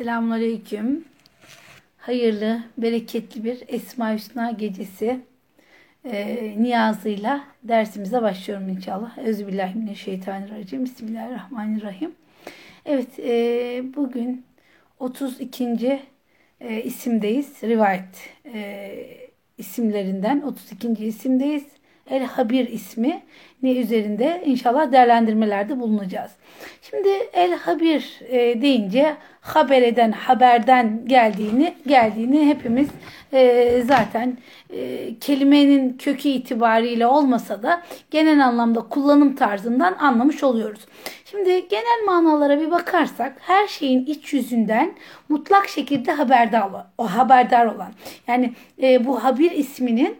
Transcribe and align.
Selamünaleyküm. 0.00 1.04
Hayırlı, 1.98 2.62
bereketli 2.78 3.44
bir 3.44 3.62
Esma 3.68 4.14
Hüsna 4.14 4.50
gecesi 4.50 5.20
e, 6.04 6.54
niyazıyla 6.58 7.44
dersimize 7.62 8.22
başlıyorum 8.22 8.68
inşallah. 8.68 9.18
Euzubillahimineşşeytanirracim. 9.18 10.84
Bismillahirrahmanirrahim. 10.84 12.12
Evet, 12.86 13.18
e, 13.18 13.82
bugün 13.96 14.44
32. 14.98 16.02
E, 16.60 16.82
isimdeyiz. 16.82 17.62
Rivayet 17.62 18.30
e, 18.54 18.92
isimlerinden 19.58 20.40
32. 20.40 21.06
isimdeyiz. 21.06 21.64
El 22.10 22.24
Habir 22.24 22.68
ismi 22.68 23.22
ne 23.62 23.72
üzerinde 23.76 24.42
inşallah 24.46 24.92
değerlendirmelerde 24.92 25.80
bulunacağız. 25.80 26.30
Şimdi 26.82 27.08
El 27.32 27.52
Habir 27.52 28.20
e, 28.28 28.62
deyince 28.62 29.16
haber 29.40 29.82
eden 29.82 30.12
haberden 30.12 31.00
geldiğini 31.06 31.74
geldiğini 31.86 32.46
hepimiz 32.46 32.88
e, 33.32 33.82
zaten 33.86 34.38
e, 34.70 35.10
kelimenin 35.20 35.98
kökü 35.98 36.28
itibariyle 36.28 37.06
olmasa 37.06 37.62
da 37.62 37.82
genel 38.10 38.46
anlamda 38.46 38.80
kullanım 38.80 39.34
tarzından 39.34 39.94
anlamış 39.94 40.44
oluyoruz. 40.44 40.80
Şimdi 41.24 41.68
genel 41.68 42.04
manalara 42.06 42.60
bir 42.60 42.70
bakarsak 42.70 43.36
her 43.40 43.68
şeyin 43.68 44.06
iç 44.06 44.32
yüzünden 44.32 44.92
mutlak 45.28 45.68
şekilde 45.68 46.12
haberdar 46.12 46.70
olan, 46.70 46.86
o 46.98 47.06
haberdar 47.06 47.66
olan. 47.66 47.92
Yani 48.26 48.52
e, 48.82 49.06
bu 49.06 49.24
habir 49.24 49.50
isminin 49.50 50.18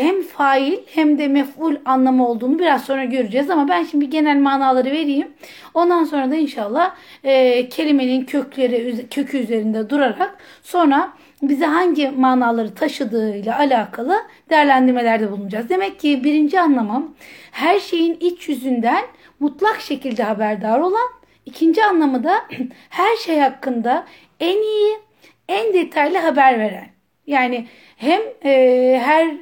hem 0.00 0.22
fail 0.22 0.78
hem 0.94 1.18
de 1.18 1.28
mef'ul 1.28 1.76
anlamı 1.84 2.28
olduğunu 2.28 2.51
biraz 2.58 2.84
sonra 2.84 3.04
göreceğiz 3.04 3.50
ama 3.50 3.68
ben 3.68 3.84
şimdi 3.84 4.10
genel 4.10 4.36
manaları 4.36 4.90
vereyim. 4.90 5.28
Ondan 5.74 6.04
sonra 6.04 6.30
da 6.30 6.34
inşallah 6.34 6.94
e, 7.24 7.68
kelimenin 7.68 8.24
kökleri 8.24 9.06
kökü 9.10 9.38
üzerinde 9.38 9.90
durarak 9.90 10.38
sonra 10.62 11.12
bize 11.42 11.66
hangi 11.66 12.08
manaları 12.10 12.74
taşıdığıyla 12.74 13.58
alakalı 13.58 14.16
değerlendirmelerde 14.50 15.30
bulunacağız. 15.30 15.68
Demek 15.68 16.00
ki 16.00 16.24
birinci 16.24 16.60
anlamım 16.60 17.14
her 17.52 17.80
şeyin 17.80 18.16
iç 18.20 18.48
yüzünden 18.48 19.04
mutlak 19.40 19.80
şekilde 19.80 20.22
haberdar 20.22 20.80
olan. 20.80 21.08
İkinci 21.46 21.84
anlamı 21.84 22.24
da 22.24 22.34
her 22.88 23.16
şey 23.16 23.38
hakkında 23.38 24.06
en 24.40 24.56
iyi, 24.56 24.96
en 25.48 25.74
detaylı 25.74 26.18
haber 26.18 26.58
veren. 26.58 26.86
Yani 27.26 27.66
hem 27.96 28.20
e, 28.44 29.00
her 29.04 29.34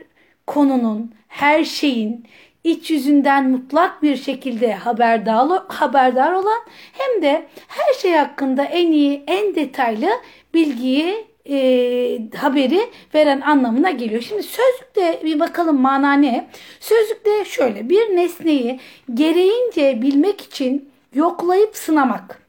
konunun, 0.47 1.15
her 1.29 1.65
şeyin 1.65 2.27
iç 2.65 2.91
yüzünden 2.91 3.51
mutlak 3.51 4.03
bir 4.03 4.17
şekilde 4.17 4.75
haberdar, 4.75 6.33
olan 6.33 6.61
hem 6.93 7.23
de 7.23 7.47
her 7.69 7.95
şey 7.95 8.13
hakkında 8.13 8.65
en 8.65 8.93
iyi, 8.93 9.25
en 9.27 9.55
detaylı 9.55 10.11
bilgiyi 10.55 11.27
e, 11.51 12.37
haberi 12.37 12.81
veren 13.15 13.41
anlamına 13.41 13.91
geliyor. 13.91 14.23
Şimdi 14.23 14.43
sözlükte 14.43 15.21
bir 15.25 15.41
bakalım 15.41 15.81
mana 15.81 16.13
ne? 16.13 16.49
Sözlükte 16.81 17.45
şöyle 17.45 17.89
bir 17.89 18.17
nesneyi 18.17 18.81
gereğince 19.15 20.03
bilmek 20.03 20.41
için 20.41 20.89
yoklayıp 21.15 21.77
sınamak. 21.77 22.43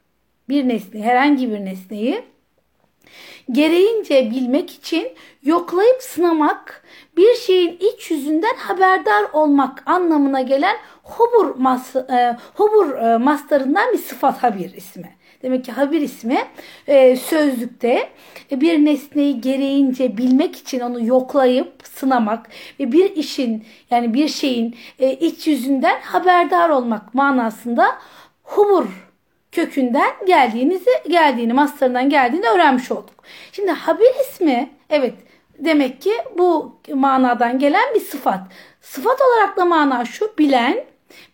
Bir 0.48 0.68
nesne, 0.68 1.02
herhangi 1.02 1.50
bir 1.50 1.64
nesneyi 1.64 2.22
gereğince 3.52 4.30
bilmek 4.30 4.70
için 4.70 5.08
yoklayıp 5.42 6.02
sınamak, 6.02 6.81
bir 7.16 7.34
şeyin 7.34 7.78
iç 7.80 8.10
yüzünden 8.10 8.54
haberdar 8.56 9.24
olmak 9.32 9.82
anlamına 9.86 10.40
gelen 10.40 10.76
hubur, 11.02 11.54
mas, 11.56 11.96
e, 11.96 12.36
hubur 12.54 12.94
e, 12.94 13.18
mastarından 13.18 13.92
bir 13.92 13.98
sıfat 13.98 14.42
habir 14.42 14.74
ismi. 14.74 15.16
Demek 15.42 15.64
ki 15.64 15.72
habir 15.72 16.00
ismi 16.00 16.38
e, 16.86 17.16
sözlükte 17.16 18.08
bir 18.50 18.84
nesneyi 18.84 19.40
gereğince 19.40 20.16
bilmek 20.16 20.56
için 20.56 20.80
onu 20.80 21.06
yoklayıp 21.06 21.72
sınamak 21.84 22.48
ve 22.80 22.92
bir 22.92 23.16
işin 23.16 23.64
yani 23.90 24.14
bir 24.14 24.28
şeyin 24.28 24.76
e, 24.98 25.12
iç 25.12 25.46
yüzünden 25.46 26.00
haberdar 26.00 26.68
olmak 26.68 27.14
manasında 27.14 27.98
hubur 28.42 28.86
kökünden 29.52 30.10
geldiğinizi 30.26 30.90
geldiğini 31.08 31.52
mastarından 31.52 32.08
geldiğini 32.08 32.46
öğrenmiş 32.46 32.90
olduk. 32.90 33.24
Şimdi 33.52 33.70
habir 33.70 34.10
ismi 34.20 34.70
evet 34.90 35.14
demek 35.64 36.02
ki 36.02 36.12
bu 36.38 36.76
manadan 36.94 37.58
gelen 37.58 37.94
bir 37.94 38.00
sıfat. 38.00 38.40
Sıfat 38.80 39.18
olarak 39.20 39.56
da 39.56 39.64
mana 39.64 40.04
şu 40.04 40.32
bilen 40.38 40.84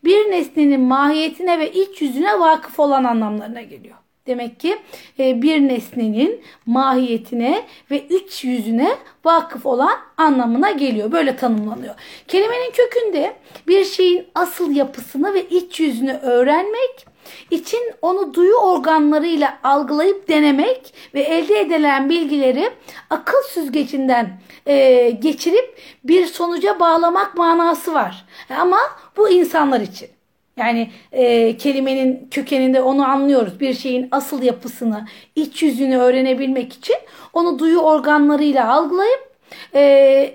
bir 0.04 0.30
nesnenin 0.30 0.80
mahiyetine 0.80 1.58
ve 1.58 1.72
iç 1.72 2.02
yüzüne 2.02 2.40
vakıf 2.40 2.80
olan 2.80 3.04
anlamlarına 3.04 3.62
geliyor. 3.62 3.96
Demek 4.26 4.60
ki 4.60 4.78
e, 5.18 5.42
bir 5.42 5.60
nesnenin 5.60 6.40
mahiyetine 6.66 7.62
ve 7.90 8.08
iç 8.08 8.44
yüzüne 8.44 8.96
vakıf 9.24 9.66
olan 9.66 9.96
anlamına 10.16 10.70
geliyor. 10.70 11.12
Böyle 11.12 11.36
tanımlanıyor. 11.36 11.94
Kelimenin 12.28 12.70
kökünde 12.70 13.36
bir 13.68 13.84
şeyin 13.84 14.26
asıl 14.34 14.76
yapısını 14.76 15.34
ve 15.34 15.48
iç 15.48 15.80
yüzünü 15.80 16.12
öğrenmek, 16.12 17.06
için 17.50 17.80
onu 18.02 18.34
duyu 18.34 18.54
organlarıyla 18.54 19.58
algılayıp 19.64 20.28
denemek 20.28 20.94
ve 21.14 21.20
elde 21.20 21.60
edilen 21.60 22.10
bilgileri 22.10 22.70
akıl 23.10 23.42
süzgecinden 23.48 24.40
e, 24.66 25.10
geçirip 25.10 25.78
bir 26.04 26.26
sonuca 26.26 26.80
bağlamak 26.80 27.36
manası 27.36 27.94
var. 27.94 28.24
Ama 28.60 28.78
bu 29.16 29.30
insanlar 29.30 29.80
için. 29.80 30.08
Yani 30.56 30.90
e, 31.12 31.56
kelimenin 31.56 32.28
kökeninde 32.30 32.80
onu 32.80 33.08
anlıyoruz. 33.08 33.60
Bir 33.60 33.74
şeyin 33.74 34.08
asıl 34.10 34.42
yapısını, 34.42 35.06
iç 35.36 35.62
yüzünü 35.62 35.98
öğrenebilmek 35.98 36.72
için 36.72 36.96
onu 37.32 37.58
duyu 37.58 37.78
organlarıyla 37.78 38.72
algılayıp 38.72 39.27
e, 39.74 39.80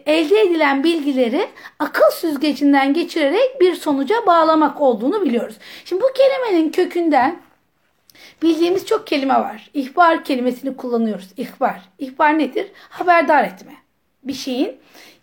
elde 0.05 0.41
edilen 0.41 0.83
bilgileri 0.83 1.47
akıl 1.79 2.11
süzgecinden 2.11 2.93
geçirerek 2.93 3.61
bir 3.61 3.75
sonuca 3.75 4.15
bağlamak 4.27 4.81
olduğunu 4.81 5.21
biliyoruz. 5.21 5.55
Şimdi 5.85 6.01
bu 6.01 6.07
kelimenin 6.13 6.71
kökünden 6.71 7.41
bildiğimiz 8.41 8.85
çok 8.85 9.07
kelime 9.07 9.33
var. 9.33 9.69
İhbar 9.73 10.23
kelimesini 10.23 10.77
kullanıyoruz. 10.77 11.29
İhbar. 11.37 11.81
İhbar 11.99 12.39
nedir? 12.39 12.71
Haberdar 12.89 13.43
etme. 13.43 13.73
Bir 14.23 14.33
şeyin 14.33 14.77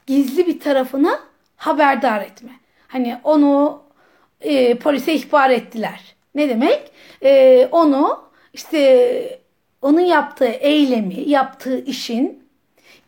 gizli 0.06 0.46
bir 0.46 0.60
tarafını 0.60 1.18
haberdar 1.56 2.20
etme. 2.20 2.50
Hani 2.88 3.20
onu 3.24 3.82
e, 4.40 4.74
polise 4.74 5.14
ihbar 5.14 5.50
ettiler. 5.50 6.14
Ne 6.34 6.48
demek? 6.48 6.90
E, 7.22 7.68
onu 7.72 8.24
işte 8.52 9.40
onun 9.82 10.00
yaptığı 10.00 10.44
eylemi, 10.44 11.28
yaptığı 11.30 11.84
işin 11.84 12.49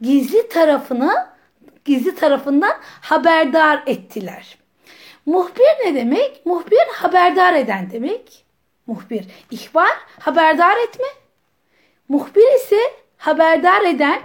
gizli 0.03 0.49
tarafını 0.49 1.27
gizli 1.85 2.15
tarafından 2.15 2.73
haberdar 3.01 3.83
ettiler. 3.87 4.59
Muhbir 5.27 5.87
ne 5.87 5.95
demek? 5.95 6.47
Muhbir 6.47 6.83
haberdar 6.93 7.55
eden 7.55 7.91
demek. 7.91 8.45
Muhbir 8.87 9.25
ihbar 9.51 9.93
haberdar 10.19 10.77
etme. 10.77 11.07
Muhbir 12.09 12.57
ise 12.57 12.81
haberdar 13.17 13.83
eden. 13.83 14.21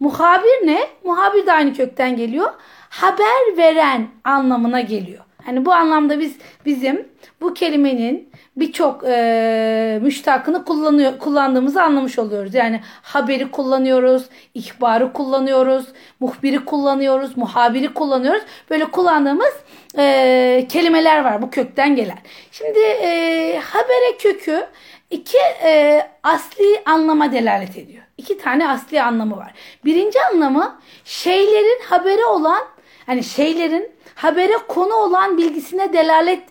Muhabir 0.00 0.66
ne? 0.66 0.88
Muhabir 1.04 1.46
de 1.46 1.52
aynı 1.52 1.74
kökten 1.74 2.16
geliyor. 2.16 2.52
Haber 2.88 3.56
veren 3.56 4.08
anlamına 4.24 4.80
geliyor. 4.80 5.24
Hani 5.44 5.64
bu 5.64 5.72
anlamda 5.72 6.20
biz 6.20 6.36
bizim 6.66 7.08
bu 7.40 7.54
kelimenin 7.54 8.30
birçok 8.56 9.04
e, 9.06 9.98
müştakını 10.02 10.64
kullanıyor, 10.64 11.18
kullandığımızı 11.18 11.82
anlamış 11.82 12.18
oluyoruz. 12.18 12.54
Yani 12.54 12.80
haberi 13.02 13.50
kullanıyoruz, 13.50 14.24
ihbarı 14.54 15.12
kullanıyoruz, 15.12 15.86
muhbiri 16.20 16.64
kullanıyoruz, 16.64 17.36
muhabiri 17.36 17.94
kullanıyoruz. 17.94 18.42
Böyle 18.70 18.84
kullandığımız 18.84 19.54
e, 19.98 20.66
kelimeler 20.68 21.24
var 21.24 21.42
bu 21.42 21.50
kökten 21.50 21.96
gelen. 21.96 22.18
Şimdi 22.50 22.78
e, 22.78 23.60
habere 23.64 24.16
kökü 24.18 24.66
iki 25.10 25.38
e, 25.64 26.02
asli 26.22 26.82
anlama 26.86 27.32
delalet 27.32 27.76
ediyor. 27.76 28.02
İki 28.18 28.38
tane 28.38 28.68
asli 28.68 29.02
anlamı 29.02 29.36
var. 29.36 29.54
Birinci 29.84 30.18
anlamı 30.32 30.80
şeylerin 31.04 31.82
haberi 31.88 32.24
olan, 32.24 32.62
hani 33.06 33.24
şeylerin 33.24 33.90
habere 34.14 34.56
konu 34.68 34.94
olan 34.94 35.38
bilgisine 35.38 35.92
delalet 35.92 36.42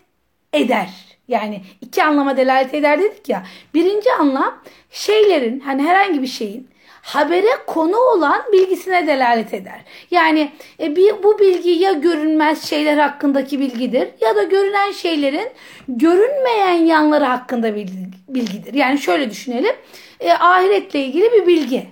eder. 0.53 1.12
Yani 1.27 1.61
iki 1.81 2.03
anlama 2.03 2.37
delalet 2.37 2.73
eder 2.73 2.99
dedik 2.99 3.29
ya. 3.29 3.43
Birinci 3.73 4.11
anlam 4.13 4.61
şeylerin 4.89 5.59
hani 5.59 5.83
herhangi 5.83 6.21
bir 6.21 6.27
şeyin 6.27 6.73
habere 7.03 7.51
konu 7.67 7.97
olan 7.97 8.43
bilgisine 8.53 9.07
delalet 9.07 9.53
eder. 9.53 9.81
Yani 10.11 10.51
e, 10.79 10.95
bir, 10.95 11.23
bu 11.23 11.39
bilgi 11.39 11.69
ya 11.69 11.91
görünmez 11.91 12.63
şeyler 12.63 12.97
hakkındaki 12.97 13.59
bilgidir 13.59 14.09
ya 14.21 14.35
da 14.35 14.43
görünen 14.43 14.91
şeylerin 14.91 15.49
görünmeyen 15.87 16.85
yanları 16.85 17.25
hakkında 17.25 17.75
bilgidir. 18.27 18.73
Yani 18.73 18.99
şöyle 18.99 19.29
düşünelim. 19.29 19.75
E, 20.19 20.33
ahiretle 20.33 21.05
ilgili 21.05 21.31
bir 21.31 21.47
bilgi. 21.47 21.87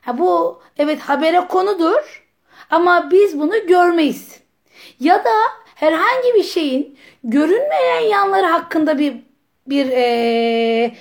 Ha, 0.00 0.18
bu 0.18 0.62
evet 0.78 1.00
habere 1.00 1.40
konudur 1.40 2.26
ama 2.70 3.10
biz 3.10 3.40
bunu 3.40 3.66
görmeyiz. 3.66 4.40
Ya 5.00 5.24
da 5.24 5.34
herhangi 5.74 6.34
bir 6.34 6.42
şeyin 6.42 6.95
görünmeyen 7.26 8.00
yanları 8.00 8.46
hakkında 8.46 8.98
bir 8.98 9.16
bir 9.66 9.86
e, 9.92 10.92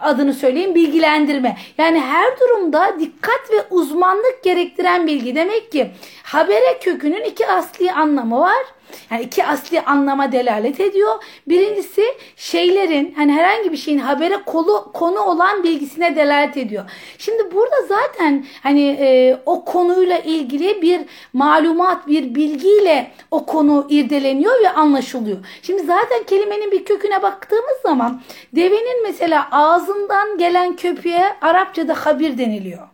adını 0.00 0.34
söyleyeyim 0.34 0.74
bilgilendirme. 0.74 1.56
Yani 1.78 2.00
her 2.00 2.40
durumda 2.40 2.96
dikkat 3.00 3.50
ve 3.52 3.62
uzmanlık 3.70 4.44
gerektiren 4.44 5.06
bilgi. 5.06 5.34
Demek 5.34 5.72
ki 5.72 5.90
habere 6.22 6.78
kökünün 6.80 7.24
iki 7.24 7.46
asli 7.46 7.92
anlamı 7.92 8.40
var. 8.40 8.64
Yani 9.10 9.22
iki 9.22 9.44
asli 9.44 9.80
anlama 9.80 10.32
delalet 10.32 10.80
ediyor. 10.80 11.24
Birincisi 11.48 12.04
şeylerin 12.36 13.14
hani 13.16 13.32
herhangi 13.32 13.72
bir 13.72 13.76
şeyin 13.76 13.98
habere 13.98 14.36
kolu, 14.46 14.92
konu 14.92 15.20
olan 15.20 15.64
bilgisine 15.64 16.16
delalet 16.16 16.56
ediyor. 16.56 16.84
Şimdi 17.18 17.54
burada 17.54 17.82
zaten 17.88 18.46
hani 18.62 18.96
e, 19.00 19.38
o 19.46 19.64
konuyla 19.64 20.18
ilgili 20.18 20.82
bir 20.82 21.00
malumat, 21.32 22.06
bir 22.06 22.34
bilgiyle 22.34 23.10
o 23.30 23.46
konu 23.46 23.86
irdeleniyor 23.88 24.60
ve 24.60 24.70
anlaşılıyor. 24.70 25.38
Şimdi 25.62 25.82
zaten 25.82 26.22
kelimenin 26.26 26.70
bir 26.70 26.84
köküne 26.84 27.22
baktığımız 27.22 27.76
zaman 27.82 28.22
devenin 28.52 29.02
mesela 29.02 29.48
ağzından 29.50 30.38
gelen 30.38 30.76
köpüğe 30.76 31.24
Arapçada 31.40 31.94
habir 31.94 32.38
deniliyor. 32.38 32.88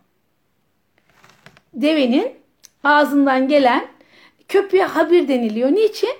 Devenin 1.73 2.31
ağzından 2.83 3.47
gelen 3.47 3.87
köpüğe 4.51 4.83
habir 4.83 5.27
deniliyor. 5.27 5.71
Niçin? 5.71 6.15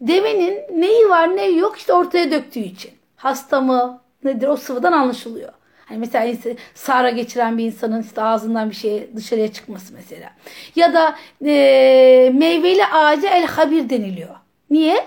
Devenin 0.00 0.80
neyi 0.80 1.08
var 1.08 1.36
neyi 1.36 1.58
yok 1.58 1.78
işte 1.78 1.92
ortaya 1.92 2.30
döktüğü 2.30 2.60
için. 2.60 2.90
Hasta 3.16 3.60
mı 3.60 4.00
nedir 4.24 4.48
o 4.48 4.56
sıvıdan 4.56 4.92
anlaşılıyor. 4.92 5.52
Hani 5.86 5.98
mesela 5.98 6.34
sara 6.74 7.10
geçiren 7.10 7.58
bir 7.58 7.64
insanın 7.64 8.02
işte 8.02 8.22
ağzından 8.22 8.70
bir 8.70 8.74
şey 8.74 9.08
dışarıya 9.16 9.52
çıkması 9.52 9.94
mesela. 9.94 10.30
Ya 10.76 10.94
da 10.94 11.16
e, 11.44 12.32
meyveli 12.34 12.86
ağaca 12.86 13.30
el 13.30 13.46
habir 13.46 13.90
deniliyor. 13.90 14.34
Niye? 14.70 15.06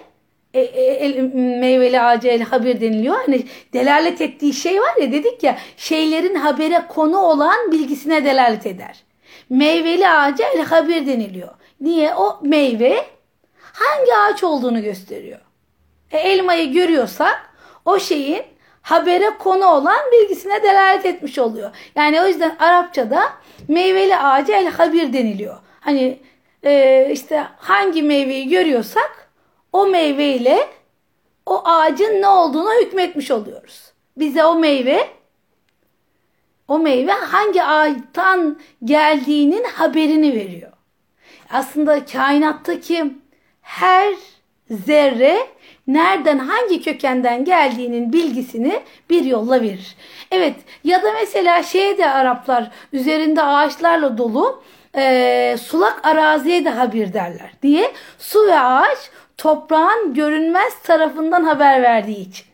E, 0.53 0.61
e, 0.61 0.83
el, 0.83 1.33
meyveli 1.59 2.01
ağaca 2.01 2.29
el 2.29 2.41
habir 2.41 2.81
deniliyor. 2.81 3.15
Hani 3.15 3.43
delalet 3.73 4.21
ettiği 4.21 4.53
şey 4.53 4.81
var 4.81 5.01
ya 5.01 5.11
dedik 5.11 5.43
ya 5.43 5.57
şeylerin 5.77 6.35
habere 6.35 6.85
konu 6.89 7.17
olan 7.17 7.71
bilgisine 7.71 8.25
delalet 8.25 8.65
eder. 8.65 9.03
Meyveli 9.49 10.09
ağaca 10.09 10.45
el 10.55 10.61
habir 10.61 11.07
deniliyor. 11.07 11.49
Niye? 11.83 12.15
O 12.15 12.39
meyve 12.41 13.05
hangi 13.57 14.15
ağaç 14.15 14.43
olduğunu 14.43 14.81
gösteriyor. 14.83 15.39
E, 16.11 16.17
elmayı 16.17 16.73
görüyorsak 16.73 17.49
o 17.85 17.99
şeyin 17.99 18.43
habere 18.81 19.29
konu 19.39 19.65
olan 19.65 19.99
bilgisine 20.11 20.63
delalet 20.63 21.05
etmiş 21.05 21.39
oluyor. 21.39 21.71
Yani 21.95 22.21
o 22.21 22.25
yüzden 22.25 22.55
Arapçada 22.59 23.33
meyveli 23.67 24.17
ağaca 24.17 24.57
el 24.57 24.67
habir 24.67 25.13
deniliyor. 25.13 25.57
Hani 25.79 26.19
e, 26.63 27.07
işte 27.11 27.47
hangi 27.57 28.03
meyveyi 28.03 28.49
görüyorsak 28.49 29.29
o 29.73 29.87
meyveyle 29.87 30.67
o 31.45 31.67
ağacın 31.67 32.21
ne 32.21 32.27
olduğunu 32.27 32.73
hükmetmiş 32.81 33.31
oluyoruz. 33.31 33.93
Bize 34.17 34.45
o 34.45 34.55
meyve 34.55 35.07
o 36.67 36.79
meyve 36.79 37.11
hangi 37.11 37.63
ağaçtan 37.63 38.59
geldiğinin 38.83 39.63
haberini 39.63 40.33
veriyor 40.33 40.72
aslında 41.53 42.05
kainattaki 42.05 43.13
her 43.61 44.13
zerre 44.71 45.47
nereden 45.87 46.37
hangi 46.37 46.81
kökenden 46.81 47.45
geldiğinin 47.45 48.13
bilgisini 48.13 48.81
bir 49.09 49.23
yolla 49.23 49.61
verir. 49.61 49.95
Evet 50.31 50.55
ya 50.83 51.03
da 51.03 51.13
mesela 51.21 51.63
şeye 51.63 51.97
de 51.97 52.09
Araplar 52.09 52.71
üzerinde 52.93 53.43
ağaçlarla 53.43 54.17
dolu 54.17 54.63
e, 54.95 55.55
sulak 55.61 56.05
araziye 56.05 56.65
de 56.65 56.69
haber 56.69 57.13
derler 57.13 57.51
diye 57.61 57.91
su 58.19 58.47
ve 58.47 58.59
ağaç 58.59 58.97
toprağın 59.37 60.13
görünmez 60.13 60.79
tarafından 60.83 61.43
haber 61.43 61.81
verdiği 61.81 62.29
için. 62.29 62.45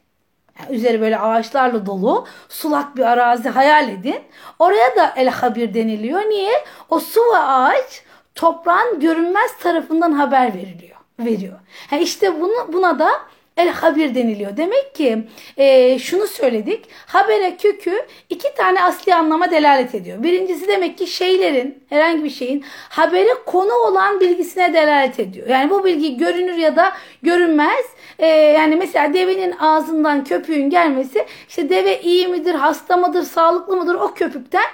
Yani 0.59 0.75
üzeri 0.75 1.01
böyle 1.01 1.19
ağaçlarla 1.19 1.85
dolu 1.85 2.27
sulak 2.49 2.97
bir 2.97 3.03
arazi 3.03 3.49
hayal 3.49 3.89
edin. 3.89 4.19
Oraya 4.59 4.95
da 4.95 5.13
el 5.15 5.29
habir 5.29 5.73
deniliyor. 5.73 6.21
Niye? 6.21 6.53
O 6.89 6.99
su 6.99 7.21
ve 7.33 7.37
ağaç 7.37 8.03
toprağın 8.39 8.99
görünmez 8.99 9.57
tarafından 9.59 10.11
haber 10.11 10.53
veriliyor. 10.53 10.97
Veriyor. 11.19 11.59
Ha 11.89 11.97
işte 11.97 12.41
bunu, 12.41 12.73
buna 12.73 12.99
da 12.99 13.09
el 13.57 13.69
habir 13.69 14.15
deniliyor. 14.15 14.57
Demek 14.57 14.95
ki 14.95 15.23
e, 15.57 15.99
şunu 15.99 16.27
söyledik. 16.27 16.85
Habere 17.05 17.57
kökü 17.57 18.05
iki 18.29 18.53
tane 18.55 18.83
asli 18.83 19.15
anlama 19.15 19.51
delalet 19.51 19.95
ediyor. 19.95 20.23
Birincisi 20.23 20.67
demek 20.67 20.97
ki 20.97 21.07
şeylerin 21.07 21.83
herhangi 21.89 22.23
bir 22.23 22.29
şeyin 22.29 22.65
habere 22.89 23.33
konu 23.45 23.73
olan 23.73 24.19
bilgisine 24.19 24.73
delalet 24.73 25.19
ediyor. 25.19 25.47
Yani 25.47 25.69
bu 25.69 25.85
bilgi 25.85 26.17
görünür 26.17 26.57
ya 26.57 26.75
da 26.75 26.91
görünmez. 27.23 27.85
E, 28.19 28.27
yani 28.27 28.75
mesela 28.75 29.13
devenin 29.13 29.51
ağzından 29.59 30.23
köpüğün 30.23 30.69
gelmesi 30.69 31.25
işte 31.49 31.69
deve 31.69 32.01
iyi 32.01 32.27
midir, 32.27 32.53
hasta 32.53 32.97
mıdır, 32.97 33.23
sağlıklı 33.23 33.77
mıdır 33.77 33.95
o 33.95 34.13
köpükten 34.13 34.65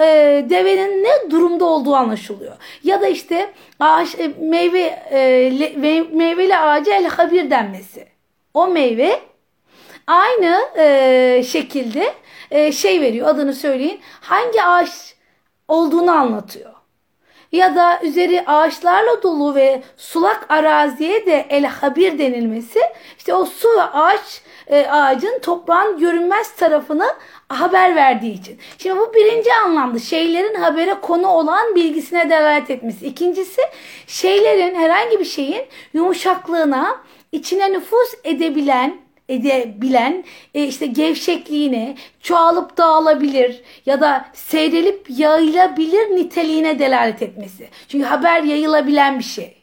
e, 0.00 0.04
devenin 0.50 1.04
ne 1.04 1.30
durumda 1.30 1.64
olduğu 1.64 1.94
anlaşılıyor. 1.94 2.56
Ya 2.84 3.00
da 3.00 3.08
işte 3.08 3.52
ağaç 3.80 4.16
meyve 4.40 4.80
e, 5.10 5.50
meyveli 6.12 6.56
ağaca 6.56 6.94
el 6.94 7.06
habir 7.06 7.50
denmesi. 7.50 8.06
O 8.54 8.66
meyve 8.66 9.20
aynı 10.06 10.60
e, 10.78 11.42
şekilde 11.46 12.14
e, 12.50 12.72
şey 12.72 13.00
veriyor 13.00 13.28
adını 13.28 13.54
söyleyin. 13.54 14.00
Hangi 14.20 14.62
ağaç 14.62 14.90
olduğunu 15.68 16.10
anlatıyor. 16.10 16.78
Ya 17.52 17.74
da 17.74 18.00
üzeri 18.02 18.44
ağaçlarla 18.46 19.22
dolu 19.22 19.54
ve 19.54 19.82
sulak 19.96 20.46
araziye 20.48 21.26
de 21.26 21.46
el 21.48 21.64
habir 21.64 22.18
denilmesi 22.18 22.80
işte 23.18 23.34
o 23.34 23.44
su 23.44 23.68
ve 23.76 23.82
ağaç 23.82 24.42
e, 24.66 24.86
ağacın 24.86 25.38
toprağın 25.38 25.98
görünmez 25.98 26.56
tarafını 26.56 27.14
haber 27.48 27.96
verdiği 27.96 28.32
için. 28.32 28.58
Şimdi 28.78 28.96
bu 29.00 29.14
birinci 29.14 29.54
anlamda 29.54 29.98
şeylerin 29.98 30.54
habere 30.54 30.94
konu 30.94 31.28
olan 31.28 31.74
bilgisine 31.74 32.30
delalet 32.30 32.70
etmesi. 32.70 33.06
İkincisi 33.06 33.60
şeylerin 34.06 34.74
herhangi 34.74 35.20
bir 35.20 35.24
şeyin 35.24 35.62
yumuşaklığına 35.92 37.02
içine 37.32 37.72
nüfus 37.72 38.14
edebilen 38.24 39.08
edebilen 39.28 40.24
e, 40.54 40.64
işte 40.64 40.86
gevşekliğine, 40.86 41.96
çoğalıp 42.20 42.76
dağılabilir 42.76 43.62
ya 43.86 44.00
da 44.00 44.24
seyrelip 44.32 45.06
yayılabilir 45.08 46.16
niteliğine 46.16 46.78
delalet 46.78 47.22
etmesi. 47.22 47.68
Çünkü 47.88 48.04
haber 48.04 48.42
yayılabilen 48.42 49.18
bir 49.18 49.24
şey. 49.24 49.57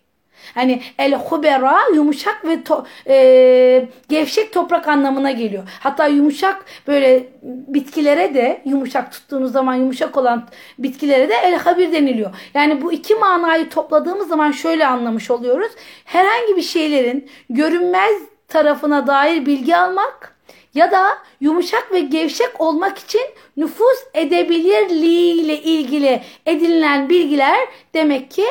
Hani 0.55 0.81
el 0.99 1.15
hubera 1.15 1.79
yumuşak 1.93 2.45
ve 2.45 2.63
to, 2.63 2.85
e, 3.07 3.87
gevşek 4.09 4.53
toprak 4.53 4.87
anlamına 4.87 5.31
geliyor. 5.31 5.63
Hatta 5.79 6.07
yumuşak 6.07 6.65
böyle 6.87 7.27
bitkilere 7.43 8.33
de 8.33 8.61
yumuşak 8.65 9.11
tuttuğunuz 9.11 9.51
zaman 9.51 9.75
yumuşak 9.75 10.17
olan 10.17 10.47
bitkilere 10.79 11.29
de 11.29 11.33
el 11.43 11.55
habir 11.55 11.91
deniliyor. 11.91 12.35
Yani 12.53 12.81
bu 12.81 12.93
iki 12.93 13.15
manayı 13.15 13.69
topladığımız 13.69 14.27
zaman 14.27 14.51
şöyle 14.51 14.87
anlamış 14.87 15.31
oluyoruz. 15.31 15.71
Herhangi 16.05 16.55
bir 16.55 16.61
şeylerin 16.61 17.29
görünmez 17.49 18.15
tarafına 18.47 19.07
dair 19.07 19.45
bilgi 19.45 19.77
almak 19.77 20.35
ya 20.73 20.91
da 20.91 21.17
yumuşak 21.41 21.91
ve 21.91 21.99
gevşek 21.99 22.61
olmak 22.61 22.97
için 22.97 23.21
nüfus 23.57 23.97
edebilirliği 24.13 25.41
ile 25.41 25.61
ilgili 25.61 26.21
edinilen 26.45 27.09
bilgiler 27.09 27.59
demek 27.93 28.31
ki 28.31 28.45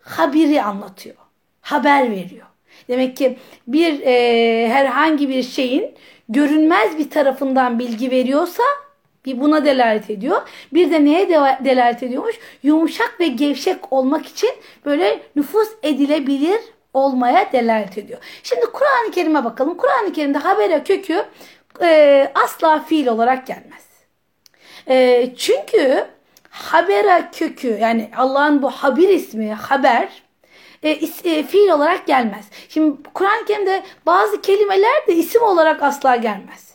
habiri 0.00 0.62
anlatıyor 0.62 1.25
haber 1.66 2.10
veriyor. 2.10 2.46
Demek 2.88 3.16
ki 3.16 3.38
bir 3.66 4.00
e, 4.00 4.68
herhangi 4.68 5.28
bir 5.28 5.42
şeyin 5.42 5.94
görünmez 6.28 6.98
bir 6.98 7.10
tarafından 7.10 7.78
bilgi 7.78 8.10
veriyorsa 8.10 8.62
bir 9.24 9.40
buna 9.40 9.64
delalet 9.64 10.10
ediyor. 10.10 10.42
Bir 10.72 10.90
de 10.90 11.04
neye 11.04 11.28
delalet 11.64 12.02
ediyormuş? 12.02 12.36
Yumuşak 12.62 13.16
ve 13.20 13.26
gevşek 13.26 13.92
olmak 13.92 14.26
için 14.26 14.50
böyle 14.84 15.20
nüfus 15.36 15.68
edilebilir 15.82 16.60
olmaya 16.94 17.52
delalet 17.52 17.98
ediyor. 17.98 18.18
Şimdi 18.42 18.66
Kur'an-ı 18.66 19.10
Kerim'e 19.10 19.44
bakalım. 19.44 19.76
Kur'an-ı 19.76 20.12
Kerim'de 20.12 20.38
habere 20.38 20.82
kökü 20.84 21.24
e, 21.82 22.32
asla 22.34 22.78
fiil 22.80 23.06
olarak 23.06 23.46
gelmez. 23.46 23.86
E, 24.88 25.28
çünkü 25.36 26.04
habera 26.50 27.30
kökü 27.30 27.78
yani 27.80 28.10
Allah'ın 28.16 28.62
bu 28.62 28.70
habir 28.70 29.08
ismi 29.08 29.52
haber 29.52 30.25
e, 30.90 31.30
e, 31.30 31.42
fiil 31.42 31.68
olarak 31.68 32.06
gelmez. 32.06 32.46
Şimdi 32.68 33.02
Kur'an-ı 33.14 33.44
Kerim'de 33.44 33.82
bazı 34.06 34.40
kelimeler 34.40 35.06
de 35.06 35.14
isim 35.14 35.42
olarak 35.42 35.82
asla 35.82 36.16
gelmez. 36.16 36.74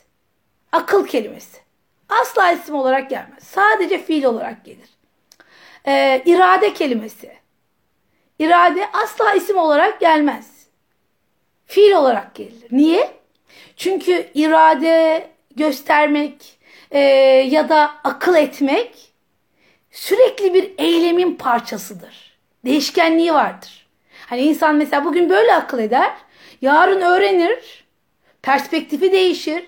Akıl 0.71 1.07
kelimesi. 1.07 1.61
Asla 2.09 2.51
isim 2.51 2.75
olarak 2.75 3.09
gelmez. 3.09 3.43
Sadece 3.43 4.03
fiil 4.03 4.23
olarak 4.23 4.65
gelir. 4.65 4.89
E, 5.87 6.23
irade 6.25 6.73
kelimesi. 6.73 7.41
İrade 8.39 8.87
asla 8.93 9.33
isim 9.33 9.57
olarak 9.57 9.99
gelmez. 9.99 10.67
Fiil 11.65 11.91
olarak 11.91 12.35
gelir. 12.35 12.67
Niye? 12.71 13.13
Çünkü 13.77 14.29
irade 14.33 15.27
göstermek 15.55 16.59
e, 16.91 16.99
ya 17.49 17.69
da 17.69 17.91
akıl 18.03 18.35
etmek 18.35 19.13
sürekli 19.91 20.53
bir 20.53 20.71
eylemin 20.77 21.35
parçasıdır. 21.35 22.37
Değişkenliği 22.65 23.33
vardır. 23.33 23.80
Hani 24.31 24.41
insan 24.41 24.75
mesela 24.75 25.05
bugün 25.05 25.29
böyle 25.29 25.55
akıl 25.55 25.79
eder. 25.79 26.11
Yarın 26.61 27.01
öğrenir. 27.01 27.85
Perspektifi 28.41 29.11
değişir. 29.11 29.63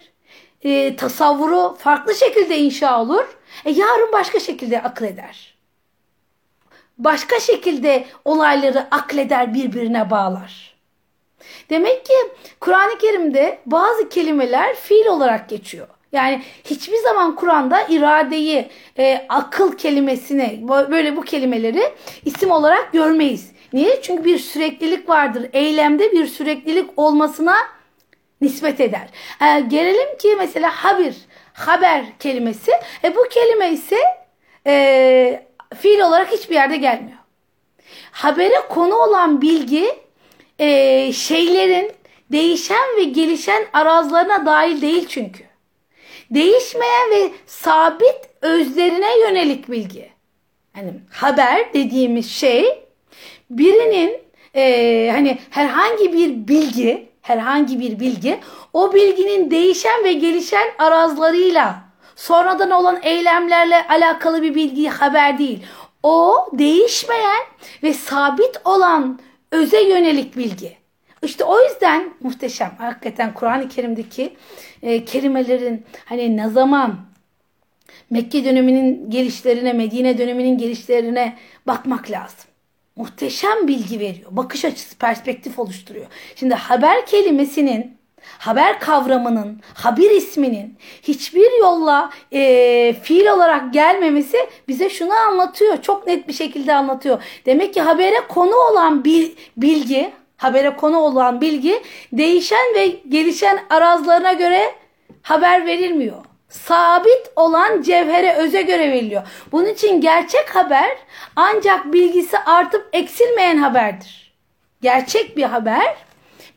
e, 0.64 0.96
tasavvuru 0.96 1.76
farklı 1.80 2.16
şekilde 2.16 2.58
inşa 2.58 3.02
olur. 3.02 3.38
E, 3.66 3.72
yarın 3.72 4.12
başka 4.14 4.40
şekilde 4.40 4.82
akıl 4.82 5.06
eder. 5.06 5.56
Başka 6.98 7.40
şekilde 7.40 8.06
olayları 8.26 8.88
akleder 8.92 9.54
birbirine 9.54 10.10
bağlar. 10.10 10.76
Demek 11.70 12.06
ki 12.06 12.14
Kur'an-ı 12.60 12.98
Kerim'de 12.98 13.60
bazı 13.66 14.10
kelimeler 14.10 14.76
fiil 14.76 15.06
olarak 15.06 15.50
geçiyor. 15.50 15.88
Yani 16.12 16.44
hiçbir 16.64 16.98
zaman 16.98 17.36
Kur'an'da 17.36 17.82
iradeyi, 17.82 18.70
e, 18.98 19.26
akıl 19.30 19.78
kelimesini, 19.78 20.60
böyle 20.68 21.18
bu 21.18 21.22
kelimeleri 21.22 21.94
isim 22.26 22.52
olarak 22.52 22.94
görmeyiz. 22.94 23.54
Niye? 23.74 24.02
Çünkü 24.02 24.26
bir 24.26 24.40
süreklilik 24.40 25.10
vardır. 25.10 25.50
Eylemde 25.54 26.12
bir 26.12 26.28
süreklilik 26.28 26.90
olmasına 26.98 27.56
nispet 28.42 28.80
eder. 28.80 29.08
E, 29.42 29.60
gelelim 29.60 30.18
ki 30.18 30.36
mesela 30.38 30.70
habir, 30.70 31.16
haber 31.54 32.06
kelimesi. 32.20 32.72
E, 33.04 33.16
bu 33.16 33.24
kelime 33.30 33.72
ise 33.72 34.00
e, 34.68 35.46
fiil 35.82 36.00
olarak 36.00 36.32
hiçbir 36.32 36.56
yerde 36.56 36.78
gelmiyor. 36.78 37.18
Habere 38.12 38.62
konu 38.70 38.96
olan 38.96 39.42
bilgi 39.42 39.96
e, 40.60 41.12
şeylerin 41.14 41.92
değişen 42.32 42.98
ve 42.98 43.04
gelişen 43.04 43.66
arazlarına 43.74 44.46
dahil 44.46 44.82
değil 44.82 45.08
çünkü. 45.10 45.44
Değişmeyen 46.30 47.12
ve 47.12 47.32
sabit 47.46 48.30
özlerine 48.42 49.20
yönelik 49.20 49.72
bilgi. 49.72 50.10
Yani 50.78 50.94
haber 51.12 51.74
dediğimiz 51.74 52.32
şey 52.32 52.83
birinin 53.50 54.18
e, 54.56 55.12
hani 55.14 55.38
herhangi 55.50 56.14
bir 56.14 56.48
bilgi, 56.48 57.10
herhangi 57.22 57.80
bir 57.80 58.00
bilgi 58.00 58.40
o 58.74 58.94
bilginin 58.94 59.52
değişen 59.52 60.04
ve 60.04 60.14
gelişen 60.14 60.68
arazlarıyla 60.80 61.84
sonradan 62.16 62.72
olan 62.72 63.00
eylemlerle 63.04 63.88
alakalı 63.88 64.42
bir 64.42 64.56
bilgi 64.56 64.88
haber 64.88 65.38
değil. 65.38 65.66
O 66.04 66.36
değişmeyen 66.54 67.44
ve 67.84 67.94
sabit 67.94 68.62
olan 68.66 69.20
öze 69.52 69.82
yönelik 69.82 70.38
bilgi. 70.38 70.78
İşte 71.22 71.44
o 71.44 71.62
yüzden 71.62 72.14
muhteşem. 72.22 72.72
Hakikaten 72.78 73.34
Kur'an-ı 73.34 73.70
Kerim'deki 73.70 74.34
e, 74.82 75.06
kelimelerin 75.06 75.86
hani 76.06 76.38
ne 76.38 76.50
zaman 76.50 76.98
Mekke 78.10 78.46
döneminin 78.46 79.10
gelişlerine, 79.10 79.74
Medine 79.74 80.18
döneminin 80.18 80.58
gelişlerine 80.58 81.38
bakmak 81.68 82.12
lazım. 82.12 82.53
Muhteşem 82.96 83.68
bilgi 83.68 84.00
veriyor. 84.00 84.30
Bakış 84.32 84.66
açısı, 84.66 84.98
perspektif 84.98 85.60
oluşturuyor. 85.60 86.06
Şimdi 86.36 86.54
haber 86.54 87.06
kelimesinin 87.06 87.98
haber 88.22 88.80
kavramının, 88.80 89.62
habir 89.74 90.12
isminin 90.12 90.78
hiçbir 91.04 91.60
yolla 91.60 92.10
e, 92.34 92.96
fiil 93.04 93.28
olarak 93.28 93.74
gelmemesi 93.74 94.38
bize 94.68 94.90
şunu 94.90 95.14
anlatıyor. 95.14 95.82
Çok 95.82 96.08
net 96.08 96.28
bir 96.28 96.34
şekilde 96.34 96.76
anlatıyor. 96.76 97.24
Demek 97.46 97.74
ki 97.74 97.82
habere 97.82 98.28
konu 98.30 98.56
olan 98.56 99.06
bil, 99.06 99.30
bilgi, 99.58 100.14
habere 100.38 100.76
konu 100.76 100.98
olan 100.98 101.42
bilgi 101.42 101.82
değişen 102.12 102.76
ve 102.76 102.88
gelişen 102.88 103.60
arazlarına 103.70 104.34
göre 104.34 104.76
haber 105.22 105.66
verilmiyor. 105.66 106.33
Sabit 106.54 107.32
olan 107.36 107.82
cevhere 107.82 108.36
öze 108.36 108.62
göre 108.62 108.92
veriliyor. 108.92 109.22
Bunun 109.52 109.66
için 109.66 110.02
gerçek 110.02 110.56
haber 110.56 110.98
ancak 111.36 111.94
bilgisi 111.94 112.40
artıp 112.40 112.90
eksilmeyen 112.94 113.58
haberdir. 113.58 114.34
Gerçek 114.82 115.38
bir 115.38 115.44
haber 115.44 115.96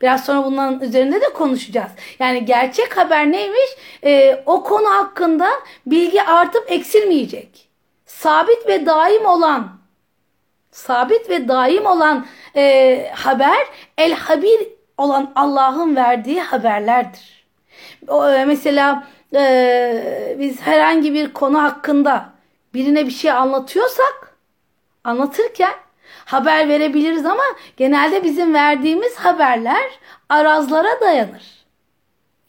Biraz 0.01 0.25
sonra 0.25 0.45
bunların 0.45 0.79
üzerinde 0.79 1.21
de 1.21 1.33
konuşacağız. 1.33 1.91
Yani 2.19 2.45
gerçek 2.45 2.97
haber 2.97 3.31
neymiş? 3.31 3.69
Ee, 4.03 4.43
o 4.45 4.63
konu 4.63 4.89
hakkında 4.89 5.49
bilgi 5.85 6.23
artıp 6.23 6.71
eksilmeyecek. 6.71 7.69
Sabit 8.05 8.67
ve 8.67 8.85
daim 8.85 9.25
olan 9.25 9.69
sabit 10.71 11.29
ve 11.29 11.47
daim 11.47 11.85
olan 11.85 12.25
e, 12.55 13.11
haber 13.15 13.67
el 13.97 14.13
habir 14.13 14.67
olan 14.97 15.31
Allah'ın 15.35 15.95
verdiği 15.95 16.41
haberlerdir. 16.41 17.47
O, 18.07 18.29
e, 18.29 18.45
mesela 18.45 19.07
e, 19.35 20.35
biz 20.39 20.61
herhangi 20.61 21.13
bir 21.13 21.33
konu 21.33 21.63
hakkında 21.63 22.29
birine 22.73 23.05
bir 23.05 23.11
şey 23.11 23.31
anlatıyorsak 23.31 24.35
anlatırken 25.03 25.73
haber 26.25 26.69
verebiliriz 26.69 27.25
ama 27.25 27.43
genelde 27.77 28.23
bizim 28.23 28.53
verdiğimiz 28.53 29.15
haberler 29.15 29.83
arazlara 30.29 31.01
dayanır. 31.01 31.65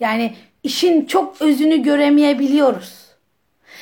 Yani 0.01 0.35
işin 0.63 1.07
çok 1.07 1.43
özünü 1.43 1.83
göremeyebiliyoruz. 1.83 3.09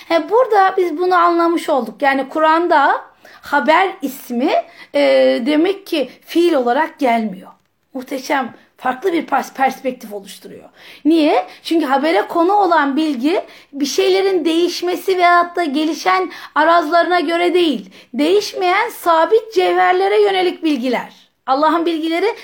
He, 0.09 0.31
burada 0.31 0.75
biz 0.77 0.99
bunu 0.99 1.15
anlamış 1.15 1.69
olduk. 1.69 2.03
Yani 2.03 2.29
Kur'an'da 2.29 3.05
haber 3.41 3.89
ismi 4.03 4.53
e, 4.95 5.01
demek 5.47 5.87
ki 5.87 6.11
fiil 6.27 6.55
olarak 6.55 6.99
gelmiyor. 6.99 7.51
Muhteşem 7.95 8.55
farklı 8.77 9.13
bir 9.13 9.27
perspektif 9.57 10.13
oluşturuyor. 10.13 10.69
Niye? 11.05 11.47
Çünkü 11.63 11.87
habere 11.87 12.23
konu 12.29 12.53
olan 12.53 12.97
bilgi 12.97 13.43
bir 13.73 13.87
şeylerin 13.87 14.45
değişmesi 14.45 15.19
veyahut 15.19 15.57
da 15.57 15.65
gelişen 15.65 16.33
arazlarına 16.55 17.21
göre 17.21 17.55
değil. 17.55 17.91
Değişmeyen 18.15 18.89
sabit 18.89 19.55
cevherlere 19.55 20.23
yönelik 20.23 20.65
bilgiler. 20.65 21.27
Allah'ın 21.47 21.87
bilgileri 21.87 22.37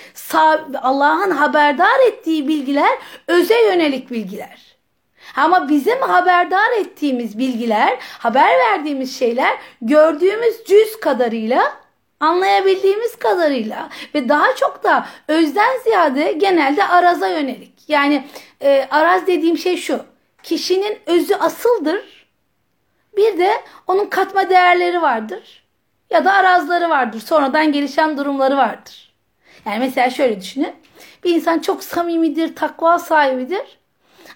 Allah'ın 0.83 1.31
haberdar 1.31 2.01
ettiği 2.09 2.49
bilgiler 2.49 2.99
öze 3.29 3.63
yönelik 3.63 4.11
bilgiler. 4.11 4.73
Ama 5.37 5.69
bizim 5.69 6.01
haberdar 6.01 6.71
ettiğimiz 6.79 7.39
bilgiler, 7.39 7.99
haber 8.01 8.59
verdiğimiz 8.59 9.19
şeyler 9.19 9.59
gördüğümüz 9.83 10.65
cüz 10.67 11.01
kadarıyla 11.01 11.82
anlayabildiğimiz 12.23 13.17
kadarıyla 13.17 13.89
ve 14.15 14.29
daha 14.29 14.55
çok 14.57 14.85
da 14.85 15.07
özden 15.29 15.79
ziyade 15.85 16.33
genelde 16.33 16.85
araza 16.85 17.29
yönelik. 17.29 17.73
Yani 17.89 18.25
e, 18.63 18.89
araz 18.91 19.27
dediğim 19.27 19.59
şey 19.59 19.77
şu. 19.77 20.05
Kişinin 20.43 20.99
özü 21.07 21.35
asıldır. 21.35 22.27
Bir 23.17 23.39
de 23.39 23.53
onun 23.87 24.07
katma 24.07 24.51
değerleri 24.51 25.03
vardır. 25.03 25.65
Ya 26.11 26.25
da 26.25 26.33
arazları 26.33 26.91
vardır. 26.91 27.21
Sonradan 27.21 27.73
gelişen 27.73 28.19
durumları 28.19 28.57
vardır. 28.57 29.13
Yani 29.67 29.79
mesela 29.79 30.11
şöyle 30.11 30.41
düşünün. 30.41 30.73
Bir 31.25 31.35
insan 31.35 31.59
çok 31.59 31.85
samimidir, 31.85 32.57
takva 32.57 32.99
sahibidir. 32.99 33.79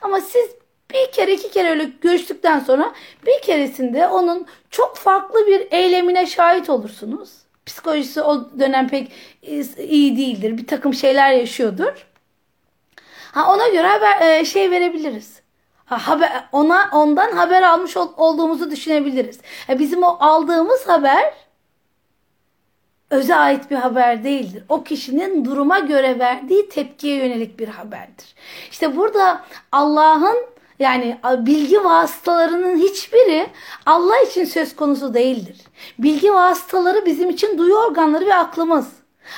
Ama 0.00 0.20
siz 0.20 0.50
bir 0.90 1.12
kere 1.12 1.32
iki 1.32 1.50
kere 1.50 1.70
öyle 1.70 1.84
görüştükten 2.00 2.60
sonra 2.60 2.92
bir 3.26 3.42
keresinde 3.42 4.08
onun 4.08 4.46
çok 4.70 4.96
farklı 4.96 5.46
bir 5.46 5.66
eylemine 5.70 6.26
şahit 6.26 6.70
olursunuz 6.70 7.45
psikolojisi 7.66 8.22
o 8.22 8.58
dönem 8.58 8.88
pek 8.88 9.12
iyi 9.78 10.16
değildir. 10.16 10.58
Bir 10.58 10.66
takım 10.66 10.94
şeyler 10.94 11.32
yaşıyordur. 11.32 12.06
Ha 13.32 13.52
ona 13.54 13.68
göre 13.68 13.86
haber, 13.86 14.20
e, 14.20 14.44
şey 14.44 14.70
verebiliriz. 14.70 15.40
Ha, 15.84 16.08
haber, 16.08 16.48
ona 16.52 16.88
ondan 16.92 17.32
haber 17.32 17.62
almış 17.62 17.96
ol, 17.96 18.12
olduğumuzu 18.16 18.70
düşünebiliriz. 18.70 19.40
Ha, 19.66 19.78
bizim 19.78 20.02
o 20.02 20.16
aldığımız 20.20 20.88
haber 20.88 21.34
öze 23.10 23.34
ait 23.34 23.70
bir 23.70 23.76
haber 23.76 24.24
değildir. 24.24 24.64
O 24.68 24.84
kişinin 24.84 25.44
duruma 25.44 25.78
göre 25.78 26.18
verdiği 26.18 26.68
tepkiye 26.68 27.16
yönelik 27.16 27.58
bir 27.58 27.68
haberdir. 27.68 28.34
İşte 28.70 28.96
burada 28.96 29.44
Allah'ın 29.72 30.36
yani 30.78 31.18
bilgi 31.24 31.84
vasıtalarının 31.84 32.78
hiçbiri 32.78 33.46
Allah 33.86 34.18
için 34.18 34.44
söz 34.44 34.76
konusu 34.76 35.14
değildir. 35.14 35.56
Bilgi 35.98 36.34
vasıtaları 36.34 37.06
bizim 37.06 37.30
için 37.30 37.58
duyu 37.58 37.74
organları 37.74 38.26
ve 38.26 38.34
aklımız. 38.34 38.88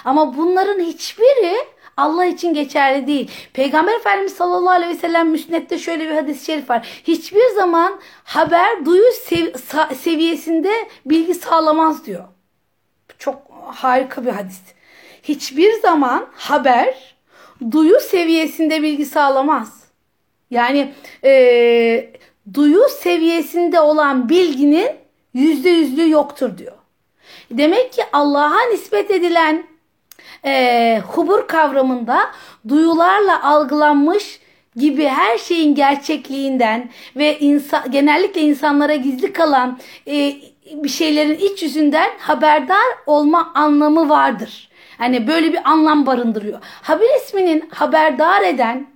Ama 0.05 0.37
bunların 0.37 0.81
hiçbiri 0.81 1.57
Allah 1.97 2.25
için 2.25 2.55
geçerli 2.55 3.07
değil. 3.07 3.31
Peygamber 3.53 3.95
Efendimiz 3.95 4.33
sallallahu 4.33 4.71
aleyhi 4.71 4.93
ve 4.93 4.99
sellem 4.99 5.29
müsnette 5.29 5.79
şöyle 5.79 6.09
bir 6.09 6.15
hadis-i 6.15 6.45
şerif 6.45 6.71
var. 6.71 7.01
Hiçbir 7.05 7.49
zaman 7.55 8.01
haber 8.25 8.85
duyu 8.85 9.13
sev 9.25 9.55
seviyesinde 9.95 10.89
bilgi 11.07 11.35
sağlamaz 11.35 12.07
diyor. 12.07 12.25
Çok 13.19 13.43
harika 13.75 14.25
bir 14.25 14.31
hadis. 14.31 14.61
Hiçbir 15.23 15.81
zaman 15.81 16.27
haber 16.35 17.17
duyu 17.71 18.01
seviyesinde 18.01 18.83
bilgi 18.83 19.07
sağlamaz. 19.07 19.88
Yani 20.51 20.93
e, 21.25 22.11
duyu 22.55 22.83
seviyesinde 23.01 23.81
olan 23.81 24.29
bilginin 24.29 24.91
yüzde 25.35 25.71
yüzlüğü 25.71 26.11
yoktur 26.11 26.59
diyor. 26.59 26.73
Demek 27.51 27.93
ki 27.93 28.03
Allah'a 28.13 28.63
nispet 28.63 29.11
edilen 29.11 29.65
e, 30.45 31.03
hubur 31.07 31.47
kavramında 31.47 32.21
duyularla 32.69 33.43
algılanmış 33.43 34.41
gibi 34.77 35.05
her 35.05 35.39
şeyin 35.39 35.75
gerçekliğinden 35.75 36.91
ve 37.17 37.39
insan, 37.39 37.91
genellikle 37.91 38.41
insanlara 38.41 38.95
gizli 38.95 39.33
kalan 39.33 39.79
e, 40.07 40.35
bir 40.73 40.89
şeylerin 40.89 41.35
iç 41.35 41.63
yüzünden 41.63 42.11
haberdar 42.19 42.87
olma 43.07 43.53
anlamı 43.55 44.09
vardır. 44.09 44.69
Hani 44.99 45.27
böyle 45.27 45.53
bir 45.53 45.71
anlam 45.71 46.07
barındırıyor. 46.07 46.59
Haber 46.63 47.17
isminin 47.17 47.69
haberdar 47.71 48.43
eden 48.43 48.87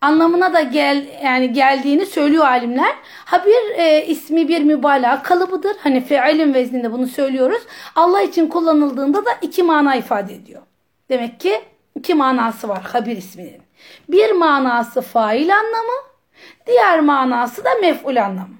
anlamına 0.00 0.52
da 0.52 0.60
gel 0.60 1.06
yani 1.24 1.52
geldiğini 1.52 2.06
söylüyor 2.06 2.44
alimler. 2.44 2.94
Habir 3.24 3.78
e, 3.78 4.06
ismi 4.06 4.48
bir 4.48 4.62
mübalağa 4.62 5.22
kalıbıdır. 5.22 5.76
Hani 5.80 6.04
feilin 6.04 6.54
vezninde 6.54 6.92
bunu 6.92 7.06
söylüyoruz. 7.06 7.62
Allah 7.96 8.22
için 8.22 8.48
kullanıldığında 8.48 9.24
da 9.24 9.30
iki 9.42 9.62
mana 9.62 9.96
ifade 9.96 10.34
ediyor. 10.34 10.62
Demek 11.08 11.40
ki 11.40 11.60
iki 11.94 12.14
manası 12.14 12.68
var 12.68 12.82
habir 12.82 13.16
isminin. 13.16 13.62
Bir 14.08 14.32
manası 14.32 15.00
fail 15.00 15.56
anlamı, 15.56 15.96
diğer 16.66 17.00
manası 17.00 17.64
da 17.64 17.70
mef'ul 17.80 18.16
anlamı. 18.16 18.54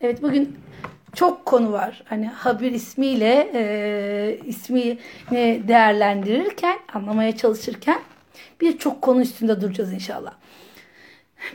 Evet 0.00 0.22
bugün 0.22 0.56
çok 1.14 1.46
konu 1.46 1.72
var. 1.72 2.02
Hani 2.08 2.28
habir 2.28 2.72
ismiyle 2.72 3.50
e, 3.54 4.38
ismini 4.44 4.98
değerlendirirken, 5.68 6.78
anlamaya 6.94 7.36
çalışırken 7.36 8.00
birçok 8.60 9.02
konu 9.02 9.20
üstünde 9.20 9.60
duracağız 9.60 9.92
inşallah. 9.92 10.32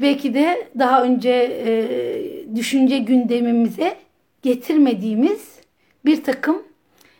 Belki 0.02 0.34
de 0.34 0.68
daha 0.80 1.04
önce 1.04 1.30
e, 1.66 2.56
düşünce 2.56 2.98
gündemimize 2.98 3.98
getirmediğimiz 4.42 5.60
bir 6.06 6.24
takım 6.24 6.64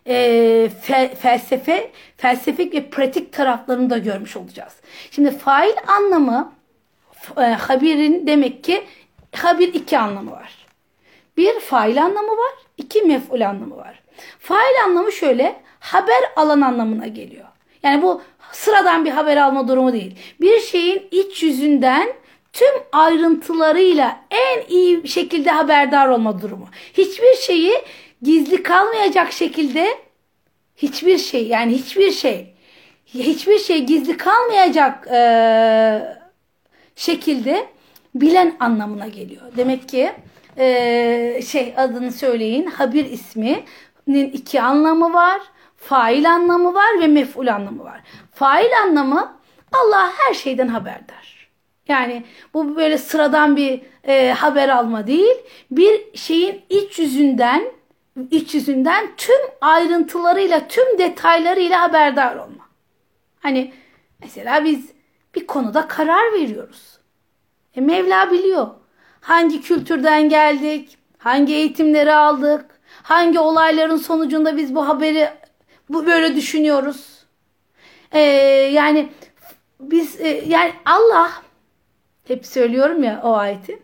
e, 0.08 0.70
fe, 0.82 1.16
felsefe, 1.16 1.92
felsefik 2.18 2.74
ve 2.74 2.90
pratik 2.90 3.34
taraflarını 3.34 3.90
da 3.90 3.98
görmüş 3.98 4.38
olacağız. 4.38 4.74
Şimdi 5.12 5.32
fail 5.32 5.76
anlamı 5.88 6.54
e, 7.38 7.42
habirin 7.42 8.28
demek 8.28 8.64
ki 8.64 8.84
habir 9.36 9.74
iki 9.74 9.98
anlamı 9.98 10.32
var. 10.32 10.68
Bir 11.38 11.60
fail 11.60 12.04
anlamı 12.04 12.32
var, 12.32 12.54
iki 12.78 13.02
mef'ul 13.02 13.42
anlamı 13.42 13.78
var. 13.78 14.00
Fail 14.40 14.84
anlamı 14.86 15.12
şöyle 15.12 15.56
haber 15.80 16.24
alan 16.36 16.62
anlamına 16.62 17.08
geliyor. 17.08 17.46
Yani 17.84 18.02
bu 18.02 18.22
sıradan 18.52 19.06
bir 19.06 19.12
haber 19.12 19.38
alma 19.38 19.68
durumu 19.68 19.94
değil. 19.94 20.16
Bir 20.42 20.60
şeyin 20.60 21.08
iç 21.12 21.44
yüzünden 21.44 22.10
tüm 22.58 22.84
ayrıntılarıyla 22.92 24.20
en 24.32 24.68
iyi 24.70 25.08
şekilde 25.08 25.52
haberdar 25.52 26.08
olma 26.08 26.42
durumu. 26.42 26.68
Hiçbir 26.94 27.34
şeyi 27.36 27.74
gizli 28.22 28.64
kalmayacak 28.64 29.32
şekilde 29.32 29.98
hiçbir 30.76 31.18
şey 31.18 31.48
yani 31.48 31.72
hiçbir 31.74 32.12
şey 32.12 32.54
hiçbir 33.06 33.60
şey 33.60 33.86
gizli 33.86 34.18
kalmayacak 34.18 35.08
e, 35.12 35.22
şekilde 36.96 37.68
bilen 38.16 38.56
anlamına 38.60 39.08
geliyor. 39.08 39.42
Demek 39.58 39.90
ki 39.90 40.12
e, 40.58 41.42
şey 41.48 41.74
adını 41.78 42.12
söyleyin 42.12 42.66
habir 42.66 43.06
isminin 43.06 44.32
iki 44.34 44.62
anlamı 44.62 45.14
var. 45.14 45.42
Fail 45.78 46.32
anlamı 46.32 46.74
var 46.74 47.02
ve 47.02 47.08
mef'ul 47.08 47.48
anlamı 47.48 47.84
var. 47.84 48.02
Fail 48.34 48.72
anlamı 48.84 49.38
Allah 49.72 50.12
her 50.18 50.34
şeyden 50.34 50.68
haberdar. 50.68 51.37
Yani 51.88 52.24
bu 52.54 52.76
böyle 52.76 52.98
sıradan 52.98 53.56
bir 53.56 53.82
e, 54.04 54.32
haber 54.32 54.70
alma 54.70 55.08
değil. 55.08 55.36
Bir 55.72 56.18
şeyin 56.18 56.62
iç 56.70 57.00
yüzünden 57.00 57.64
iç 58.32 58.56
yüzünden 58.56 59.08
tüm 59.18 59.40
ayrıntılarıyla, 59.62 60.68
tüm 60.68 60.98
detaylarıyla 60.98 61.82
haberdar 61.82 62.36
olma. 62.36 62.70
Hani 63.40 63.74
mesela 64.20 64.64
biz 64.64 64.92
bir 65.36 65.48
konuda 65.48 65.88
karar 65.88 66.34
veriyoruz. 66.34 66.98
E 67.76 67.82
Mevla 67.82 68.32
biliyor. 68.32 68.68
Hangi 69.22 69.62
kültürden 69.62 70.30
geldik, 70.30 70.98
hangi 71.18 71.54
eğitimleri 71.54 72.14
aldık, 72.14 72.66
hangi 73.04 73.40
olayların 73.40 73.98
sonucunda 73.98 74.58
biz 74.58 74.76
bu 74.76 74.88
haberi 74.88 75.30
bu 75.90 76.06
böyle 76.06 76.36
düşünüyoruz. 76.36 77.26
Ee, 78.12 78.20
yani 78.74 79.10
biz 79.80 80.22
e, 80.22 80.28
yani 80.48 80.74
Allah 80.86 81.32
hep 82.28 82.46
söylüyorum 82.46 83.04
ya 83.04 83.22
o 83.24 83.34
ayeti. 83.34 83.80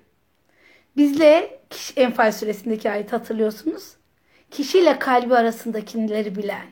Bizle 0.98 1.60
Enfal 1.96 2.32
suresindeki 2.32 2.92
ayet 2.92 3.14
hatırlıyorsunuz. 3.14 3.94
Kişiyle 4.52 5.00
kalbi 5.00 5.36
arasındakileri 5.36 6.36
bilen. 6.36 6.65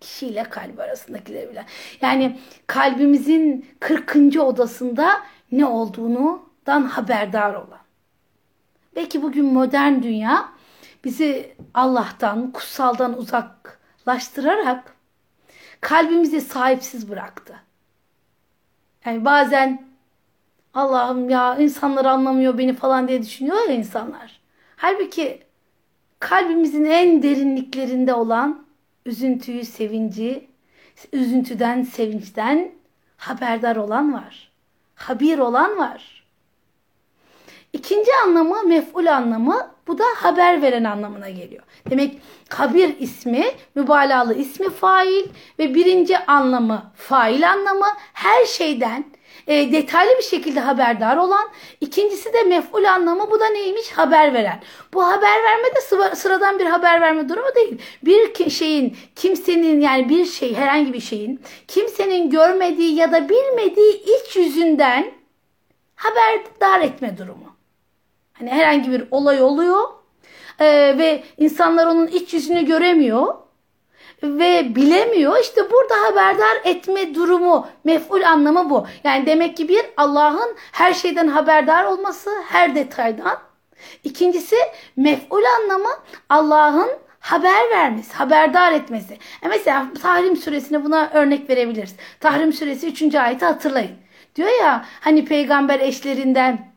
Kişiyle 0.00 0.44
kalbi 0.44 0.82
arasındakileri 0.82 1.50
bilen. 1.50 1.64
Yani 2.00 2.38
kalbimizin 2.66 3.66
40. 3.80 4.16
odasında 4.40 5.22
ne 5.52 5.66
olduğundan 5.66 6.82
haberdar 6.82 7.54
olan. 7.54 7.84
Belki 8.96 9.22
bugün 9.22 9.44
modern 9.44 10.02
dünya 10.02 10.48
bizi 11.04 11.56
Allah'tan, 11.74 12.52
kutsaldan 12.52 13.18
uzaklaştırarak 13.18 14.96
kalbimizi 15.80 16.40
sahipsiz 16.40 17.10
bıraktı. 17.10 17.54
Yani 19.06 19.24
bazen 19.24 19.93
Allah'ım 20.74 21.30
ya 21.30 21.56
insanlar 21.56 22.04
anlamıyor 22.04 22.58
beni 22.58 22.74
falan 22.74 23.08
diye 23.08 23.22
düşünüyor 23.22 23.68
ya 23.68 23.74
insanlar. 23.74 24.40
Halbuki 24.76 25.42
kalbimizin 26.18 26.84
en 26.84 27.22
derinliklerinde 27.22 28.14
olan 28.14 28.66
üzüntüyü, 29.06 29.64
sevinci, 29.64 30.48
üzüntüden, 31.12 31.82
sevinçten 31.82 32.72
haberdar 33.16 33.76
olan 33.76 34.14
var. 34.14 34.52
Habir 34.94 35.38
olan 35.38 35.78
var. 35.78 36.24
İkinci 37.72 38.10
anlamı 38.24 38.62
mef'ul 38.62 39.06
anlamı 39.06 39.70
bu 39.86 39.98
da 39.98 40.04
haber 40.16 40.62
veren 40.62 40.84
anlamına 40.84 41.30
geliyor. 41.30 41.62
Demek 41.90 42.20
habir 42.48 42.98
ismi 42.98 43.44
mübalağalı 43.74 44.34
ismi 44.34 44.70
fail 44.70 45.26
ve 45.58 45.74
birinci 45.74 46.18
anlamı 46.18 46.92
fail 46.96 47.50
anlamı 47.50 47.86
her 48.12 48.44
şeyden 48.44 49.04
e, 49.46 49.72
detaylı 49.72 50.18
bir 50.18 50.22
şekilde 50.22 50.60
haberdar 50.60 51.16
olan. 51.16 51.48
İkincisi 51.80 52.32
de 52.32 52.42
mef'ul 52.42 52.84
anlamı 52.84 53.30
bu 53.30 53.40
da 53.40 53.48
neymiş? 53.48 53.90
Haber 53.90 54.34
veren. 54.34 54.60
Bu 54.94 55.06
haber 55.06 55.42
verme 55.44 55.68
de 55.76 55.80
sıradan 56.16 56.58
bir 56.58 56.66
haber 56.66 57.00
verme 57.00 57.28
durumu 57.28 57.54
değil. 57.54 57.78
Bir 58.04 58.50
şeyin 58.50 58.96
kimsenin 59.16 59.80
yani 59.80 60.08
bir 60.08 60.24
şey 60.24 60.54
herhangi 60.54 60.92
bir 60.92 61.00
şeyin 61.00 61.40
kimsenin 61.68 62.30
görmediği 62.30 62.94
ya 62.94 63.12
da 63.12 63.28
bilmediği 63.28 64.02
iç 64.02 64.36
yüzünden 64.36 65.12
haberdar 65.94 66.80
etme 66.80 67.18
durumu. 67.18 67.56
Hani 68.32 68.50
herhangi 68.50 68.92
bir 68.92 69.04
olay 69.10 69.42
oluyor 69.42 69.82
e, 70.60 70.64
ve 70.98 71.22
insanlar 71.38 71.86
onun 71.86 72.06
iç 72.06 72.34
yüzünü 72.34 72.66
göremiyor 72.66 73.43
ve 74.24 74.74
bilemiyor. 74.74 75.40
İşte 75.40 75.70
burada 75.70 75.94
haberdar 76.08 76.56
etme 76.64 77.14
durumu, 77.14 77.66
mef'ul 77.84 78.22
anlamı 78.22 78.70
bu. 78.70 78.86
Yani 79.04 79.26
demek 79.26 79.56
ki 79.56 79.68
bir 79.68 79.82
Allah'ın 79.96 80.56
her 80.72 80.94
şeyden 80.94 81.28
haberdar 81.28 81.84
olması, 81.84 82.30
her 82.48 82.74
detaydan. 82.74 83.38
İkincisi 84.04 84.56
mef'ul 84.96 85.44
anlamı 85.60 85.90
Allah'ın 86.28 86.90
haber 87.20 87.70
vermesi, 87.70 88.12
haberdar 88.12 88.72
etmesi. 88.72 89.18
E 89.42 89.48
mesela 89.48 89.86
Tahrim 90.02 90.36
suresine 90.36 90.84
buna 90.84 91.10
örnek 91.14 91.50
verebiliriz. 91.50 91.94
Tahrim 92.20 92.52
suresi 92.52 92.86
3. 92.86 93.14
ayeti 93.14 93.44
hatırlayın. 93.44 93.96
Diyor 94.36 94.48
ya 94.60 94.84
hani 95.00 95.24
peygamber 95.24 95.80
eşlerinden 95.80 96.74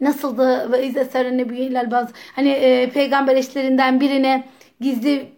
nasıldı 0.00 0.72
ve 0.72 0.86
izle 0.86 1.04
serene 1.04 1.90
bazı 1.90 2.12
hani 2.36 2.50
e, 2.50 2.90
peygamber 2.90 3.36
eşlerinden 3.36 4.00
birine 4.00 4.48
gizli 4.80 5.33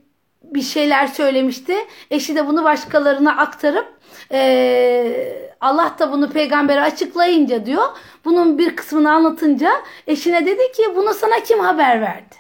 bir 0.54 0.62
şeyler 0.62 1.06
söylemişti. 1.06 1.76
Eşi 2.10 2.36
de 2.36 2.46
bunu 2.46 2.64
başkalarına 2.64 3.36
aktarıp 3.36 3.96
e, 4.32 5.50
Allah 5.60 5.96
da 5.98 6.12
bunu 6.12 6.30
peygambere 6.30 6.80
açıklayınca 6.80 7.66
diyor. 7.66 7.84
Bunun 8.24 8.58
bir 8.58 8.76
kısmını 8.76 9.12
anlatınca 9.12 9.72
eşine 10.06 10.46
dedi 10.46 10.72
ki 10.72 10.82
bunu 10.96 11.14
sana 11.14 11.42
kim 11.42 11.58
haber 11.58 12.00
verdi? 12.00 12.34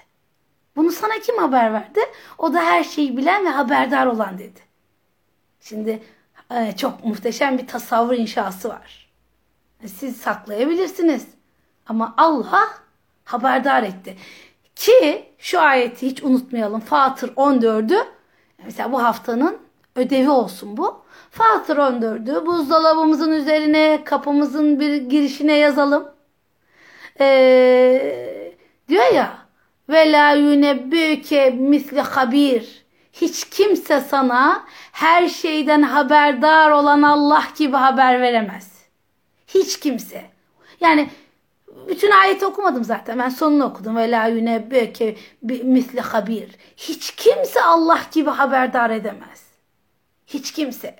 Bunu 0.76 0.92
sana 0.92 1.14
kim 1.14 1.38
haber 1.38 1.72
verdi? 1.72 2.00
O 2.38 2.52
da 2.52 2.62
her 2.62 2.84
şeyi 2.84 3.16
bilen 3.16 3.44
ve 3.44 3.48
haberdar 3.48 4.06
olan 4.06 4.38
dedi. 4.38 4.60
Şimdi 5.60 6.02
e, 6.54 6.76
çok 6.76 7.04
muhteşem 7.04 7.58
bir 7.58 7.66
tasavvur 7.66 8.14
inşası 8.14 8.68
var. 8.68 9.10
Siz 9.86 10.16
saklayabilirsiniz. 10.16 11.26
Ama 11.86 12.14
Allah 12.16 12.68
haberdar 13.24 13.82
etti. 13.82 14.16
Ki 14.76 15.24
şu 15.38 15.60
ayeti 15.60 16.06
hiç 16.06 16.22
unutmayalım. 16.22 16.80
Fatır 16.80 17.28
14'ü 17.28 18.04
mesela 18.64 18.92
bu 18.92 19.02
haftanın 19.02 19.58
ödevi 19.96 20.30
olsun 20.30 20.76
bu. 20.76 21.02
Fatır 21.30 21.76
14'ü 21.76 22.46
buzdolabımızın 22.46 23.32
üzerine 23.32 24.04
kapımızın 24.04 24.80
bir 24.80 24.96
girişine 24.96 25.56
yazalım. 25.56 26.08
Ee, 27.20 28.54
diyor 28.88 29.12
ya 29.14 29.38
ve 29.88 30.12
la 30.12 30.32
yunebbüke 30.32 31.50
misli 31.50 32.00
habir. 32.00 32.86
Hiç 33.12 33.50
kimse 33.50 34.00
sana 34.00 34.64
her 34.92 35.28
şeyden 35.28 35.82
haberdar 35.82 36.70
olan 36.70 37.02
Allah 37.02 37.44
gibi 37.58 37.76
haber 37.76 38.20
veremez. 38.20 38.72
Hiç 39.46 39.80
kimse. 39.80 40.24
Yani 40.80 41.10
bütün 41.88 42.10
ayeti 42.10 42.46
okumadım 42.46 42.84
zaten. 42.84 43.18
Ben 43.18 43.28
sonunu 43.28 43.64
okudum. 43.64 43.96
Ve 43.96 44.10
la 44.10 44.26
yunebbeke 44.26 45.16
misli 45.42 46.00
habir. 46.00 46.50
Hiç 46.76 47.10
kimse 47.10 47.62
Allah 47.62 48.00
gibi 48.12 48.30
haberdar 48.30 48.90
edemez. 48.90 49.46
Hiç 50.26 50.52
kimse. 50.52 50.96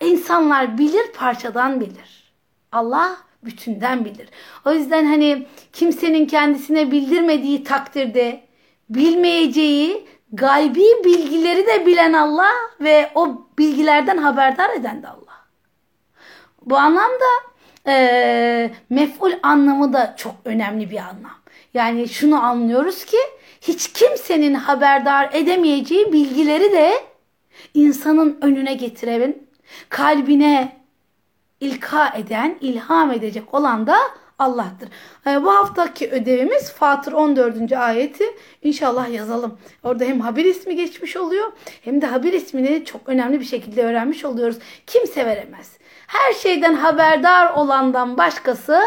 insanlar 0.00 0.78
bilir 0.78 1.12
parçadan 1.12 1.80
bilir. 1.80 2.34
Allah 2.72 3.16
bütünden 3.42 4.04
bilir. 4.04 4.28
O 4.66 4.72
yüzden 4.72 5.04
hani 5.04 5.46
kimsenin 5.72 6.26
kendisine 6.26 6.90
bildirmediği 6.90 7.64
takdirde 7.64 8.42
bilmeyeceği 8.90 10.06
gaybi 10.32 10.84
bilgileri 11.04 11.66
de 11.66 11.86
bilen 11.86 12.12
Allah 12.12 12.52
ve 12.80 13.10
o 13.14 13.46
bilgilerden 13.58 14.16
haberdar 14.16 14.70
eden 14.70 15.02
de 15.02 15.08
Allah. 15.08 15.46
Bu 16.62 16.76
anlamda 16.76 17.51
e, 17.86 18.70
mef'ul 18.90 19.32
anlamı 19.42 19.92
da 19.92 20.14
çok 20.16 20.34
önemli 20.44 20.90
bir 20.90 20.96
anlam. 20.96 21.42
Yani 21.74 22.08
şunu 22.08 22.44
anlıyoruz 22.44 23.04
ki 23.04 23.16
hiç 23.60 23.92
kimsenin 23.92 24.54
haberdar 24.54 25.30
edemeyeceği 25.32 26.12
bilgileri 26.12 26.72
de 26.72 26.92
insanın 27.74 28.38
önüne 28.42 28.74
getiren, 28.74 29.36
kalbine 29.88 30.76
ilka 31.60 32.08
eden, 32.08 32.58
ilham 32.60 33.10
edecek 33.10 33.54
olan 33.54 33.86
da 33.86 33.96
Allah'tır. 34.38 34.88
E, 35.26 35.42
bu 35.42 35.54
haftaki 35.54 36.10
ödevimiz 36.10 36.72
Fatır 36.72 37.12
14. 37.12 37.72
ayeti 37.72 38.24
inşallah 38.62 39.12
yazalım. 39.12 39.58
Orada 39.82 40.04
hem 40.04 40.20
haber 40.20 40.44
ismi 40.44 40.76
geçmiş 40.76 41.16
oluyor 41.16 41.52
hem 41.82 42.02
de 42.02 42.06
haber 42.06 42.32
ismini 42.32 42.84
çok 42.84 43.08
önemli 43.08 43.40
bir 43.40 43.44
şekilde 43.44 43.84
öğrenmiş 43.84 44.24
oluyoruz. 44.24 44.56
Kimse 44.86 45.26
veremez. 45.26 45.81
Her 46.12 46.32
şeyden 46.32 46.74
haberdar 46.74 47.54
olandan 47.54 48.18
başkası 48.18 48.80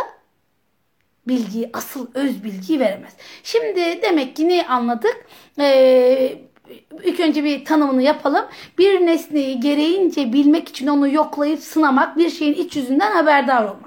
bilgiyi, 1.27 1.69
asıl 1.73 2.07
öz 2.13 2.43
bilgiyi 2.43 2.79
veremez. 2.79 3.13
Şimdi 3.43 4.01
demek 4.01 4.35
ki 4.35 4.49
ne 4.49 4.67
anladık? 4.67 5.25
Ee, 5.59 6.37
ilk 7.03 7.19
önce 7.19 7.43
bir 7.43 7.65
tanımını 7.65 8.01
yapalım. 8.01 8.45
Bir 8.77 9.05
nesneyi 9.05 9.59
gereğince 9.59 10.33
bilmek 10.33 10.69
için 10.69 10.87
onu 10.87 11.09
yoklayıp 11.09 11.59
sınamak, 11.59 12.17
bir 12.17 12.29
şeyin 12.29 12.53
iç 12.53 12.75
yüzünden 12.75 13.11
haberdar 13.11 13.63
olmak. 13.63 13.84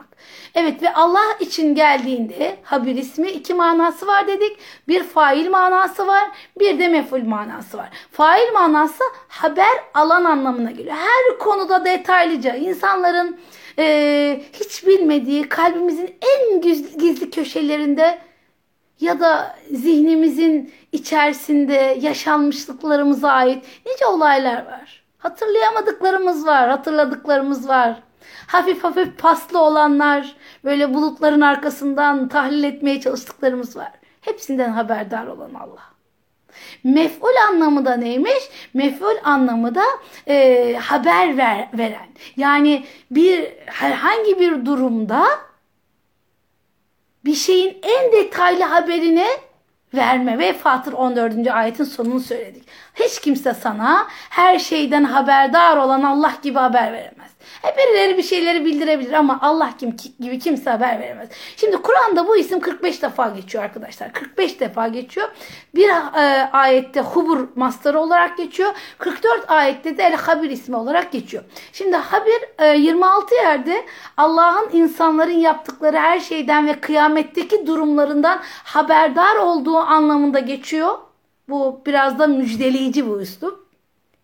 Evet 0.54 0.82
ve 0.82 0.92
Allah 0.94 1.36
için 1.40 1.74
geldiğinde 1.74 2.56
haber 2.62 2.94
ismi 2.94 3.30
iki 3.30 3.54
manası 3.54 4.06
var 4.06 4.26
dedik. 4.26 4.58
Bir 4.88 5.02
fail 5.02 5.50
manası 5.50 6.06
var, 6.06 6.30
bir 6.58 6.78
de 6.78 6.88
meful 6.88 7.22
manası 7.22 7.78
var. 7.78 7.88
Fail 8.12 8.52
manası 8.52 9.04
haber 9.28 9.84
alan 9.94 10.24
anlamına 10.24 10.70
geliyor. 10.70 10.96
Her 10.96 11.38
konuda 11.38 11.84
detaylıca 11.84 12.54
insanların 12.54 13.40
e, 13.78 14.40
hiç 14.52 14.86
bilmediği 14.86 15.48
kalbimizin 15.48 16.16
en 16.22 16.60
gizli 16.98 17.30
köşelerinde 17.30 18.18
ya 19.00 19.20
da 19.20 19.56
zihnimizin 19.70 20.72
içerisinde 20.92 21.98
yaşanmışlıklarımıza 22.00 23.30
ait 23.30 23.64
nice 23.86 24.06
olaylar 24.06 24.66
var. 24.66 25.02
Hatırlayamadıklarımız 25.18 26.46
var, 26.46 26.68
hatırladıklarımız 26.68 27.68
var. 27.68 28.02
Hafif 28.46 28.84
hafif 28.84 29.18
paslı 29.18 29.58
olanlar, 29.58 30.36
böyle 30.64 30.94
bulutların 30.94 31.40
arkasından 31.40 32.28
tahlil 32.28 32.64
etmeye 32.64 33.00
çalıştıklarımız 33.00 33.76
var. 33.76 33.92
Hepsinden 34.20 34.70
haberdar 34.70 35.26
olan 35.26 35.54
Allah. 35.54 35.88
Mef'ul 36.84 37.36
anlamı 37.48 37.84
da 37.84 37.96
neymiş? 37.96 38.50
Mef'ul 38.74 39.16
anlamı 39.24 39.74
da 39.74 39.84
e, 40.28 40.76
haber 40.82 41.36
ver, 41.36 41.68
veren. 41.74 42.08
Yani 42.36 42.84
bir 43.10 43.48
herhangi 43.66 44.40
bir 44.40 44.66
durumda 44.66 45.26
bir 47.24 47.34
şeyin 47.34 47.78
en 47.82 48.12
detaylı 48.12 48.64
haberini 48.64 49.28
verme 49.94 50.38
ve 50.38 50.52
Fatır 50.52 50.92
14. 50.92 51.48
ayetin 51.50 51.84
sonunu 51.84 52.20
söyledik. 52.20 52.68
Hiç 52.94 53.20
kimse 53.20 53.54
sana 53.54 54.06
her 54.30 54.58
şeyden 54.58 55.04
haberdar 55.04 55.76
olan 55.76 56.02
Allah 56.02 56.34
gibi 56.42 56.58
haber 56.58 56.92
veremez. 56.92 57.17
Hep 57.62 57.78
birileri 57.78 58.18
bir 58.18 58.22
şeyleri 58.22 58.64
bildirebilir 58.64 59.12
ama 59.12 59.38
Allah 59.42 59.70
kim 59.78 59.96
gibi 60.20 60.38
kimse 60.38 60.70
haber 60.70 61.00
veremez. 61.00 61.28
Şimdi 61.56 61.76
Kur'an'da 61.76 62.26
bu 62.26 62.36
isim 62.36 62.60
45 62.60 63.02
defa 63.02 63.28
geçiyor 63.28 63.64
arkadaşlar. 63.64 64.12
45 64.12 64.60
defa 64.60 64.88
geçiyor. 64.88 65.28
Bir 65.74 65.88
e, 65.88 66.50
ayette 66.52 67.00
Hubur 67.00 67.48
mastarı 67.56 68.00
olarak 68.00 68.36
geçiyor. 68.38 68.74
44 68.98 69.50
ayette 69.50 69.98
de 69.98 70.02
El 70.02 70.16
Habir 70.16 70.50
ismi 70.50 70.76
olarak 70.76 71.12
geçiyor. 71.12 71.44
Şimdi 71.72 71.96
Habir 71.96 72.42
e, 72.58 72.78
26 72.78 73.34
yerde 73.34 73.86
Allah'ın 74.16 74.68
insanların 74.72 75.38
yaptıkları 75.38 75.96
her 75.96 76.20
şeyden 76.20 76.66
ve 76.66 76.80
kıyametteki 76.80 77.66
durumlarından 77.66 78.40
haberdar 78.64 79.36
olduğu 79.36 79.78
anlamında 79.78 80.38
geçiyor. 80.38 80.98
Bu 81.48 81.82
biraz 81.86 82.18
da 82.18 82.26
müjdeleyici 82.26 83.08
bu 83.08 83.20
üslup. 83.20 83.68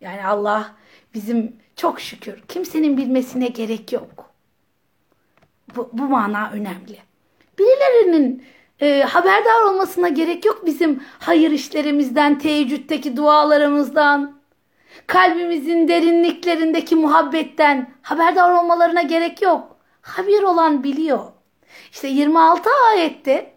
Yani 0.00 0.26
Allah 0.26 0.72
bizim 1.14 1.63
çok 1.76 2.00
şükür 2.00 2.40
kimsenin 2.48 2.96
bilmesine 2.96 3.46
gerek 3.46 3.92
yok. 3.92 4.30
Bu, 5.76 5.90
bu 5.92 6.02
mana 6.02 6.50
önemli. 6.50 6.98
Birilerinin 7.58 8.44
e, 8.80 9.02
haberdar 9.02 9.62
olmasına 9.62 10.08
gerek 10.08 10.44
yok 10.44 10.66
bizim 10.66 11.02
hayır 11.18 11.50
işlerimizden, 11.50 12.38
teheccüddeki 12.38 13.16
dualarımızdan, 13.16 14.38
kalbimizin 15.06 15.88
derinliklerindeki 15.88 16.96
muhabbetten 16.96 17.90
haberdar 18.02 18.50
olmalarına 18.50 19.02
gerek 19.02 19.42
yok. 19.42 19.76
Habir 20.00 20.42
olan 20.42 20.84
biliyor. 20.84 21.24
İşte 21.92 22.08
26 22.08 22.70
ayette 22.90 23.54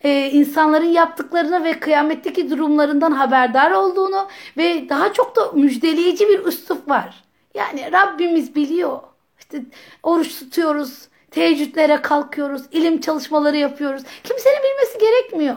e, 0.00 0.30
insanların 0.30 0.92
yaptıklarını 0.92 1.64
ve 1.64 1.80
kıyametteki 1.80 2.50
durumlarından 2.50 3.12
haberdar 3.12 3.70
olduğunu 3.70 4.28
ve 4.56 4.88
daha 4.88 5.12
çok 5.12 5.36
da 5.36 5.52
müjdeleyici 5.52 6.28
bir 6.28 6.44
üslup 6.44 6.88
var. 6.88 7.29
Yani 7.54 7.92
Rabbimiz 7.92 8.54
biliyor. 8.54 9.00
İşte 9.38 9.62
oruç 10.02 10.38
tutuyoruz, 10.38 11.08
teheccüdlere 11.30 12.02
kalkıyoruz, 12.02 12.62
ilim 12.72 13.00
çalışmaları 13.00 13.56
yapıyoruz. 13.56 14.02
Kimsenin 14.24 14.58
bilmesi 14.62 14.98
gerekmiyor. 14.98 15.56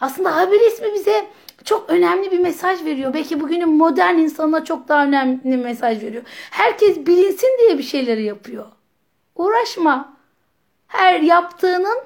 Aslında 0.00 0.36
haber 0.36 0.60
ismi 0.60 0.94
bize 0.94 1.26
çok 1.64 1.90
önemli 1.90 2.32
bir 2.32 2.38
mesaj 2.38 2.84
veriyor. 2.84 3.14
Belki 3.14 3.40
bugünün 3.40 3.68
modern 3.68 4.14
insanına 4.14 4.64
çok 4.64 4.88
daha 4.88 5.04
önemli 5.04 5.44
bir 5.44 5.56
mesaj 5.56 6.02
veriyor. 6.02 6.22
Herkes 6.50 6.96
bilinsin 6.96 7.58
diye 7.60 7.78
bir 7.78 7.82
şeyleri 7.82 8.22
yapıyor. 8.22 8.66
Uğraşma. 9.34 10.16
Her 10.86 11.20
yaptığının 11.20 11.98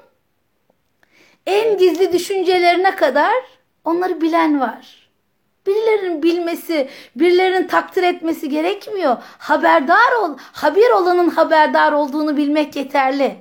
en 1.45 1.77
gizli 1.77 2.13
düşüncelerine 2.13 2.95
kadar 2.95 3.33
onları 3.85 4.21
bilen 4.21 4.59
var. 4.59 5.00
Birilerinin 5.67 6.23
bilmesi, 6.23 6.89
birilerinin 7.15 7.67
takdir 7.67 8.03
etmesi 8.03 8.49
gerekmiyor. 8.49 9.17
Haberdar 9.37 10.11
ol, 10.21 10.37
haber 10.39 10.89
olanın 10.89 11.29
haberdar 11.29 11.91
olduğunu 11.91 12.37
bilmek 12.37 12.75
yeterli. 12.75 13.35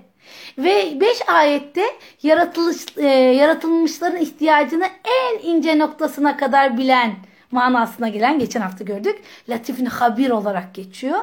Ve 0.59 1.01
5 1.01 1.29
ayette 1.29 1.85
yaratılış, 2.23 2.87
e, 2.97 3.07
yaratılmışların 3.09 4.21
ihtiyacını 4.21 4.87
en 5.05 5.49
ince 5.49 5.79
noktasına 5.79 6.37
kadar 6.37 6.79
bilen 6.79 7.17
manasına 7.51 8.09
gelen 8.09 8.39
geçen 8.39 8.61
hafta 8.61 8.85
gördük. 8.85 9.19
Latif'in 9.49 9.87
habir 9.87 10.31
olarak 10.31 10.75
geçiyor. 10.75 11.19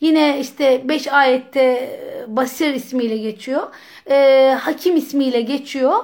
Yine 0.00 0.40
işte 0.40 0.88
5 0.88 1.08
ayette 1.08 1.62
e, 1.62 2.24
Basir 2.36 2.74
ismiyle 2.74 3.16
geçiyor. 3.16 3.68
E, 4.10 4.56
Hakim 4.60 4.96
ismiyle 4.96 5.40
geçiyor. 5.40 5.94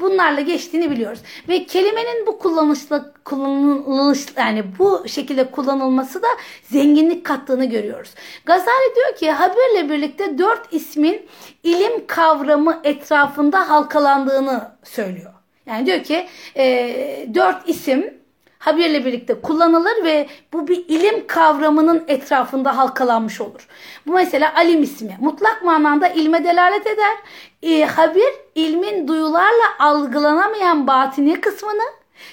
Bunlarla 0.00 0.40
geçtiğini 0.40 0.90
biliyoruz. 0.90 1.20
Ve 1.48 1.64
kelimenin 1.64 2.26
bu 2.26 2.38
kullanışla 2.38 3.12
kullanılış 3.24 4.26
yani 4.36 4.64
bu 4.78 5.08
şekilde 5.08 5.50
kullanılması 5.50 6.22
da 6.22 6.28
zenginlik 6.62 7.26
kattığını 7.26 7.64
görüyoruz. 7.64 8.14
Gazali 8.44 8.94
diyor 8.96 9.16
ki 9.16 9.30
haberle 9.30 9.90
birlikte 9.90 10.38
dört 10.38 10.72
ismin 10.72 11.26
ilim 11.62 12.06
kavramı 12.06 12.80
etrafında 12.84 13.70
halkalandığını 13.70 14.70
söylüyor. 14.84 15.32
Yani 15.66 15.86
diyor 15.86 16.02
ki 16.02 16.26
e, 16.56 17.28
dört 17.34 17.68
isim 17.68 18.17
habirle 18.58 19.04
birlikte 19.04 19.40
kullanılır 19.40 20.04
ve 20.04 20.28
bu 20.52 20.68
bir 20.68 20.84
ilim 20.88 21.26
kavramının 21.26 22.04
etrafında 22.08 22.76
halkalanmış 22.76 23.40
olur. 23.40 23.68
Bu 24.06 24.12
mesela 24.12 24.54
alim 24.56 24.82
ismi 24.82 25.16
mutlak 25.20 25.64
manada 25.64 26.08
ilme 26.08 26.44
delalet 26.44 26.86
eder. 26.86 27.16
E, 27.62 27.84
habir 27.84 28.34
ilmin 28.54 29.08
duyularla 29.08 29.78
algılanamayan 29.78 30.86
batini 30.86 31.40
kısmını 31.40 31.84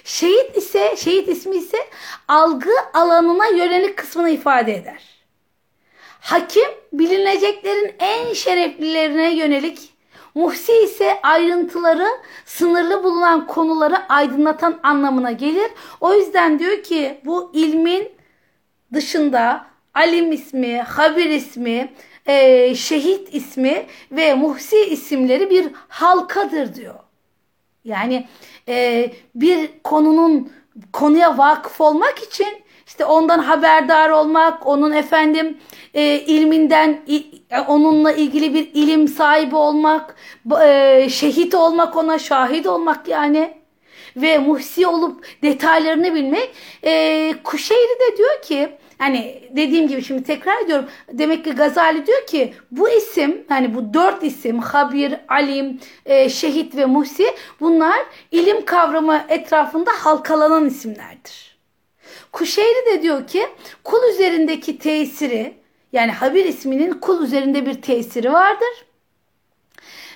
şehit 0.04 0.58
ise 0.58 0.96
şehit 0.98 1.28
ismi 1.28 1.56
ise 1.56 1.78
algı 2.28 2.72
alanına 2.94 3.48
yönelik 3.48 3.98
kısmını 3.98 4.30
ifade 4.30 4.76
eder. 4.76 5.16
Hakim 6.20 6.70
bilineceklerin 6.94 7.96
en 8.00 8.34
şereflilerine 8.34 9.36
yönelik 9.36 9.95
Muhsi 10.36 10.74
ise 10.84 11.22
ayrıntıları 11.24 12.08
sınırlı 12.46 13.04
bulunan 13.04 13.48
konuları 13.48 13.96
aydınlatan 14.10 14.80
anlamına 14.84 15.32
gelir. 15.32 15.72
O 16.02 16.14
yüzden 16.14 16.60
diyor 16.60 16.84
ki 16.84 17.22
bu 17.26 17.52
ilmin 17.54 18.12
dışında 18.94 19.66
alim 19.94 20.32
ismi, 20.32 20.82
habir 20.82 21.30
ismi, 21.30 21.94
e, 22.26 22.76
şehit 22.76 23.36
ismi 23.36 23.86
ve 24.12 24.34
muhsi 24.34 24.86
isimleri 24.86 25.50
bir 25.50 25.68
halkadır 25.88 26.76
diyor. 26.76 26.96
Yani 27.84 28.28
e, 28.68 29.12
bir 29.36 29.70
konunun 29.84 30.52
konuya 30.94 31.38
vakıf 31.38 31.82
olmak 31.82 32.20
için 32.20 32.65
işte 32.86 33.06
ondan 33.06 33.40
haberdar 33.40 34.10
olmak, 34.10 34.68
onun 34.68 34.92
efendim 34.92 35.58
e, 35.94 36.20
ilminden 36.20 37.02
e, 37.52 37.60
onunla 37.60 38.12
ilgili 38.12 38.54
bir 38.54 38.72
ilim 38.74 39.08
sahibi 39.08 39.56
olmak, 39.56 40.16
e, 40.62 41.08
şehit 41.10 41.56
olmak 41.56 41.96
ona 41.96 42.20
şahit 42.20 42.68
olmak 42.68 43.08
yani 43.08 43.54
ve 44.16 44.38
muhsi 44.38 44.88
olup 44.88 45.26
detaylarını 45.42 46.16
bilmek. 46.16 46.50
E, 46.84 47.34
Kuşeyri 47.44 48.00
de 48.00 48.18
diyor 48.18 48.42
ki 48.42 48.70
hani 48.98 49.50
dediğim 49.52 49.88
gibi 49.88 50.04
şimdi 50.04 50.24
tekrar 50.24 50.62
ediyorum. 50.62 50.86
Demek 51.14 51.44
ki 51.44 51.52
Gazali 51.52 52.08
diyor 52.08 52.28
ki 52.28 52.54
bu 52.72 52.90
isim 52.90 53.46
hani 53.50 53.76
bu 53.76 53.94
dört 53.94 54.24
isim 54.24 54.60
Habir, 54.60 55.14
Alim, 55.28 55.80
e, 56.06 56.30
Şehit 56.30 56.76
ve 56.76 56.86
Muhsi 56.86 57.26
bunlar 57.60 58.00
ilim 58.32 58.66
kavramı 58.66 59.26
etrafında 59.30 59.92
halkalanan 59.92 60.66
isimlerdir. 60.66 61.55
Kuşeyri 62.36 62.86
de 62.86 63.02
diyor 63.02 63.28
ki 63.28 63.48
kul 63.84 64.04
üzerindeki 64.10 64.80
tesiri 64.80 65.58
yani 65.94 66.12
Habir 66.12 66.46
isminin 66.46 66.94
kul 66.94 67.24
üzerinde 67.24 67.66
bir 67.66 67.82
tesiri 67.82 68.34
vardır. 68.34 68.86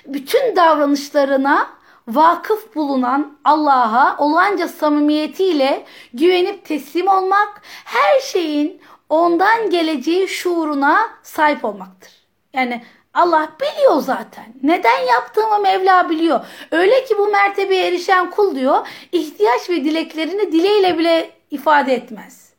Bütün 0.06 0.56
davranışlarına 0.56 1.70
vakıf 2.08 2.74
bulunan 2.74 3.38
Allah'a 3.44 4.16
olanca 4.18 4.68
samimiyetiyle 4.68 5.84
güvenip 6.14 6.64
teslim 6.64 7.08
olmak, 7.08 7.62
her 7.84 8.20
şeyin 8.20 8.80
ondan 9.08 9.70
geleceği 9.70 10.28
şuuruna 10.28 11.08
sahip 11.22 11.64
olmaktır. 11.64 12.12
Yani 12.52 12.84
Allah 13.14 13.52
biliyor 13.60 14.00
zaten. 14.00 14.54
Neden 14.62 14.98
yaptığımı 14.98 15.58
Mevla 15.58 16.10
biliyor. 16.10 16.40
Öyle 16.70 17.04
ki 17.04 17.18
bu 17.18 17.26
mertebeye 17.26 17.88
erişen 17.88 18.30
kul 18.30 18.56
diyor, 18.56 18.86
ihtiyaç 19.12 19.70
ve 19.70 19.84
dileklerini 19.84 20.52
dileyle 20.52 20.98
bile 20.98 21.39
ifade 21.50 21.94
etmez. 21.94 22.50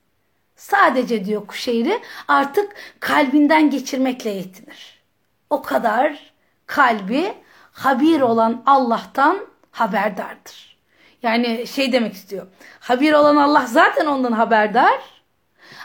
Sadece 0.56 1.25
diyor 1.25 1.47
Kuşeyri 1.47 2.01
artık 2.27 2.75
kalbinden 2.99 3.69
geçirmekle 3.69 4.30
yetinir. 4.30 5.01
O 5.49 5.62
kadar 5.62 6.34
kalbi 6.65 7.34
habir 7.71 8.21
olan 8.21 8.63
Allah'tan 8.65 9.38
haberdardır. 9.71 10.77
Yani 11.23 11.67
şey 11.67 11.93
demek 11.93 12.13
istiyor. 12.13 12.47
Habir 12.80 13.13
olan 13.13 13.36
Allah 13.36 13.65
zaten 13.65 14.06
ondan 14.06 14.32
haberdar. 14.32 14.99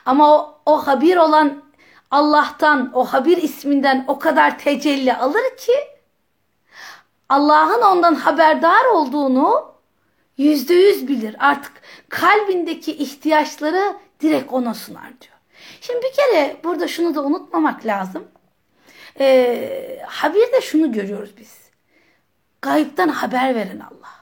Ama 0.07 0.37
o, 0.37 0.61
o 0.67 0.87
habir 0.87 1.17
olan 1.17 1.63
Allah'tan, 2.11 2.91
o 2.95 3.05
habir 3.05 3.37
isminden 3.37 4.05
o 4.09 4.19
kadar 4.19 4.59
tecelli 4.59 5.15
alır 5.15 5.57
ki 5.59 5.73
Allah'ın 7.29 7.83
ondan 7.83 8.15
haberdar 8.15 8.85
olduğunu 8.85 9.76
yüzde 10.39 10.75
yüz 10.75 11.09
bilir. 11.09 11.37
Artık 11.39 11.73
kalbindeki 12.09 12.93
ihtiyaçları 12.93 13.97
direkt 14.21 14.53
ona 14.53 14.75
sunar 14.75 15.09
diyor. 15.21 15.37
Şimdi 15.81 16.01
bir 16.07 16.13
kere 16.17 16.57
burada 16.65 16.89
şunu 16.89 17.15
da 17.15 17.25
unutmamak 17.25 17.87
lazım. 17.87 18.25
Ee, 19.21 20.03
habirde 20.07 20.61
şunu 20.61 20.93
görüyoruz 20.93 21.31
biz. 21.39 21.57
Gayipten 22.63 23.09
haber 23.09 23.55
veren 23.55 23.79
Allah. 23.79 24.17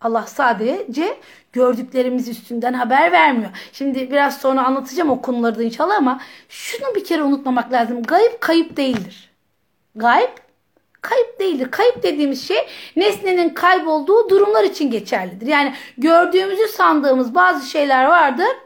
Allah 0.00 0.26
sadece 0.26 1.18
gördüklerimiz 1.52 2.28
üstünden 2.28 2.72
haber 2.72 3.12
vermiyor. 3.12 3.50
Şimdi 3.72 4.10
biraz 4.10 4.40
sonra 4.40 4.66
anlatacağım 4.66 5.10
o 5.10 5.22
konuları 5.22 5.58
da 5.58 5.62
inşallah 5.62 5.96
ama 5.96 6.20
şunu 6.48 6.94
bir 6.94 7.04
kere 7.04 7.22
unutmamak 7.22 7.72
lazım. 7.72 8.02
Gayip 8.02 8.40
kayıp 8.40 8.76
değildir. 8.76 9.30
Gayip 9.96 10.49
kayıp 11.00 11.40
değildir. 11.40 11.70
Kayıp 11.70 12.02
dediğimiz 12.02 12.48
şey 12.48 12.68
nesnenin 12.96 13.48
kaybolduğu 13.48 14.28
durumlar 14.28 14.64
için 14.64 14.90
geçerlidir. 14.90 15.46
Yani 15.46 15.74
gördüğümüzü 15.98 16.68
sandığımız 16.68 17.34
bazı 17.34 17.66
şeyler 17.66 18.04
vardır. 18.04 18.56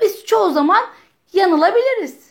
Biz 0.00 0.24
çoğu 0.24 0.50
zaman 0.50 0.84
yanılabiliriz. 1.32 2.30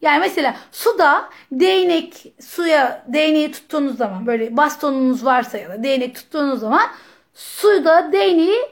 Yani 0.00 0.20
mesela 0.20 0.56
suda 0.72 1.30
değnek 1.52 2.34
suya 2.40 3.04
değneği 3.08 3.52
tuttuğunuz 3.52 3.96
zaman 3.96 4.26
böyle 4.26 4.56
bastonunuz 4.56 5.24
varsa 5.24 5.58
ya 5.58 5.68
da 5.68 5.82
değnek 5.82 6.14
tuttuğunuz 6.14 6.60
zaman 6.60 6.86
suda 7.34 8.12
değneği 8.12 8.62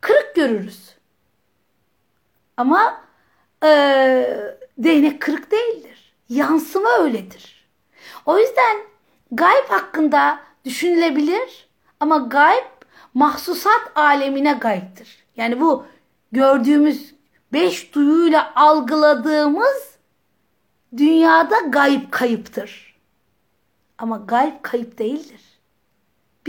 kırık 0.00 0.34
görürüz. 0.34 0.90
Ama 2.56 3.00
e, 3.64 3.68
değnek 4.78 5.20
kırık 5.20 5.50
değildir. 5.50 6.14
Yansıma 6.28 6.90
öyledir. 6.98 7.68
O 8.26 8.38
yüzden 8.38 8.76
gayb 9.32 9.68
hakkında 9.68 10.40
düşünülebilir 10.64 11.68
ama 12.00 12.16
gayb 12.16 12.64
mahsusat 13.14 13.92
alemine 13.94 14.52
gayiptir. 14.52 15.24
Yani 15.36 15.60
bu 15.60 15.86
gördüğümüz 16.32 17.14
beş 17.52 17.94
duyuyla 17.94 18.52
algıladığımız 18.54 19.90
Dünyada 20.96 21.60
gayb 21.60 22.10
kayıptır. 22.10 22.96
Ama 23.98 24.16
gayb 24.16 24.52
kayıp 24.62 24.98
değildir. 24.98 25.40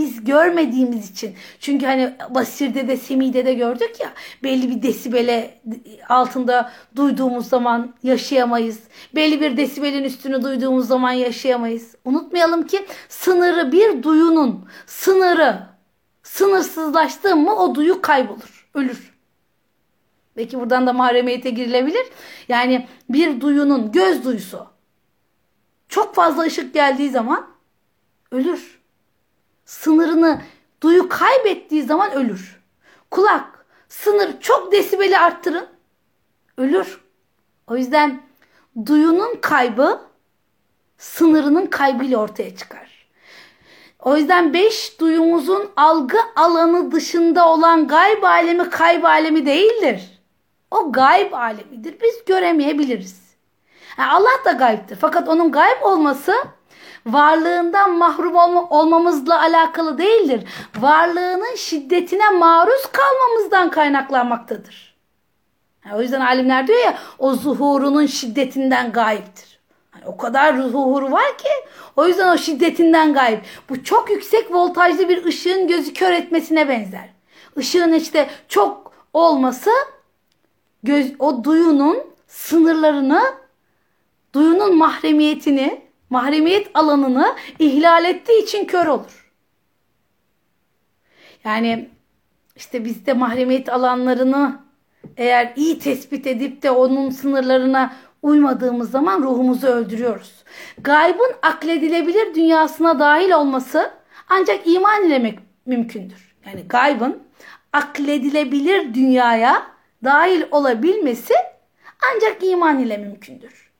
Biz 0.01 0.23
görmediğimiz 0.23 1.11
için. 1.11 1.35
Çünkü 1.59 1.85
hani 1.85 2.13
Basir'de 2.29 2.87
de 2.87 2.97
Semi'de 2.97 3.45
de 3.45 3.53
gördük 3.53 3.99
ya 3.99 4.13
belli 4.43 4.69
bir 4.69 4.81
desibele 4.81 5.61
altında 6.09 6.71
duyduğumuz 6.95 7.49
zaman 7.49 7.93
yaşayamayız. 8.03 8.79
Belli 9.15 9.41
bir 9.41 9.57
desibelin 9.57 10.03
üstünü 10.03 10.43
duyduğumuz 10.43 10.87
zaman 10.87 11.11
yaşayamayız. 11.11 11.95
Unutmayalım 12.05 12.67
ki 12.67 12.85
sınırı 13.09 13.71
bir 13.71 14.03
duyunun 14.03 14.65
sınırı 14.85 15.59
sınırsızlaştı 16.23 17.35
mı 17.35 17.55
o 17.55 17.75
duyu 17.75 18.01
kaybolur, 18.01 18.69
ölür. 18.73 19.13
Belki 20.37 20.59
buradan 20.59 20.87
da 20.87 20.93
mahremiyete 20.93 21.49
girilebilir. 21.49 22.05
Yani 22.47 22.87
bir 23.09 23.41
duyunun 23.41 23.91
göz 23.91 24.23
duyusu 24.25 24.67
çok 25.89 26.15
fazla 26.15 26.43
ışık 26.43 26.73
geldiği 26.73 27.09
zaman 27.09 27.47
ölür. 28.31 28.80
Sınırını 29.71 30.41
duyu 30.83 31.09
kaybettiği 31.09 31.83
zaman 31.83 32.11
ölür. 32.11 32.61
Kulak 33.11 33.65
sınır 33.89 34.39
çok 34.39 34.71
desibeli 34.71 35.17
arttırın 35.17 35.67
ölür. 36.57 37.01
O 37.67 37.77
yüzden 37.77 38.21
duyunun 38.85 39.35
kaybı 39.41 40.01
sınırının 40.97 41.65
kaybıyla 41.65 42.17
ortaya 42.17 42.55
çıkar. 42.55 43.07
O 43.99 44.17
yüzden 44.17 44.53
beş 44.53 44.99
duyumuzun 44.99 45.71
algı 45.75 46.17
alanı 46.35 46.91
dışında 46.91 47.49
olan 47.49 47.87
gayb 47.87 48.23
alemi 48.23 48.69
kayb 48.69 49.03
alemi 49.03 49.45
değildir. 49.45 50.21
O 50.71 50.91
gayb 50.91 51.33
alemidir. 51.33 51.95
Biz 52.01 52.25
göremeyebiliriz. 52.25 53.21
Yani 53.97 54.11
Allah 54.11 54.45
da 54.45 54.51
gayiptir. 54.51 54.95
Fakat 54.95 55.29
onun 55.29 55.51
gayb 55.51 55.81
olması 55.81 56.33
varlığından 57.05 57.91
mahrum 57.91 58.35
olma, 58.35 58.69
olmamızla 58.69 59.41
alakalı 59.41 59.97
değildir. 59.97 60.43
Varlığının 60.79 61.55
şiddetine 61.55 62.29
maruz 62.29 62.85
kalmamızdan 62.91 63.71
kaynaklanmaktadır. 63.71 64.95
Yani 65.85 65.95
o 65.95 66.01
yüzden 66.01 66.21
alimler 66.21 66.67
diyor 66.67 66.79
ya 66.79 66.97
o 67.19 67.33
zuhurunun 67.33 68.05
şiddetinden 68.05 68.91
gayiptir. 68.91 69.59
Yani 69.95 70.05
o 70.05 70.17
kadar 70.17 70.57
zuhuru 70.57 71.11
var 71.11 71.37
ki 71.37 71.49
o 71.95 72.07
yüzden 72.07 72.33
o 72.33 72.37
şiddetinden 72.37 73.13
gayip. 73.13 73.41
Bu 73.69 73.83
çok 73.83 74.09
yüksek 74.09 74.51
voltajlı 74.51 75.09
bir 75.09 75.25
ışığın 75.25 75.67
gözü 75.67 75.93
kör 75.93 76.11
etmesine 76.11 76.69
benzer. 76.69 77.09
Işığın 77.57 77.93
işte 77.93 78.29
çok 78.47 78.91
olması 79.13 79.69
göz, 80.83 81.13
o 81.19 81.43
duyunun 81.43 81.97
sınırlarını, 82.27 83.23
duyunun 84.33 84.77
mahremiyetini, 84.77 85.81
mahremiyet 86.11 86.71
alanını 86.73 87.35
ihlal 87.59 88.05
ettiği 88.05 88.43
için 88.43 88.65
kör 88.65 88.85
olur. 88.87 89.31
Yani 91.43 91.89
işte 92.55 92.85
bizde 92.85 93.13
mahremiyet 93.13 93.69
alanlarını 93.69 94.59
eğer 95.17 95.53
iyi 95.55 95.79
tespit 95.79 96.27
edip 96.27 96.63
de 96.63 96.71
onun 96.71 97.09
sınırlarına 97.09 97.93
uymadığımız 98.21 98.91
zaman 98.91 99.23
ruhumuzu 99.23 99.67
öldürüyoruz. 99.67 100.43
Gaybın 100.77 101.31
akledilebilir 101.41 102.35
dünyasına 102.35 102.99
dahil 102.99 103.31
olması 103.31 103.91
ancak 104.29 104.67
iman 104.67 105.03
ile 105.03 105.35
mümkündür. 105.65 106.35
Yani 106.45 106.61
gaybın 106.67 107.23
akledilebilir 107.73 108.93
dünyaya 108.93 109.67
dahil 110.03 110.43
olabilmesi 110.51 111.33
ancak 112.13 112.43
iman 112.43 112.79
ile 112.79 112.97
mümkündür. 112.97 113.71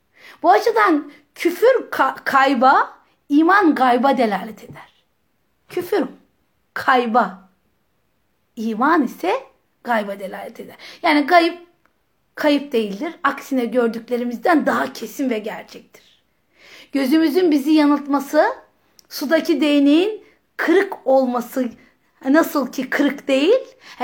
Bu 0.43 0.51
açıdan 0.51 1.11
küfür 1.41 1.89
ka- 1.91 2.23
kayba, 2.23 2.93
iman 3.29 3.75
gayba 3.75 4.17
delalet 4.17 4.63
eder. 4.63 5.03
Küfür 5.69 6.07
kayba, 6.73 7.49
iman 8.55 9.03
ise 9.03 9.33
gayba 9.83 10.19
delalet 10.19 10.59
eder. 10.59 10.75
Yani 11.03 11.21
gayb 11.21 11.53
kayıp 12.35 12.71
değildir. 12.71 13.13
Aksine 13.23 13.65
gördüklerimizden 13.65 14.65
daha 14.65 14.93
kesin 14.93 15.29
ve 15.29 15.39
gerçektir. 15.39 16.23
Gözümüzün 16.91 17.51
bizi 17.51 17.71
yanıltması, 17.71 18.45
sudaki 19.09 19.61
değneğin 19.61 20.23
kırık 20.57 20.93
olması 21.07 21.69
Nasıl 22.29 22.71
ki 22.71 22.89
kırık 22.89 23.27
değil, 23.27 23.59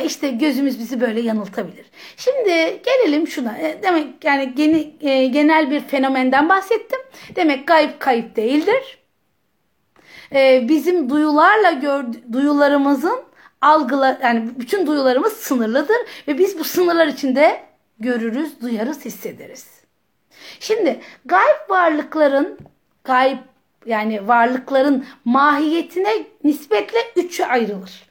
işte 0.05 0.29
gözümüz 0.29 0.79
bizi 0.79 1.01
böyle 1.01 1.21
yanıltabilir. 1.21 1.85
Şimdi 2.17 2.81
gelelim 2.85 3.27
şuna. 3.27 3.57
E, 3.57 3.83
demek 3.83 4.23
yani 4.23 4.53
e, 5.01 5.25
genel 5.25 5.71
bir 5.71 5.79
fenomenden 5.79 6.49
bahsettim. 6.49 6.99
Demek 7.35 7.67
gayb 7.67 7.89
kayıp 7.99 8.35
değildir. 8.35 8.97
E, 10.35 10.69
bizim 10.69 11.09
duyularla 11.09 11.71
gördü, 11.71 12.17
duyularımızın 12.31 13.19
algılar 13.61 14.17
yani 14.23 14.49
bütün 14.59 14.87
duyularımız 14.87 15.33
sınırlıdır 15.33 15.97
ve 16.27 16.37
biz 16.37 16.59
bu 16.59 16.63
sınırlar 16.63 17.07
içinde 17.07 17.61
görürüz, 17.99 18.61
duyarız, 18.61 19.05
hissederiz. 19.05 19.67
Şimdi 20.59 20.99
gayb 21.25 21.69
varlıkların 21.69 22.57
gayb 23.03 23.37
yani 23.85 24.27
varlıkların 24.27 25.05
mahiyetine 25.25 26.23
nispetle 26.43 26.97
üçe 27.15 27.45
ayrılır. 27.45 28.06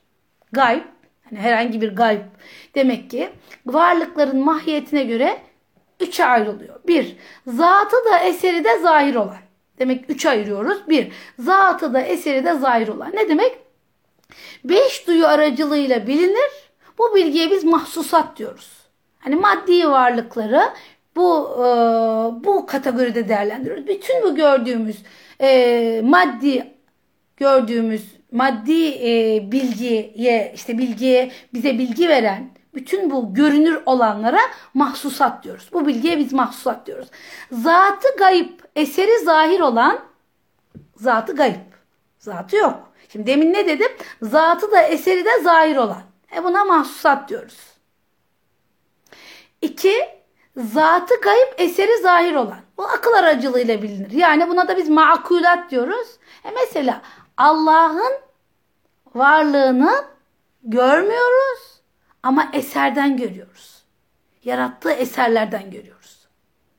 Gayb, 0.56 0.82
hani 1.30 1.38
herhangi 1.38 1.80
bir 1.80 1.96
gayb 1.96 2.20
demek 2.74 3.10
ki 3.10 3.30
varlıkların 3.66 4.44
mahiyetine 4.44 5.04
göre 5.04 5.38
üçe 6.00 6.24
ayrılıyor. 6.24 6.80
Bir, 6.86 7.16
zatı 7.46 7.96
da 8.10 8.18
eseri 8.18 8.64
de 8.64 8.78
zahir 8.78 9.14
olan. 9.14 9.38
Demek 9.78 10.10
üçe 10.10 10.30
ayırıyoruz. 10.30 10.88
Bir, 10.88 11.12
zatı 11.38 11.94
da 11.94 12.00
eseri 12.00 12.44
de 12.44 12.54
zahir 12.54 12.88
olan. 12.88 13.10
Ne 13.14 13.28
demek? 13.28 13.58
Beş 14.64 15.06
duyu 15.06 15.26
aracılığıyla 15.26 16.06
bilinir. 16.06 16.50
Bu 16.98 17.14
bilgiye 17.14 17.50
biz 17.50 17.64
mahsusat 17.64 18.36
diyoruz. 18.36 18.70
Hani 19.18 19.36
maddi 19.36 19.88
varlıkları 19.88 20.62
bu 21.16 21.50
e, 21.54 21.64
bu 22.44 22.66
kategoride 22.66 23.28
değerlendiriyoruz. 23.28 23.86
Bütün 23.86 24.22
bu 24.22 24.34
gördüğümüz 24.34 24.96
e, 25.40 26.00
maddi 26.04 26.74
gördüğümüz 27.36 28.15
maddi 28.36 28.88
e, 28.88 29.40
bilgiye 29.52 30.52
işte 30.54 30.78
bilgiye 30.78 31.32
bize 31.54 31.78
bilgi 31.78 32.08
veren 32.08 32.50
bütün 32.74 33.10
bu 33.10 33.34
görünür 33.34 33.82
olanlara 33.86 34.40
mahsusat 34.74 35.44
diyoruz. 35.44 35.68
Bu 35.72 35.86
bilgiye 35.86 36.18
biz 36.18 36.32
mahsusat 36.32 36.86
diyoruz. 36.86 37.08
Zatı 37.52 38.08
gayip, 38.18 38.62
eseri 38.76 39.24
zahir 39.24 39.60
olan 39.60 39.98
zatı 40.96 41.36
gayip. 41.36 41.76
Zatı 42.18 42.56
yok. 42.56 42.92
Şimdi 43.08 43.26
demin 43.26 43.52
ne 43.52 43.66
dedim? 43.66 43.88
Zatı 44.22 44.72
da 44.72 44.82
eseri 44.82 45.24
de 45.24 45.40
zahir 45.42 45.76
olan. 45.76 46.02
E 46.36 46.44
buna 46.44 46.64
mahsusat 46.64 47.28
diyoruz. 47.28 47.58
İki, 49.62 49.94
zatı 50.56 51.14
gayip, 51.20 51.54
eseri 51.58 52.02
zahir 52.02 52.34
olan. 52.34 52.60
Bu 52.76 52.84
akıl 52.84 53.12
aracılığıyla 53.12 53.82
bilinir. 53.82 54.10
Yani 54.10 54.48
buna 54.48 54.68
da 54.68 54.76
biz 54.76 54.88
makulat 54.88 55.70
diyoruz. 55.70 56.08
E 56.44 56.50
mesela 56.50 57.02
Allah'ın 57.36 58.25
varlığını 59.18 60.04
görmüyoruz 60.62 61.80
ama 62.22 62.48
eserden 62.52 63.16
görüyoruz. 63.16 63.82
Yarattığı 64.44 64.90
eserlerden 64.90 65.70
görüyoruz. 65.70 66.26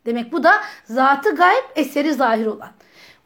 Demek 0.05 0.31
bu 0.31 0.43
da 0.43 0.53
zatı 0.85 1.35
gayb, 1.35 1.63
eseri 1.75 2.13
zahir 2.13 2.45
olan. 2.45 2.69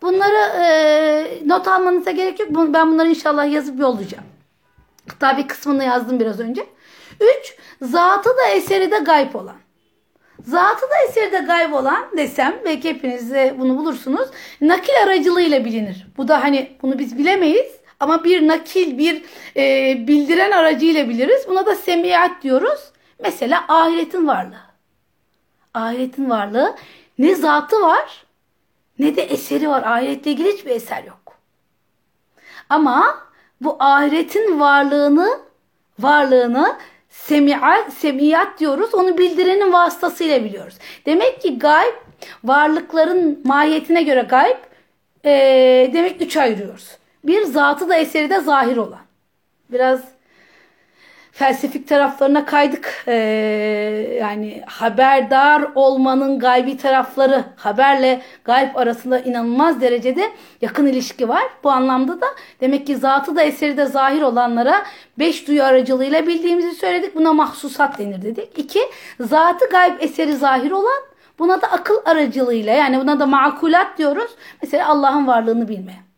Bunları 0.02 0.64
e, 0.64 1.42
not 1.46 1.68
almanıza 1.68 2.12
gerek 2.12 2.40
yok. 2.40 2.50
Ben 2.54 2.92
bunları 2.92 3.10
inşallah 3.10 3.52
yazıp 3.52 3.80
yollayacağım. 3.80 4.24
Hatta 5.10 5.38
bir 5.38 5.48
kısmını 5.48 5.84
yazdım 5.84 6.20
biraz 6.20 6.40
önce. 6.40 6.66
Üç, 7.20 7.56
zatı 7.82 8.30
da 8.30 8.48
eseri 8.48 8.92
de 8.92 8.98
gayb 8.98 9.36
olan. 9.36 9.56
Zatı 10.46 10.82
da 10.82 10.96
eseri 11.10 11.32
de 11.32 11.40
gayb 11.40 11.74
olan 11.74 12.06
desem 12.18 12.56
belki 12.66 12.90
hepiniz 12.90 13.32
de 13.32 13.56
bunu 13.60 13.78
bulursunuz. 13.78 14.30
Nakil 14.62 14.94
aracılığıyla 15.04 15.66
bilinir. 15.66 16.08
Bu 16.18 16.28
da 16.28 16.44
hani 16.44 16.78
bunu 16.82 17.00
biz 17.00 17.18
bilemeyiz 17.18 17.81
ama 18.02 18.24
bir 18.24 18.48
nakil, 18.48 18.98
bir 18.98 19.24
e, 19.56 19.96
bildiren 20.08 20.52
aracıyla 20.52 21.10
biliriz. 21.10 21.46
Buna 21.48 21.66
da 21.66 21.76
semiyat 21.76 22.44
diyoruz. 22.44 22.80
Mesela 23.20 23.66
ahiretin 23.68 24.28
varlığı. 24.28 24.72
Ahiretin 25.74 26.30
varlığı 26.30 26.76
ne 27.18 27.36
zatı 27.36 27.82
var 27.82 28.26
ne 29.00 29.16
de 29.16 29.22
eseri 29.22 29.70
var. 29.70 29.84
Ahiretle 29.84 30.32
ilgili 30.32 30.54
hiçbir 30.54 30.72
eser 30.72 31.04
yok. 31.04 31.38
Ama 32.70 33.18
bu 33.62 33.76
ahiretin 33.80 34.60
varlığını 34.60 35.40
varlığını 36.00 36.78
semiyat, 37.10 37.94
semiyat 37.94 38.60
diyoruz. 38.60 38.94
Onu 38.94 39.18
bildirenin 39.18 39.74
vasıtasıyla 39.74 40.44
biliyoruz. 40.44 40.78
Demek 41.06 41.42
ki 41.42 41.60
gayb 41.60 41.94
varlıkların 42.44 43.42
mahiyetine 43.44 44.04
göre 44.04 44.22
gayb 44.22 44.58
e, 45.26 45.32
demek 45.94 46.22
üç 46.22 46.38
ayırıyoruz. 46.38 47.01
Bir 47.24 47.44
zatı 47.44 47.90
da 47.90 47.96
eseri 47.96 48.30
de 48.30 48.40
zahir 48.40 48.78
olan. 48.78 49.00
Biraz 49.70 50.02
felsefik 51.32 51.88
taraflarına 51.88 52.46
kaydık. 52.46 53.04
Ee, 53.08 53.14
yani 54.20 54.64
haberdar 54.66 55.64
olmanın 55.76 56.40
gaybi 56.40 56.78
tarafları, 56.78 57.44
haberle 57.56 58.22
gayb 58.46 58.76
arasında 58.76 59.20
inanılmaz 59.20 59.82
derecede 59.82 60.32
yakın 60.62 60.86
ilişki 60.86 61.30
var. 61.30 61.44
Bu 61.64 61.72
anlamda 61.72 62.22
da 62.22 62.28
demek 62.62 62.88
ki 62.88 62.96
zatı 62.98 63.36
da 63.36 63.44
eseri 63.44 63.78
de 63.78 63.86
zahir 63.86 64.22
olanlara 64.22 64.86
beş 65.20 65.48
duyu 65.48 65.64
aracılığıyla 65.64 66.28
bildiğimizi 66.28 66.72
söyledik. 66.72 67.16
Buna 67.16 67.34
mahsusat 67.34 68.00
denir 68.00 68.22
dedik. 68.22 68.60
İki, 68.60 68.82
zatı 69.20 69.70
gayb 69.70 70.02
eseri 70.02 70.34
zahir 70.34 70.72
olan 70.72 71.02
buna 71.40 71.62
da 71.62 71.68
akıl 71.68 71.96
aracılığıyla 72.06 72.74
yani 72.74 73.00
buna 73.00 73.20
da 73.20 73.26
makulat 73.26 73.98
diyoruz. 73.98 74.32
Mesela 74.62 74.88
Allah'ın 74.88 75.28
varlığını 75.28 75.68
bilmeye. 75.68 76.11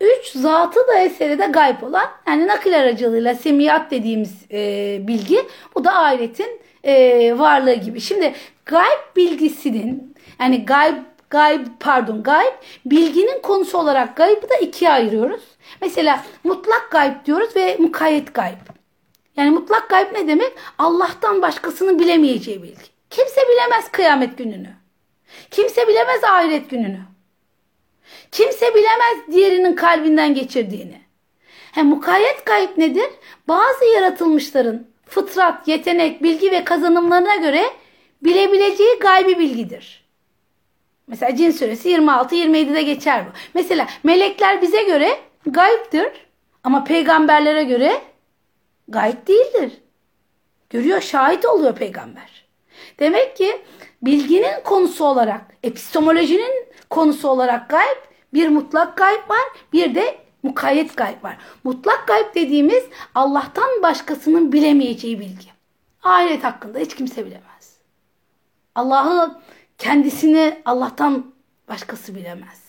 Üç, 0.00 0.32
zatı 0.32 0.88
da 0.88 0.98
eseri 0.98 1.38
de 1.38 1.46
gayb 1.46 1.82
olan 1.82 2.10
yani 2.28 2.46
nakil 2.46 2.78
aracılığıyla 2.78 3.34
semiyat 3.34 3.90
dediğimiz 3.90 4.34
e, 4.52 4.98
bilgi. 5.08 5.46
Bu 5.74 5.84
da 5.84 5.94
ahiretin 5.98 6.60
e, 6.84 7.38
varlığı 7.38 7.74
gibi. 7.74 8.00
Şimdi 8.00 8.34
gayb 8.66 9.16
bilgisinin 9.16 10.14
yani 10.40 10.66
gayb 10.66 10.96
gayb 11.30 11.66
pardon 11.80 12.22
gayb 12.22 12.52
bilginin 12.86 13.42
konusu 13.42 13.78
olarak 13.78 14.16
gaybı 14.16 14.50
da 14.50 14.56
ikiye 14.56 14.90
ayırıyoruz. 14.90 15.42
Mesela 15.80 16.24
mutlak 16.44 16.90
gayb 16.90 17.24
diyoruz 17.26 17.56
ve 17.56 17.76
mukayyet 17.78 18.34
gayb. 18.34 18.58
Yani 19.36 19.50
mutlak 19.50 19.90
gayb 19.90 20.12
ne 20.12 20.28
demek? 20.28 20.52
Allah'tan 20.78 21.42
başkasının 21.42 21.98
bilemeyeceği 21.98 22.62
bilgi. 22.62 22.88
Kimse 23.10 23.40
bilemez 23.48 23.92
kıyamet 23.92 24.38
gününü. 24.38 24.68
Kimse 25.50 25.88
bilemez 25.88 26.24
ahiret 26.24 26.70
gününü. 26.70 27.00
Kimse 28.32 28.74
bilemez 28.74 29.32
diğerinin 29.32 29.74
kalbinden 29.76 30.34
geçirdiğini. 30.34 31.00
Hem 31.72 31.86
mukayyet 31.86 32.44
kayıp 32.44 32.78
nedir? 32.78 33.08
Bazı 33.48 33.84
yaratılmışların 33.84 34.86
fıtrat, 35.06 35.68
yetenek, 35.68 36.22
bilgi 36.22 36.50
ve 36.50 36.64
kazanımlarına 36.64 37.36
göre 37.36 37.64
bilebileceği 38.22 38.98
gaybi 38.98 39.38
bilgidir. 39.38 40.08
Mesela 41.06 41.36
Cin 41.36 41.50
suresi 41.50 41.90
26-27'de 41.90 42.82
geçer 42.82 43.26
bu. 43.26 43.30
Mesela 43.54 43.86
melekler 44.02 44.62
bize 44.62 44.82
göre 44.82 45.20
gayiptir 45.46 46.08
ama 46.64 46.84
peygamberlere 46.84 47.64
göre 47.64 48.00
gayb 48.88 49.26
değildir. 49.26 49.72
Görüyor, 50.70 51.00
şahit 51.00 51.44
oluyor 51.44 51.74
peygamber. 51.76 52.44
Demek 52.98 53.36
ki 53.36 53.60
bilginin 54.02 54.62
konusu 54.64 55.04
olarak, 55.04 55.40
epistemolojinin 55.62 56.66
konusu 56.90 57.28
olarak 57.28 57.70
gayb 57.70 58.07
bir 58.34 58.48
mutlak 58.48 58.96
gayb 58.96 59.30
var, 59.30 59.44
bir 59.72 59.94
de 59.94 60.18
mukayyet 60.42 60.96
gayb 60.96 61.24
var. 61.24 61.38
Mutlak 61.64 62.04
gayb 62.06 62.34
dediğimiz 62.34 62.84
Allah'tan 63.14 63.82
başkasının 63.82 64.52
bilemeyeceği 64.52 65.20
bilgi. 65.20 65.48
Ahiret 66.02 66.44
hakkında 66.44 66.78
hiç 66.78 66.96
kimse 66.96 67.26
bilemez. 67.26 67.78
Allah'ı 68.74 69.40
kendisini 69.78 70.62
Allah'tan 70.64 71.34
başkası 71.68 72.14
bilemez. 72.14 72.68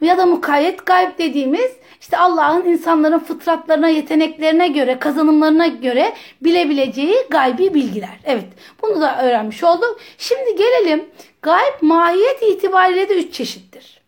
Ya 0.00 0.18
da 0.18 0.26
mukayyet 0.26 0.86
gayb 0.86 1.18
dediğimiz 1.18 1.70
işte 2.00 2.18
Allah'ın 2.18 2.64
insanların 2.64 3.18
fıtratlarına, 3.18 3.88
yeteneklerine 3.88 4.68
göre, 4.68 4.98
kazanımlarına 4.98 5.66
göre 5.66 6.14
bilebileceği 6.40 7.16
gaybi 7.30 7.74
bilgiler. 7.74 8.18
Evet 8.24 8.44
bunu 8.82 9.00
da 9.00 9.22
öğrenmiş 9.22 9.64
olduk. 9.64 10.00
Şimdi 10.18 10.56
gelelim 10.56 11.04
gayb 11.42 11.74
mahiyet 11.80 12.42
itibariyle 12.42 13.08
de 13.08 13.18
üç 13.18 13.34
çeşittir. 13.34 14.03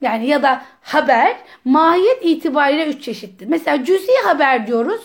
Yani 0.00 0.26
ya 0.26 0.42
da 0.42 0.62
haber 0.80 1.36
mahiyet 1.64 2.24
itibariyle 2.24 2.86
üç 2.86 3.02
çeşittir. 3.02 3.46
Mesela 3.46 3.84
cüzi 3.84 4.12
haber 4.24 4.66
diyoruz 4.66 5.02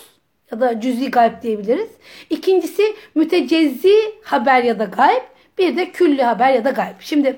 ya 0.52 0.60
da 0.60 0.82
cüzi 0.82 1.12
gayb 1.12 1.42
diyebiliriz. 1.42 1.90
İkincisi 2.30 2.96
mütecezzi 3.16 4.16
haber 4.24 4.64
ya 4.64 4.80
da 4.80 4.86
gayb. 4.86 5.24
Bir 5.58 5.78
de 5.78 5.92
külli 5.92 6.24
haber 6.24 6.54
ya 6.54 6.66
da 6.66 6.70
gayb. 6.70 6.96
Şimdi 7.00 7.36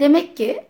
demek 0.00 0.36
ki 0.36 0.62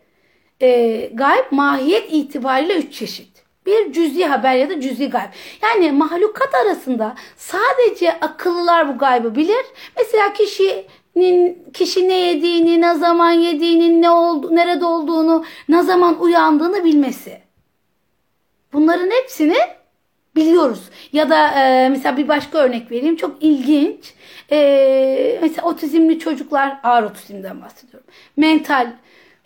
e, 0.61 1.09
gayb 1.13 1.45
mahiyet 1.51 2.13
itibariyle 2.13 2.75
üç 2.75 2.93
çeşit. 2.93 3.43
Bir 3.65 3.93
cüzi 3.93 4.25
haber 4.25 4.55
ya 4.55 4.69
da 4.69 4.81
cüzi 4.81 5.09
gayb. 5.09 5.29
Yani 5.61 5.91
mahlukat 5.91 6.55
arasında 6.55 7.15
sadece 7.37 8.19
akıllılar 8.19 8.95
bu 8.95 8.97
gaybı 8.97 9.35
bilir. 9.35 9.65
Mesela 9.97 10.33
kişi 10.33 10.85
kişi 11.73 12.09
ne 12.09 12.13
yediğini, 12.13 12.81
ne 12.81 12.95
zaman 12.95 13.31
yediğini, 13.31 14.01
ne 14.01 14.09
oldu, 14.09 14.55
nerede 14.55 14.85
olduğunu, 14.85 15.45
ne 15.69 15.83
zaman 15.83 16.21
uyandığını 16.21 16.83
bilmesi. 16.83 17.41
Bunların 18.73 19.09
hepsini 19.11 19.57
biliyoruz. 20.35 20.89
Ya 21.13 21.29
da 21.29 21.47
e, 21.47 21.89
mesela 21.89 22.17
bir 22.17 22.27
başka 22.27 22.57
örnek 22.57 22.91
vereyim. 22.91 23.15
Çok 23.15 23.43
ilginç. 23.43 24.13
E, 24.51 25.39
mesela 25.41 25.67
otizmli 25.67 26.19
çocuklar, 26.19 26.79
ağır 26.83 27.03
otizmden 27.03 27.61
bahsediyorum. 27.61 28.07
Mental 28.37 28.93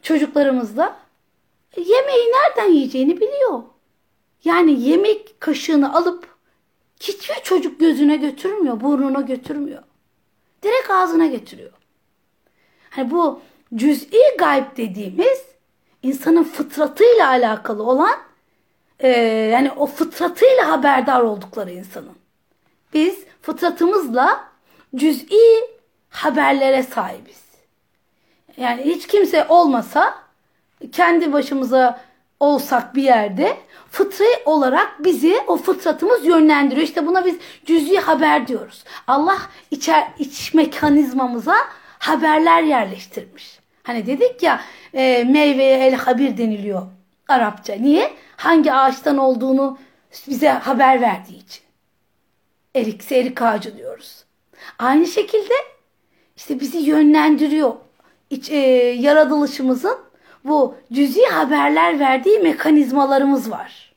çocuklarımızda 0.01 0.95
yemeği 1.78 2.26
nereden 2.34 2.72
yiyeceğini 2.72 3.15
biliyor. 3.15 3.63
Yani 4.43 4.82
yemek 4.82 5.41
kaşığını 5.41 5.95
alıp 5.95 6.38
hiçbir 6.99 7.36
çocuk 7.43 7.80
gözüne 7.80 8.15
götürmüyor, 8.15 8.82
burnuna 8.82 9.22
götürmüyor. 9.22 9.84
Direkt 10.64 10.91
ağzına 10.91 11.26
getiriyor. 11.26 11.72
Hani 12.89 13.12
bu 13.12 13.41
cüz'i 13.76 14.22
gayb 14.39 14.78
dediğimiz 14.78 15.41
insanın 16.03 16.43
fıtratıyla 16.43 17.28
alakalı 17.28 17.84
olan 17.84 18.20
e, 18.99 19.10
yani 19.53 19.72
o 19.72 19.86
fıtratıyla 19.86 20.68
haberdar 20.68 21.22
oldukları 21.22 21.72
insanın. 21.72 22.16
Biz 22.93 23.20
fıtratımızla 23.41 24.47
cüz'i 24.95 25.70
haberlere 26.10 26.84
sahibiz. 26.84 27.43
Yani 28.58 28.86
hiç 28.86 29.08
kimse 29.08 29.45
olmasa 29.49 30.16
kendi 30.91 31.34
başımıza 31.34 32.01
olsak 32.40 32.96
bir 32.96 33.04
yerde 33.04 33.58
fıtri 33.92 34.26
olarak 34.46 35.04
bizi 35.04 35.38
o 35.48 35.58
fıtratımız 35.58 36.26
yönlendiriyor. 36.26 36.88
İşte 36.88 37.08
buna 37.08 37.26
biz 37.26 37.36
cüz'i 37.66 38.00
haber 38.00 38.48
diyoruz. 38.48 38.84
Allah 39.08 39.38
içer, 39.72 40.08
iç 40.20 40.54
mekanizmamıza 40.54 41.56
haberler 42.00 42.64
yerleştirmiş. 42.64 43.60
Hani 43.84 44.08
dedik 44.08 44.44
ya 44.44 44.62
e, 44.94 45.24
meyveye 45.24 45.88
el 45.88 45.96
habir 45.96 46.38
deniliyor 46.38 46.88
Arapça. 47.28 47.74
Niye? 47.74 48.14
Hangi 48.38 48.74
ağaçtan 48.74 49.18
olduğunu 49.18 49.78
bize 50.28 50.50
haber 50.50 51.02
verdiği 51.02 51.38
için. 51.44 51.64
Erikse 52.76 53.18
erik 53.18 53.42
ağacı 53.42 53.78
diyoruz. 53.78 54.24
Aynı 54.80 55.08
şekilde 55.08 55.54
işte 56.36 56.60
bizi 56.60 56.78
yönlendiriyor. 56.78 57.76
İç, 58.30 58.50
e, 58.50 58.58
yaratılışımızın 59.00 59.98
bu 60.44 60.76
cüzi 60.94 61.26
haberler 61.26 62.00
verdiği 62.00 62.40
mekanizmalarımız 62.40 63.52
var. 63.52 63.94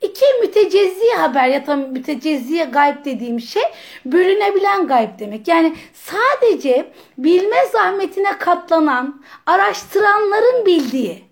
İki 0.00 0.24
mütecezzi 0.40 1.10
haber 1.16 1.48
ya 1.48 1.66
da 1.66 1.76
mütecezziye 1.76 2.64
gayb 2.64 3.04
dediğim 3.04 3.40
şey 3.40 3.62
bölünebilen 4.04 4.86
gayb 4.86 5.18
demek. 5.18 5.48
Yani 5.48 5.76
sadece 5.94 6.92
bilme 7.18 7.66
zahmetine 7.72 8.38
katlanan, 8.38 9.22
araştıranların 9.46 10.66
bildiği 10.66 11.27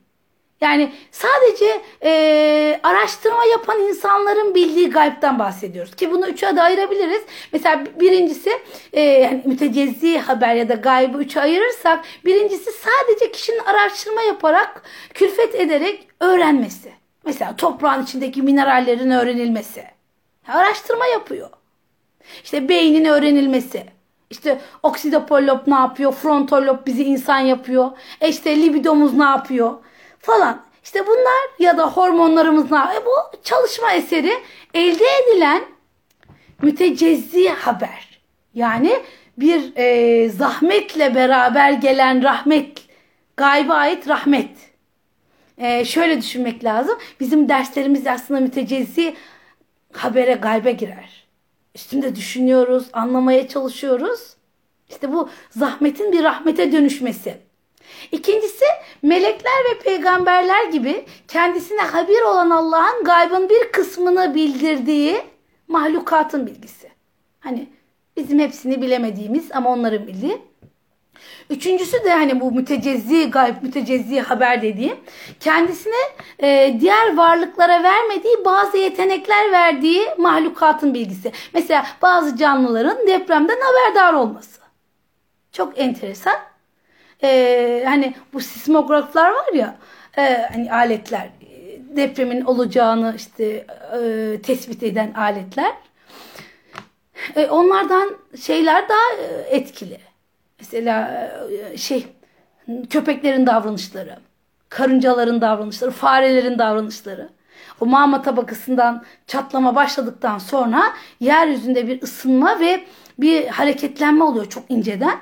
yani 0.61 0.92
sadece 1.11 1.80
e, 2.02 2.80
araştırma 2.82 3.44
yapan 3.44 3.80
insanların 3.80 4.54
bildiği 4.54 4.90
gaybden 4.90 5.38
bahsediyoruz. 5.38 5.96
Ki 5.96 6.11
bunu 6.11 6.28
üçe 6.28 6.57
de 6.57 6.62
ayırabiliriz. 6.62 7.22
Mesela 7.52 7.84
birincisi 8.00 8.50
e, 8.92 9.00
yani 9.00 9.42
mütecezzi 9.44 10.18
haber 10.18 10.54
ya 10.54 10.68
da 10.68 10.74
gaybı 10.74 11.18
üçe 11.18 11.40
ayırırsak 11.40 12.04
birincisi 12.24 12.70
sadece 12.72 13.32
kişinin 13.32 13.59
araştırma 13.59 14.22
yaparak, 14.22 14.82
külfet 15.14 15.54
ederek 15.54 16.09
öğrenmesi. 16.20 16.92
Mesela 17.24 17.57
toprağın 17.57 18.02
içindeki 18.02 18.42
minerallerin 18.42 19.11
öğrenilmesi. 19.11 19.84
Araştırma 20.48 21.07
yapıyor. 21.07 21.50
İşte 22.44 22.68
beynin 22.68 23.04
öğrenilmesi. 23.04 23.86
İşte 24.30 24.61
oksidopol 24.82 25.42
lob 25.42 25.61
ne 25.66 25.74
yapıyor? 25.74 26.12
Frontal 26.12 26.66
lob 26.66 26.86
bizi 26.86 27.04
insan 27.04 27.38
yapıyor. 27.38 27.90
E 28.20 28.28
işte 28.28 28.57
libidomuz 28.57 29.14
ne 29.14 29.24
yapıyor? 29.24 29.74
Falan. 30.26 30.62
İşte 30.84 31.06
bunlar 31.06 31.50
ya 31.58 31.78
da 31.78 31.86
hormonlarımızla 31.90 32.94
e 32.94 33.06
bu 33.06 33.38
çalışma 33.44 33.92
eseri 33.92 34.32
elde 34.74 35.04
edilen 35.04 35.62
mütecezzi 36.62 37.48
haber. 37.48 38.20
Yani 38.54 39.02
bir 39.38 39.76
e, 39.76 40.28
zahmetle 40.28 41.14
beraber 41.14 41.72
gelen 41.72 42.22
rahmet, 42.22 42.78
gayba 43.36 43.74
ait 43.74 44.08
rahmet. 44.08 44.50
E, 45.58 45.84
şöyle 45.84 46.20
düşünmek 46.20 46.64
lazım. 46.64 46.98
Bizim 47.20 47.48
derslerimiz 47.48 48.06
aslında 48.06 48.40
mütecezzi 48.40 49.16
habere 49.92 50.32
gaybe 50.32 50.72
girer. 50.72 51.26
Üstünde 51.74 52.16
düşünüyoruz, 52.16 52.86
anlamaya 52.92 53.48
çalışıyoruz. 53.48 54.36
İşte 54.88 55.12
bu 55.12 55.28
zahmetin 55.50 56.12
bir 56.12 56.24
rahmete 56.24 56.72
dönüşmesi. 56.72 57.45
İkincisi 58.12 58.64
melekler 59.03 59.64
ve 59.70 59.78
peygamberler 59.78 60.64
gibi 60.64 61.05
kendisine 61.28 61.80
habir 61.80 62.22
olan 62.22 62.51
Allah'ın 62.51 63.05
gaybın 63.05 63.49
bir 63.49 63.72
kısmını 63.72 64.34
bildirdiği 64.34 65.20
mahlukatın 65.68 66.47
bilgisi. 66.47 66.91
Hani 67.41 67.68
bizim 68.16 68.39
hepsini 68.39 68.82
bilemediğimiz 68.82 69.53
ama 69.53 69.70
onların 69.72 70.07
bildiği. 70.07 70.39
Üçüncüsü 71.51 72.05
de 72.05 72.11
hani 72.11 72.41
bu 72.41 72.53
mütecezzi 72.53 73.30
gayb, 73.30 73.62
mütecezzi 73.62 74.20
haber 74.20 74.62
dediğim 74.62 74.97
kendisine 75.41 75.95
e, 76.43 76.76
diğer 76.80 77.16
varlıklara 77.16 77.82
vermediği 77.82 78.45
bazı 78.45 78.76
yetenekler 78.76 79.53
verdiği 79.53 80.09
mahlukatın 80.18 80.95
bilgisi. 80.95 81.32
Mesela 81.55 81.87
bazı 82.03 82.37
canlıların 82.37 83.07
depremden 83.07 83.59
haberdar 83.61 84.12
olması. 84.12 84.61
Çok 85.53 85.78
enteresan 85.78 86.37
e, 87.26 87.84
hani 87.84 88.14
bu 88.32 88.40
sismograflar 88.40 89.30
var 89.30 89.52
ya 89.54 89.76
e, 90.18 90.48
hani 90.52 90.72
aletler 90.72 91.28
depremin 91.96 92.40
olacağını 92.40 93.14
işte 93.16 93.66
e, 94.02 94.38
tespit 94.42 94.82
eden 94.82 95.12
aletler. 95.12 95.72
E, 97.36 97.46
onlardan 97.46 98.16
şeyler 98.40 98.88
daha 98.88 99.26
etkili. 99.50 99.98
Mesela 100.58 101.28
e, 101.72 101.76
şey 101.76 102.06
köpeklerin 102.90 103.46
davranışları, 103.46 104.16
karıncaların 104.68 105.40
davranışları, 105.40 105.90
farelerin 105.90 106.58
davranışları. 106.58 107.28
O 107.80 107.86
mağma 107.86 108.22
tabakasından 108.22 109.04
çatlama 109.26 109.74
başladıktan 109.74 110.38
sonra 110.38 110.82
yeryüzünde 111.20 111.88
bir 111.88 112.02
ısınma 112.02 112.60
ve 112.60 112.84
bir 113.18 113.46
hareketlenme 113.46 114.24
oluyor 114.24 114.48
çok 114.48 114.64
inceden. 114.68 115.18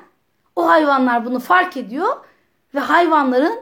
O 0.56 0.68
hayvanlar 0.68 1.24
bunu 1.24 1.38
fark 1.40 1.76
ediyor 1.76 2.16
ve 2.74 2.78
hayvanların 2.78 3.60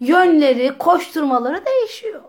yönleri, 0.00 0.78
koşturmaları 0.78 1.66
değişiyor. 1.66 2.22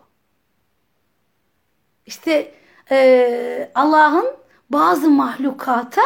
İşte 2.05 2.53
e, 2.91 3.71
Allah'ın 3.75 4.25
bazı 4.69 5.09
mahlukata 5.09 6.01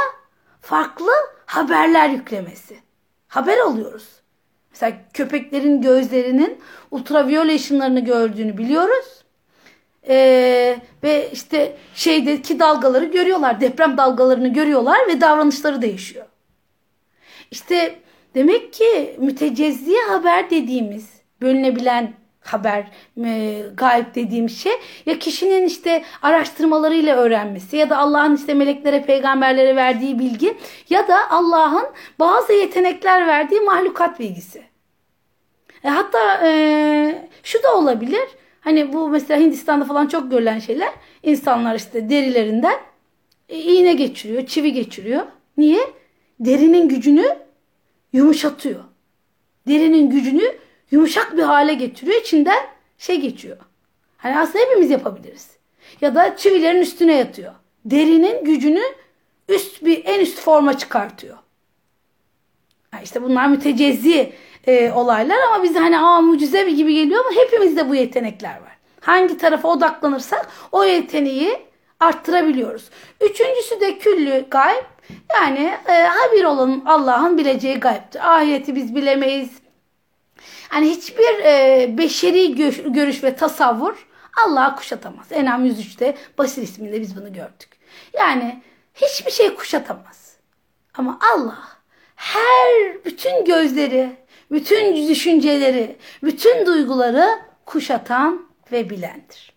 farklı 0.62 1.12
haberler 1.46 2.10
yüklemesi. 2.10 2.80
Haber 3.28 3.58
alıyoruz. 3.58 4.10
Mesela 4.72 4.98
köpeklerin 5.14 5.82
gözlerinin 5.82 6.62
ultraviyole 6.92 7.56
ışınlarını 7.56 8.00
gördüğünü 8.00 8.58
biliyoruz. 8.58 9.24
Ee, 10.08 10.80
ve 11.04 11.32
işte 11.32 11.78
şeydeki 11.96 12.60
dalgaları 12.60 13.06
görüyorlar. 13.06 13.62
Deprem 13.62 13.98
dalgalarını 13.98 14.54
görüyorlar 14.54 15.08
ve 15.08 15.22
davranışları 15.22 15.82
değişiyor. 15.82 16.26
İşte 17.54 17.96
demek 18.36 18.74
ki 18.74 19.16
mütecezzi 19.20 19.96
haber 19.98 20.50
dediğimiz 20.50 21.10
bölünebilen 21.42 22.14
haber, 22.42 22.86
e, 23.26 23.62
gayb 23.78 24.16
dediğim 24.16 24.50
şey 24.50 24.72
ya 25.06 25.20
kişinin 25.20 25.66
işte 25.66 26.04
araştırmalarıyla 26.22 27.16
öğrenmesi 27.16 27.78
ya 27.78 27.90
da 27.90 27.98
Allah'ın 27.98 28.36
işte 28.36 28.54
meleklere, 28.54 29.06
peygamberlere 29.06 29.76
verdiği 29.76 30.20
bilgi 30.20 30.58
ya 30.90 31.08
da 31.08 31.32
Allah'ın 31.32 31.86
bazı 32.20 32.54
yetenekler 32.54 33.28
verdiği 33.28 33.62
mahlukat 33.62 34.20
bilgisi. 34.20 34.64
E, 35.84 35.90
hatta 35.90 36.48
e, 36.48 37.30
şu 37.44 37.64
da 37.64 37.78
olabilir. 37.78 38.28
Hani 38.62 38.94
bu 38.94 39.10
mesela 39.10 39.40
Hindistan'da 39.40 39.86
falan 39.86 40.08
çok 40.08 40.32
görülen 40.32 40.60
şeyler. 40.60 40.90
İnsanlar 41.24 41.76
işte 41.76 42.10
derilerinden 42.10 42.80
e, 43.50 43.58
iğne 43.60 43.94
geçiriyor, 43.94 44.46
çivi 44.46 44.74
geçiriyor. 44.74 45.24
Niye? 45.58 45.80
Derinin 46.40 46.90
gücünü 46.90 47.43
yumuşatıyor. 48.14 48.84
Derinin 49.68 50.10
gücünü 50.10 50.58
yumuşak 50.92 51.38
bir 51.38 51.44
hale 51.44 51.74
getiriyor. 51.74 52.22
İçinden 52.22 52.60
şey 52.98 53.22
geçiyor. 53.22 53.58
Hani 54.18 54.40
aslında 54.40 54.66
hepimiz 54.66 54.90
yapabiliriz. 54.90 55.58
Ya 56.02 56.16
da 56.16 56.38
çivilerin 56.38 56.82
üstüne 56.82 57.14
yatıyor. 57.16 57.54
Derinin 57.86 58.46
gücünü 58.46 58.84
üst 59.50 59.86
bir 59.86 60.06
en 60.06 60.20
üst 60.20 60.40
forma 60.40 60.78
çıkartıyor. 60.78 61.38
Yani 62.94 63.04
işte 63.04 63.24
bunlar 63.24 63.48
mütecezzi 63.48 64.34
e, 64.68 64.92
olaylar 64.92 65.38
ama 65.48 65.64
bize 65.64 65.80
hani 65.80 66.00
aa 66.00 66.22
mucize 66.22 66.70
gibi 66.70 66.94
geliyor 66.94 67.26
ama 67.26 67.42
hepimizde 67.42 67.90
bu 67.90 67.96
yetenekler 67.96 68.62
var. 68.62 68.78
Hangi 69.00 69.38
tarafa 69.38 69.68
odaklanırsak 69.68 70.48
o 70.72 70.84
yeteneği 70.84 71.60
arttırabiliyoruz. 72.00 72.90
Üçüncüsü 73.22 73.82
de 73.82 73.98
küllü 73.98 74.46
gayb. 74.52 74.84
Yani 75.34 75.74
e, 75.88 75.92
habir 75.92 76.44
olun 76.44 76.84
Allah'ın 76.86 77.38
bileceği 77.38 77.80
gaybdir. 77.80 78.36
Ahireti 78.36 78.76
biz 78.76 78.96
bilemeyiz. 78.96 79.50
Yani 80.74 80.90
hiçbir 80.90 81.44
e, 81.46 81.98
beşeri 81.98 82.56
görüş 82.94 83.24
ve 83.24 83.36
tasavvur 83.36 84.08
Allah'ı 84.46 84.76
kuşatamaz. 84.76 85.32
Enam 85.32 85.66
103'te 85.66 86.18
Basir 86.38 86.62
isminde 86.62 87.02
biz 87.02 87.18
bunu 87.18 87.34
gördük. 87.34 87.70
Yani 88.14 88.64
hiçbir 88.94 89.32
şey 89.32 89.56
kuşatamaz. 89.56 90.38
Ama 90.94 91.20
Allah 91.34 91.60
her 92.16 93.06
bütün 93.06 93.46
gözleri, 93.46 94.16
bütün 94.52 95.10
düşünceleri, 95.10 95.98
bütün 96.24 96.66
duyguları 96.66 97.30
kuşatan 97.66 98.48
ve 98.72 98.90
bilendir. 98.90 99.54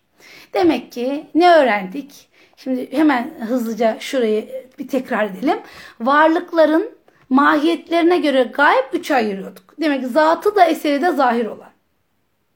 Demek 0.53 0.91
ki 0.91 1.27
ne 1.35 1.49
öğrendik? 1.51 2.26
Şimdi 2.57 2.91
hemen 2.91 3.31
hızlıca 3.47 3.97
şurayı 3.99 4.65
bir 4.79 4.87
tekrar 4.87 5.25
edelim. 5.25 5.59
Varlıkların 6.01 6.89
mahiyetlerine 7.29 8.17
göre 8.17 8.43
gayb 8.43 8.93
üçe 8.93 9.15
ayırıyorduk. 9.15 9.81
Demek 9.81 10.01
ki 10.01 10.07
zatı 10.07 10.55
da 10.55 10.65
eseri 10.65 11.01
de 11.01 11.11
zahir 11.11 11.45
olan. 11.45 11.69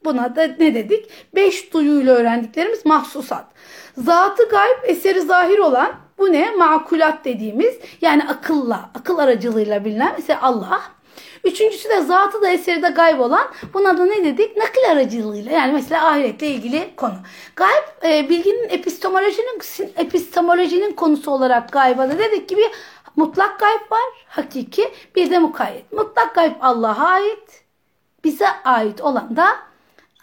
Buna 0.04 0.36
da 0.36 0.42
ne 0.42 0.74
dedik? 0.74 1.10
Beş 1.34 1.72
duyuyla 1.72 2.14
öğrendiklerimiz 2.14 2.86
mahsusat. 2.86 3.44
Zatı 3.96 4.48
gayb, 4.48 4.78
eseri 4.84 5.20
zahir 5.20 5.58
olan 5.58 5.92
bu 6.18 6.32
ne? 6.32 6.50
Makulat 6.50 7.24
dediğimiz 7.24 7.74
yani 8.00 8.24
akılla, 8.24 8.90
akıl 8.94 9.18
aracılığıyla 9.18 9.84
bilinen 9.84 10.12
mesela 10.18 10.42
Allah. 10.42 10.82
Üçüncüsü 11.44 11.88
de 11.88 12.00
zatı 12.00 12.42
da 12.42 12.48
eseri 12.48 12.82
de 12.82 12.88
gayb 12.88 13.20
olan 13.20 13.48
buna 13.74 13.98
da 13.98 14.04
ne 14.04 14.24
dedik? 14.24 14.56
Nakil 14.56 14.90
aracılığıyla 14.90 15.52
yani 15.52 15.72
mesela 15.72 16.06
ahiretle 16.08 16.46
ilgili 16.46 16.96
konu. 16.96 17.14
Gayb 17.56 18.04
e, 18.04 18.28
bilginin 18.28 18.68
epistemolojinin 18.68 19.58
epistemolojinin 19.96 20.92
konusu 20.92 21.30
olarak 21.30 21.72
gayba 21.72 22.08
da 22.08 22.18
dedik 22.18 22.48
ki 22.48 22.56
bir 22.56 22.70
mutlak 23.16 23.60
gayb 23.60 23.90
var, 23.90 24.26
hakiki 24.28 24.90
bir 25.16 25.30
de 25.30 25.38
mukayyet. 25.38 25.92
Mutlak 25.92 26.34
gayb 26.34 26.52
Allah'a 26.60 27.06
ait, 27.06 27.64
bize 28.24 28.48
ait 28.64 29.00
olan 29.00 29.36
da 29.36 29.46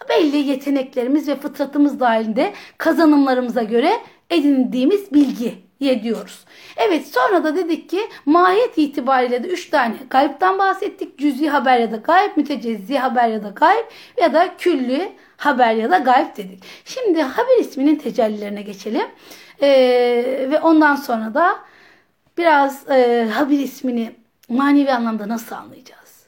belli 0.10 0.38
yeteneklerimiz 0.38 1.28
ve 1.28 1.36
fıtratımız 1.36 2.00
dahilinde 2.00 2.54
kazanımlarımıza 2.78 3.64
göre 3.64 4.00
edindiğimiz 4.30 5.14
bilgi 5.14 5.69
diyoruz. 5.80 6.46
Evet 6.78 7.08
sonra 7.08 7.44
da 7.44 7.56
dedik 7.56 7.90
ki 7.90 8.02
mahiyet 8.26 8.78
itibariyle 8.78 9.44
de 9.44 9.48
3 9.48 9.70
tane 9.70 9.96
gaybtan 10.10 10.60
bahsettik. 10.60 11.20
Cüzi 11.20 11.50
haber 11.50 11.80
ya 11.80 11.92
da 11.92 11.96
gayb, 11.96 12.38
mütecezzi 12.38 12.98
haber 12.98 13.28
ya 13.28 13.44
da 13.44 13.50
gayb 13.50 13.86
ya 14.22 14.34
da 14.34 14.58
külli 14.58 15.16
haber 15.38 15.74
ya 15.74 15.92
da 15.92 15.98
gayb 15.98 16.38
dedik. 16.38 16.64
Şimdi 16.86 17.22
haber 17.22 17.60
isminin 17.60 17.96
tecellilerine 17.96 18.62
geçelim. 18.62 19.08
Ee, 19.62 20.48
ve 20.52 20.60
ondan 20.60 20.96
sonra 20.96 21.34
da 21.34 21.60
biraz 22.38 22.90
e, 22.90 23.30
haber 23.34 23.60
ismini 23.60 24.16
manevi 24.50 24.94
anlamda 24.94 25.30
nasıl 25.30 25.56
anlayacağız? 25.56 26.26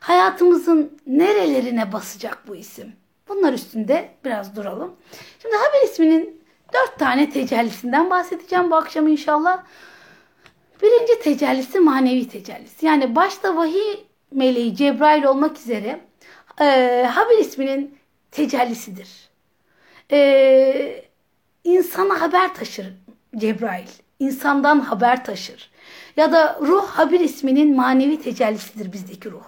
Hayatımızın 0.00 0.98
nerelerine 1.06 1.92
basacak 1.92 2.38
bu 2.48 2.56
isim? 2.56 2.92
Bunlar 3.28 3.52
üstünde 3.52 4.10
biraz 4.24 4.56
duralım. 4.56 4.96
Şimdi 5.42 5.56
haber 5.56 5.84
isminin 5.84 6.39
dört 6.72 6.98
tane 6.98 7.30
tecellisinden 7.30 8.10
bahsedeceğim 8.10 8.70
bu 8.70 8.76
akşam 8.76 9.08
inşallah. 9.08 9.62
Birinci 10.82 11.20
tecellisi 11.22 11.80
manevi 11.80 12.28
tecellisi. 12.28 12.86
Yani 12.86 13.16
başta 13.16 13.56
vahiy 13.56 13.96
meleği 14.32 14.76
Cebrail 14.76 15.24
olmak 15.24 15.58
üzere 15.58 16.00
e, 16.60 16.64
haber 17.10 17.38
isminin 17.38 17.98
tecellisidir. 18.30 19.08
E, 20.12 21.04
insana 21.64 22.20
haber 22.20 22.54
taşır 22.54 22.86
Cebrail. 23.36 23.88
İnsandan 24.18 24.80
haber 24.80 25.24
taşır. 25.24 25.70
Ya 26.16 26.32
da 26.32 26.58
ruh 26.60 26.86
haber 26.86 27.20
isminin 27.20 27.76
manevi 27.76 28.22
tecellisidir 28.22 28.92
bizdeki 28.92 29.30
ruh. 29.30 29.44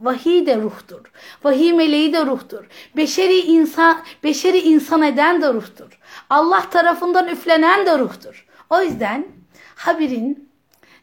Vahiy 0.00 0.46
de 0.46 0.56
ruhtur. 0.56 1.00
Vahiy 1.44 1.72
meleği 1.72 2.12
de 2.12 2.26
ruhtur. 2.26 2.64
Beşeri 2.96 3.38
insan, 3.38 4.02
beşeri 4.24 4.58
insan 4.58 5.02
eden 5.02 5.42
de 5.42 5.52
ruhtur. 5.52 5.98
Allah 6.34 6.70
tarafından 6.70 7.28
üflenen 7.28 7.86
de 7.86 7.98
ruhtur. 7.98 8.46
O 8.70 8.82
yüzden 8.82 9.26
haberin 9.74 10.50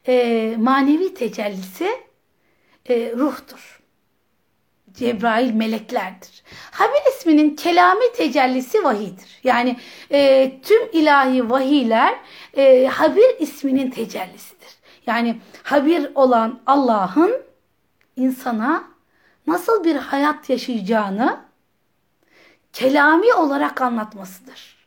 e, 0.08 0.56
manevi 0.58 1.14
tecellisi 1.14 1.90
e, 2.90 3.12
ruhtur. 3.18 3.82
Cebrail 4.94 5.54
meleklerdir. 5.54 6.44
Haber 6.72 7.02
isminin 7.10 7.56
kelami 7.56 8.12
tecellisi 8.16 8.84
vahiydir. 8.84 9.40
Yani 9.44 9.78
e, 10.12 10.52
tüm 10.64 10.90
ilahi 10.92 11.50
vahiyler 11.50 12.16
e, 12.58 12.86
Habir 12.88 13.40
isminin 13.40 13.92
tecellisidir. 13.92 14.76
Yani 15.08 15.42
Habir 15.64 16.12
olan 16.16 16.60
Allah'ın 16.66 17.42
insana 18.16 18.84
nasıl 19.48 19.84
bir 19.84 19.96
hayat 19.96 20.50
yaşayacağını 20.50 21.40
kelami 22.74 23.34
olarak 23.34 23.82
anlatmasıdır. 23.82 24.81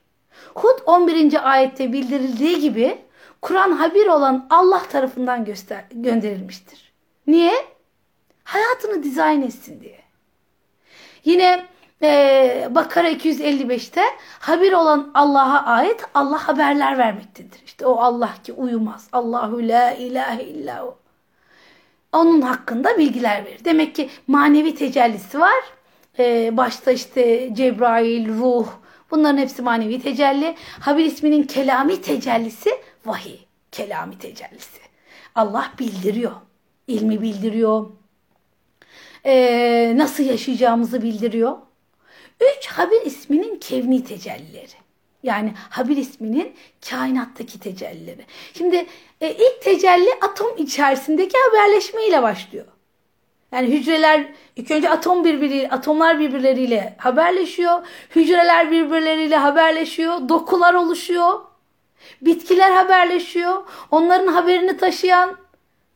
Hud 0.54 0.78
11. 0.86 1.52
ayette 1.52 1.92
bildirildiği 1.92 2.60
gibi 2.60 2.98
Kur'an 3.42 3.72
habir 3.72 4.06
olan 4.06 4.46
Allah 4.50 4.82
tarafından 4.82 5.44
göster 5.44 5.84
gönderilmiştir. 5.92 6.92
Niye? 7.26 7.54
Hayatını 8.44 9.02
dizayn 9.02 9.42
etsin 9.42 9.80
diye. 9.80 10.00
Yine 11.24 11.66
e, 12.02 12.68
Bakara 12.70 13.10
255'te 13.10 14.02
habir 14.38 14.72
olan 14.72 15.10
Allah'a 15.14 15.66
ait 15.66 16.04
Allah 16.14 16.48
haberler 16.48 16.98
vermektedir. 16.98 17.62
İşte 17.66 17.86
o 17.86 17.96
Allah 17.96 18.30
ki 18.44 18.52
uyumaz. 18.52 19.08
Allahu 19.12 19.68
la 19.68 19.92
ilahe 19.92 20.42
illa 20.44 20.84
o. 20.84 20.98
Onun 22.12 22.40
hakkında 22.40 22.98
bilgiler 22.98 23.44
verir. 23.44 23.64
Demek 23.64 23.94
ki 23.94 24.10
manevi 24.26 24.74
tecellisi 24.74 25.40
var. 25.40 25.64
E, 26.18 26.56
başta 26.56 26.90
işte 26.90 27.54
Cebrail, 27.54 28.28
ruh 28.28 28.66
bunların 29.14 29.38
hepsi 29.38 29.62
manevi 29.62 30.02
tecelli. 30.02 30.54
Habir 30.80 31.04
isminin 31.04 31.42
kelami 31.42 32.00
tecellisi 32.00 32.70
vahiy. 33.06 33.38
Kelami 33.72 34.18
tecellisi. 34.18 34.80
Allah 35.34 35.72
bildiriyor. 35.78 36.32
İlmi 36.86 37.22
bildiriyor. 37.22 37.86
E, 39.24 39.92
nasıl 39.96 40.24
yaşayacağımızı 40.24 41.02
bildiriyor. 41.02 41.56
Üç 42.40 42.66
Habir 42.66 43.06
isminin 43.06 43.58
kevni 43.58 44.04
tecellileri. 44.04 44.84
Yani 45.22 45.52
Habir 45.70 45.96
isminin 45.96 46.54
kainattaki 46.90 47.60
tecellileri. 47.60 48.24
Şimdi 48.58 48.86
e, 49.20 49.30
ilk 49.30 49.62
tecelli 49.62 50.10
atom 50.22 50.56
içerisindeki 50.56 51.36
haberleşmeyle 51.38 52.22
başlıyor. 52.22 52.66
Yani 53.54 53.68
hücreler 53.68 54.26
ilk 54.56 54.70
önce 54.70 54.90
atom 54.90 55.24
birbiri, 55.24 55.68
atomlar 55.70 56.18
birbirleriyle 56.18 56.94
haberleşiyor. 56.98 57.86
Hücreler 58.16 58.70
birbirleriyle 58.70 59.36
haberleşiyor. 59.36 60.28
Dokular 60.28 60.74
oluşuyor. 60.74 61.40
Bitkiler 62.22 62.70
haberleşiyor. 62.70 63.62
Onların 63.90 64.26
haberini 64.26 64.76
taşıyan 64.76 65.36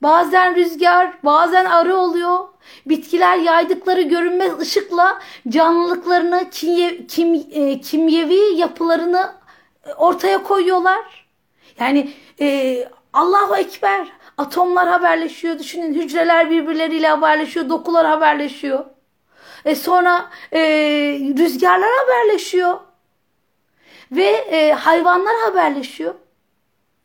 bazen 0.02 0.54
rüzgar, 0.56 1.12
bazen 1.24 1.64
arı 1.64 1.96
oluyor. 1.96 2.48
Bitkiler 2.86 3.36
yaydıkları 3.36 4.02
görünmez 4.02 4.60
ışıkla 4.60 5.18
canlılıklarını, 5.48 6.50
kimye, 6.50 7.06
kim, 7.06 7.34
e, 7.52 7.80
kimyevi 7.80 8.40
yapılarını 8.56 9.32
ortaya 9.96 10.42
koyuyorlar. 10.42 11.26
Yani 11.80 12.10
e, 12.40 12.88
Allahu 13.12 13.56
Ekber. 13.56 14.17
Atomlar 14.38 14.88
haberleşiyor. 14.88 15.58
Düşünün 15.58 15.94
hücreler 15.94 16.50
birbirleriyle 16.50 17.08
haberleşiyor. 17.08 17.68
Dokular 17.68 18.06
haberleşiyor. 18.06 18.84
E 19.64 19.74
sonra 19.74 20.30
e, 20.52 20.60
rüzgarlar 21.38 21.90
haberleşiyor. 22.00 22.78
Ve 24.12 24.26
e, 24.26 24.72
hayvanlar 24.72 25.34
haberleşiyor. 25.44 26.14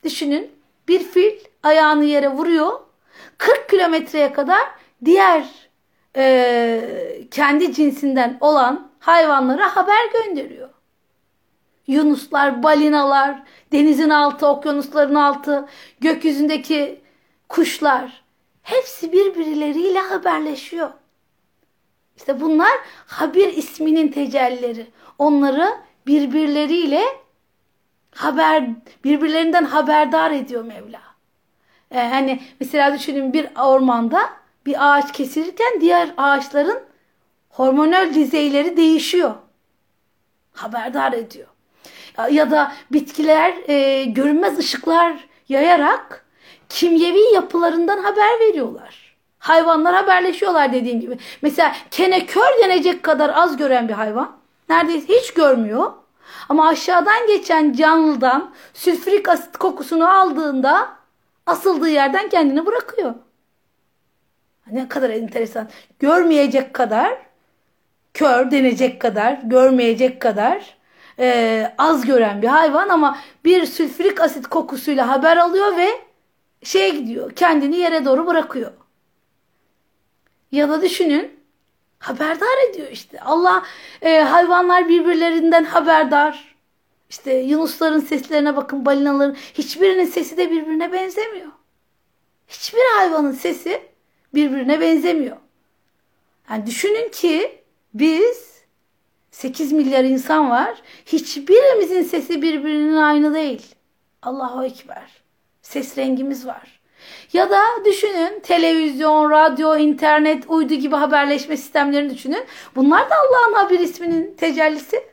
Düşünün 0.03 0.51
bir 0.87 1.03
fil 1.03 1.31
ayağını 1.63 2.05
yere 2.05 2.29
vuruyor. 2.29 2.79
40 3.37 3.69
kilometreye 3.69 4.33
kadar 4.33 4.61
diğer 5.05 5.45
e, 6.15 6.81
kendi 7.31 7.73
cinsinden 7.73 8.37
olan 8.41 8.91
hayvanlara 8.99 9.75
haber 9.75 10.11
gönderiyor. 10.13 10.69
Yunuslar, 11.87 12.63
balinalar, 12.63 13.43
denizin 13.71 14.09
altı, 14.09 14.47
okyanusların 14.47 15.15
altı, 15.15 15.67
gökyüzündeki 15.99 17.02
kuşlar 17.49 18.23
hepsi 18.63 19.11
birbirleriyle 19.11 19.99
haberleşiyor. 19.99 20.89
İşte 22.17 22.41
bunlar 22.41 22.71
Habir 23.07 23.53
isminin 23.53 24.07
tecellileri. 24.07 24.87
Onları 25.19 25.77
birbirleriyle 26.07 27.03
haber 28.15 28.63
birbirlerinden 29.03 29.65
haberdar 29.65 30.31
ediyor 30.31 30.63
Mevla. 30.63 31.01
Ee, 31.91 31.99
hani 31.99 32.43
mesela 32.59 32.93
düşünün 32.93 33.33
bir 33.33 33.47
ormanda 33.59 34.29
bir 34.65 34.75
ağaç 34.79 35.11
kesilirken 35.11 35.81
diğer 35.81 36.13
ağaçların 36.17 36.83
hormonal 37.49 38.13
düzeyleri 38.13 38.77
değişiyor. 38.77 39.35
Haberdar 40.53 41.13
ediyor. 41.13 41.47
Ya 42.31 42.51
da 42.51 42.73
bitkiler 42.91 43.69
e, 43.69 44.03
görünmez 44.03 44.59
ışıklar 44.59 45.27
yayarak 45.49 46.22
kimyevi 46.73 47.33
yapılarından 47.33 47.97
haber 48.03 48.39
veriyorlar. 48.39 49.15
Hayvanlar 49.39 49.95
haberleşiyorlar 49.95 50.73
dediğim 50.73 50.99
gibi. 50.99 51.17
Mesela 51.41 51.75
kene 51.91 52.25
kör 52.25 52.63
denecek 52.63 53.03
kadar 53.03 53.31
az 53.35 53.57
gören 53.57 53.87
bir 53.87 53.93
hayvan 53.93 54.37
ne 54.69 54.75
neredeyse 54.75 55.13
hiç 55.13 55.33
görmüyor. 55.33 55.91
Ama 56.49 56.67
aşağıdan 56.67 57.27
geçen 57.27 57.73
canlıdan 57.73 58.53
sülfürik 58.73 59.29
asit 59.29 59.57
kokusunu 59.57 60.09
aldığında 60.19 60.89
asıldığı 61.45 61.89
yerden 61.89 62.29
kendini 62.29 62.65
bırakıyor. 62.65 63.13
Ne 64.71 64.87
kadar 64.87 65.09
enteresan. 65.09 65.69
Görmeyecek 65.99 66.73
kadar, 66.73 67.17
kör 68.13 68.51
denecek 68.51 69.01
kadar, 69.01 69.39
görmeyecek 69.43 70.21
kadar 70.21 70.77
e, 71.19 71.73
az 71.77 72.05
gören 72.05 72.41
bir 72.41 72.47
hayvan 72.47 72.89
ama 72.89 73.17
bir 73.45 73.65
sülfürik 73.65 74.21
asit 74.21 74.47
kokusuyla 74.47 75.07
haber 75.07 75.37
alıyor 75.37 75.77
ve 75.77 75.87
şeye 76.63 76.89
gidiyor. 76.89 77.31
Kendini 77.31 77.77
yere 77.77 78.05
doğru 78.05 78.27
bırakıyor. 78.27 78.71
Ya 80.51 80.69
da 80.69 80.81
düşünün 80.81 81.39
haberdar 81.99 82.69
ediyor 82.69 82.87
işte. 82.91 83.21
Allah 83.21 83.65
e, 84.01 84.19
hayvanlar 84.19 84.89
birbirlerinden 84.89 85.63
haberdar. 85.63 86.55
İşte 87.09 87.33
yunusların 87.33 87.99
seslerine 87.99 88.55
bakın 88.55 88.85
balinaların 88.85 89.35
hiçbirinin 89.53 90.05
sesi 90.05 90.37
de 90.37 90.51
birbirine 90.51 90.93
benzemiyor. 90.93 91.51
Hiçbir 92.47 92.81
hayvanın 92.97 93.31
sesi 93.31 93.81
birbirine 94.33 94.81
benzemiyor. 94.81 95.37
Yani 96.49 96.65
düşünün 96.65 97.09
ki 97.09 97.63
biz 97.93 98.53
8 99.31 99.71
milyar 99.71 100.03
insan 100.03 100.49
var. 100.49 100.81
Hiçbirimizin 101.05 102.03
sesi 102.03 102.41
birbirinin 102.41 102.95
aynı 102.95 103.33
değil. 103.33 103.75
Allahu 104.21 104.65
Ekber. 104.65 105.22
Ses 105.63 105.97
rengimiz 105.97 106.47
var. 106.47 106.79
Ya 107.33 107.49
da 107.49 107.61
düşünün 107.85 108.39
televizyon, 108.39 109.31
radyo, 109.31 109.77
internet, 109.77 110.43
uydu 110.47 110.73
gibi 110.73 110.95
haberleşme 110.95 111.57
sistemlerini 111.57 112.13
düşünün. 112.13 112.45
Bunlar 112.75 113.09
da 113.09 113.15
Allah'ın 113.15 113.53
haber 113.53 113.79
isminin 113.79 114.35
tecellisi. 114.35 115.03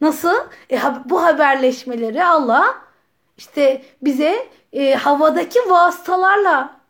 Nasıl? 0.00 0.34
E, 0.70 0.80
bu 1.04 1.22
haberleşmeleri 1.22 2.24
Allah 2.24 2.74
işte 3.36 3.82
bize 4.02 4.48
e, 4.72 4.94
havadaki 4.94 5.58
vasıtalarla 5.70 6.80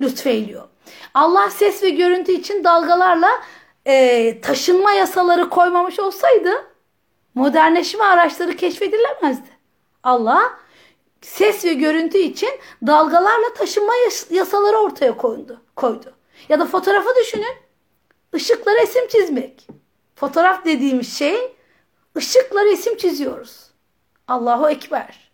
lütfeyliyor. 0.00 0.68
Allah 1.14 1.50
ses 1.50 1.82
ve 1.82 1.90
görüntü 1.90 2.32
için 2.32 2.64
dalgalarla 2.64 3.30
e, 3.86 4.40
taşınma 4.40 4.92
yasaları 4.92 5.48
koymamış 5.48 5.98
olsaydı 5.98 6.50
modernleşme 7.34 8.04
araçları 8.04 8.56
keşfedilemezdi. 8.56 9.48
Allah 10.02 10.61
ses 11.22 11.64
ve 11.64 11.74
görüntü 11.74 12.18
için 12.18 12.50
dalgalarla 12.86 13.54
taşınma 13.54 13.92
yasaları 14.30 14.76
ortaya 14.76 15.16
koydu. 15.16 15.60
koydu. 15.76 16.14
Ya 16.48 16.60
da 16.60 16.66
fotoğrafı 16.66 17.08
düşünün. 17.20 17.56
Işıkla 18.34 18.74
resim 18.74 19.08
çizmek. 19.08 19.66
Fotoğraf 20.16 20.64
dediğimiz 20.64 21.18
şey 21.18 21.56
ışıkla 22.16 22.64
resim 22.64 22.96
çiziyoruz. 22.96 23.70
Allahu 24.28 24.70
Ekber. 24.70 25.32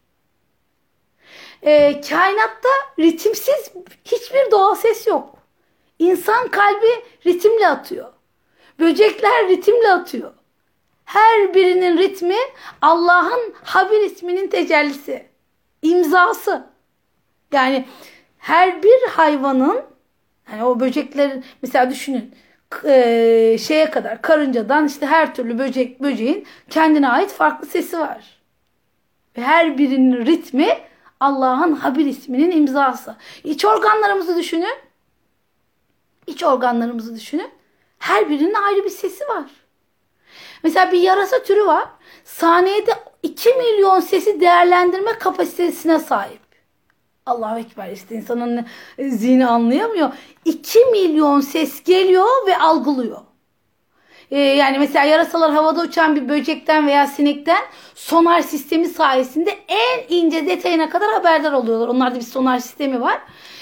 Ee, 1.62 2.00
kainatta 2.08 2.68
ritimsiz 2.98 3.70
hiçbir 4.04 4.50
doğal 4.50 4.74
ses 4.74 5.06
yok. 5.06 5.34
İnsan 5.98 6.48
kalbi 6.48 7.04
ritimle 7.26 7.68
atıyor. 7.68 8.12
Böcekler 8.78 9.48
ritimle 9.48 9.92
atıyor. 9.92 10.32
Her 11.04 11.54
birinin 11.54 11.98
ritmi 11.98 12.36
Allah'ın 12.82 13.54
Habir 13.62 14.00
isminin 14.00 14.48
tecellisi. 14.48 15.27
İmzası. 15.82 16.66
Yani 17.52 17.86
her 18.38 18.82
bir 18.82 19.08
hayvanın 19.10 19.82
yani 20.52 20.64
o 20.64 20.80
böcekler 20.80 21.32
mesela 21.62 21.90
düşünün 21.90 22.34
e, 22.84 23.56
şeye 23.60 23.90
kadar 23.90 24.22
karıncadan 24.22 24.86
işte 24.86 25.06
her 25.06 25.34
türlü 25.34 25.58
böcek 25.58 26.02
böceğin 26.02 26.46
kendine 26.70 27.08
ait 27.08 27.32
farklı 27.32 27.66
sesi 27.66 27.98
var. 27.98 28.40
Ve 29.38 29.42
her 29.42 29.78
birinin 29.78 30.26
ritmi 30.26 30.68
Allah'ın 31.20 31.72
Habir 31.72 32.06
isminin 32.06 32.50
imzası. 32.50 33.16
İç 33.44 33.64
organlarımızı 33.64 34.36
düşünün. 34.36 34.78
İç 36.26 36.42
organlarımızı 36.42 37.16
düşünün. 37.16 37.50
Her 37.98 38.30
birinin 38.30 38.54
ayrı 38.54 38.84
bir 38.84 38.90
sesi 38.90 39.28
var. 39.28 39.50
Mesela 40.62 40.92
bir 40.92 41.00
yarasa 41.00 41.42
türü 41.42 41.66
var. 41.66 41.88
Saniyede 42.24 42.92
2 43.22 43.48
milyon 43.54 44.00
sesi 44.00 44.40
değerlendirme 44.40 45.12
kapasitesine 45.18 45.98
sahip. 45.98 46.48
Allahu 47.26 47.58
Ekber 47.58 47.92
işte 47.92 48.14
insanın 48.14 48.66
zihni 48.98 49.46
anlayamıyor. 49.46 50.10
2 50.44 50.78
milyon 50.78 51.40
ses 51.40 51.84
geliyor 51.84 52.46
ve 52.46 52.58
algılıyor. 52.58 53.18
Ee, 54.30 54.38
yani 54.38 54.78
mesela 54.78 55.04
yarasalar 55.04 55.52
havada 55.52 55.80
uçan 55.80 56.16
bir 56.16 56.28
böcekten 56.28 56.86
veya 56.86 57.06
sinekten 57.06 57.64
sonar 57.94 58.42
sistemi 58.42 58.88
sayesinde 58.88 59.58
en 59.68 60.16
ince 60.16 60.46
detayına 60.46 60.90
kadar 60.90 61.12
haberdar 61.12 61.52
oluyorlar. 61.52 61.88
Onlarda 61.88 62.16
bir 62.16 62.24
sonar 62.24 62.58
sistemi 62.58 63.00
var. 63.00 63.18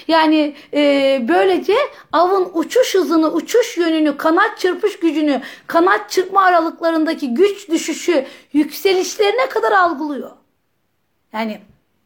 Yani 0.08 0.54
e, 0.74 1.20
böylece 1.28 1.74
avın 2.12 2.50
uçuş 2.54 2.94
hızını, 2.94 3.32
uçuş 3.32 3.76
yönünü, 3.76 4.16
kanat 4.16 4.58
çırpış 4.58 4.98
gücünü, 4.98 5.40
kanat 5.66 6.10
çırpma 6.10 6.42
aralıklarındaki 6.42 7.34
güç 7.34 7.68
düşüşü, 7.68 8.26
yükselişlerine 8.52 9.48
kadar 9.48 9.72
algılıyor. 9.72 10.30
Yani 11.32 11.60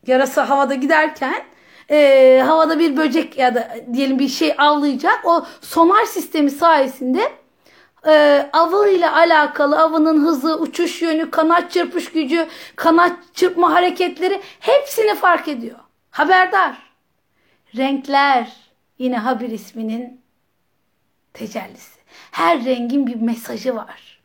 yarasa 0.07 0.49
havada 0.49 0.75
giderken 0.75 1.45
e, 1.91 2.43
havada 2.47 2.79
bir 2.79 2.97
böcek 2.97 3.39
ya 3.39 3.55
da 3.55 3.77
diyelim 3.93 4.19
bir 4.19 4.29
şey 4.29 4.55
avlayacak. 4.59 5.21
O 5.25 5.47
sonar 5.61 6.05
sistemi 6.05 6.51
sayesinde 6.51 7.33
e, 8.07 8.47
avı 8.53 8.89
ile 8.89 9.11
alakalı 9.11 9.81
avının 9.81 10.27
hızı, 10.27 10.59
uçuş 10.59 11.03
yönü, 11.03 11.31
kanat 11.31 11.71
çırpış 11.71 12.13
gücü, 12.13 12.47
kanat 12.77 13.13
çırpma 13.35 13.75
hareketleri 13.75 14.41
hepsini 14.61 15.15
fark 15.15 15.49
ediyor. 15.49 15.79
Haberdar. 16.11 16.90
Renkler 17.77 18.57
yine 18.99 19.19
Habir 19.19 19.51
isminin 19.51 20.21
tecellisi. 21.35 22.01
Her 22.31 22.65
rengin 22.65 23.07
bir 23.07 23.15
mesajı 23.15 23.77
var. 23.77 24.21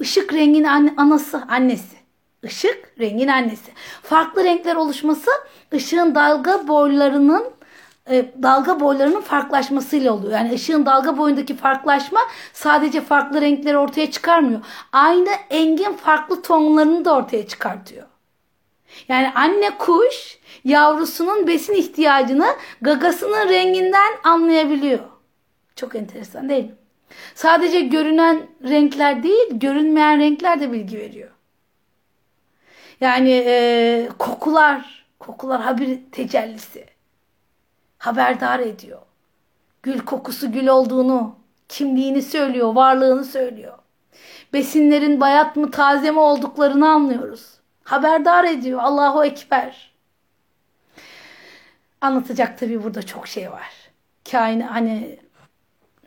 Işık 0.00 0.32
rengin 0.32 0.64
anası, 0.96 1.42
annesi. 1.48 1.96
Işık 2.42 2.94
rengin 3.00 3.28
annesi. 3.28 3.72
Farklı 4.02 4.44
renkler 4.44 4.76
oluşması 4.76 5.30
ışığın 5.74 6.14
dalga 6.14 6.68
boylarının 6.68 7.44
e, 8.10 8.32
dalga 8.42 8.80
boylarının 8.80 9.20
farklılaşmasıyla 9.20 10.12
oluyor. 10.12 10.32
Yani 10.32 10.52
ışığın 10.52 10.86
dalga 10.86 11.18
boyundaki 11.18 11.56
farklılaşma 11.56 12.20
sadece 12.52 13.00
farklı 13.00 13.40
renkleri 13.40 13.78
ortaya 13.78 14.10
çıkarmıyor. 14.10 14.60
Aynı 14.92 15.30
engin 15.50 15.92
farklı 15.92 16.42
tonlarını 16.42 17.04
da 17.04 17.16
ortaya 17.16 17.48
çıkartıyor. 17.48 18.11
Yani 19.08 19.32
anne 19.34 19.78
kuş 19.78 20.38
yavrusunun 20.64 21.46
besin 21.46 21.74
ihtiyacını 21.74 22.46
gagasının 22.82 23.48
renginden 23.48 24.12
anlayabiliyor. 24.24 25.04
Çok 25.76 25.94
enteresan 25.94 26.48
değil 26.48 26.64
mi? 26.64 26.74
Sadece 27.34 27.80
görünen 27.80 28.46
renkler 28.64 29.22
değil, 29.22 29.48
görünmeyen 29.50 30.20
renkler 30.20 30.60
de 30.60 30.72
bilgi 30.72 30.98
veriyor. 30.98 31.30
Yani 33.00 33.42
e, 33.46 34.08
kokular, 34.18 35.06
kokular 35.18 35.60
habir 35.62 35.98
tecellisi. 36.12 36.86
Haberdar 37.98 38.60
ediyor. 38.60 39.00
Gül 39.82 40.00
kokusu 40.00 40.52
gül 40.52 40.66
olduğunu, 40.66 41.36
kimliğini 41.68 42.22
söylüyor, 42.22 42.74
varlığını 42.74 43.24
söylüyor. 43.24 43.78
Besinlerin 44.52 45.20
bayat 45.20 45.56
mı 45.56 45.70
taze 45.70 46.10
mi 46.10 46.20
olduklarını 46.20 46.88
anlıyoruz. 46.88 47.51
Haberdar 47.84 48.44
ediyor. 48.44 48.80
Allahu 48.82 49.24
Ekber. 49.24 49.92
Anlatacak 52.00 52.58
tabii 52.58 52.84
burada 52.84 53.02
çok 53.02 53.28
şey 53.28 53.50
var. 53.50 53.70
Kain 54.30 54.60
hani 54.60 55.18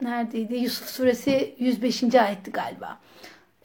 neredeydi? 0.02 0.56
Yusuf 0.56 0.90
suresi 0.90 1.56
105. 1.60 2.16
ayetti 2.16 2.52
galiba. 2.52 2.98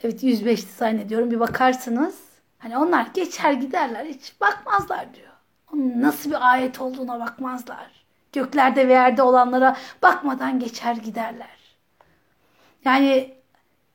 Evet 0.02 0.22
105'ti 0.22 0.72
zannediyorum. 0.72 1.30
Bir 1.30 1.40
bakarsınız. 1.40 2.18
Hani 2.58 2.78
onlar 2.78 3.06
geçer 3.14 3.52
giderler. 3.52 4.04
Hiç 4.04 4.40
bakmazlar 4.40 5.14
diyor. 5.14 5.32
Onun 5.72 6.02
nasıl 6.02 6.30
bir 6.30 6.50
ayet 6.50 6.80
olduğuna 6.80 7.20
bakmazlar. 7.20 7.90
Göklerde 8.32 8.88
ve 8.88 8.92
yerde 8.92 9.22
olanlara 9.22 9.76
bakmadan 10.02 10.61
geçer 10.61 10.94
giderler. 10.94 11.58
Yani 12.84 13.34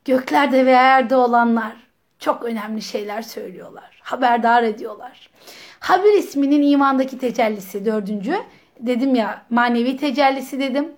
göklerde 0.05 0.66
ve 0.66 0.72
yerde 0.72 1.16
olanlar 1.16 1.76
çok 2.20 2.43
önemli 2.43 2.82
şeyler 2.82 3.22
söylüyorlar. 3.22 3.95
Haberdar 4.06 4.64
ediyorlar. 4.64 5.30
Habir 5.80 6.14
isminin 6.14 6.72
imandaki 6.72 7.18
tecellisi 7.18 7.86
dördüncü. 7.86 8.36
Dedim 8.80 9.16
ya 9.16 9.45
manevi 9.49 9.97
tecellisi 9.97 10.60
dedim. 10.60 10.91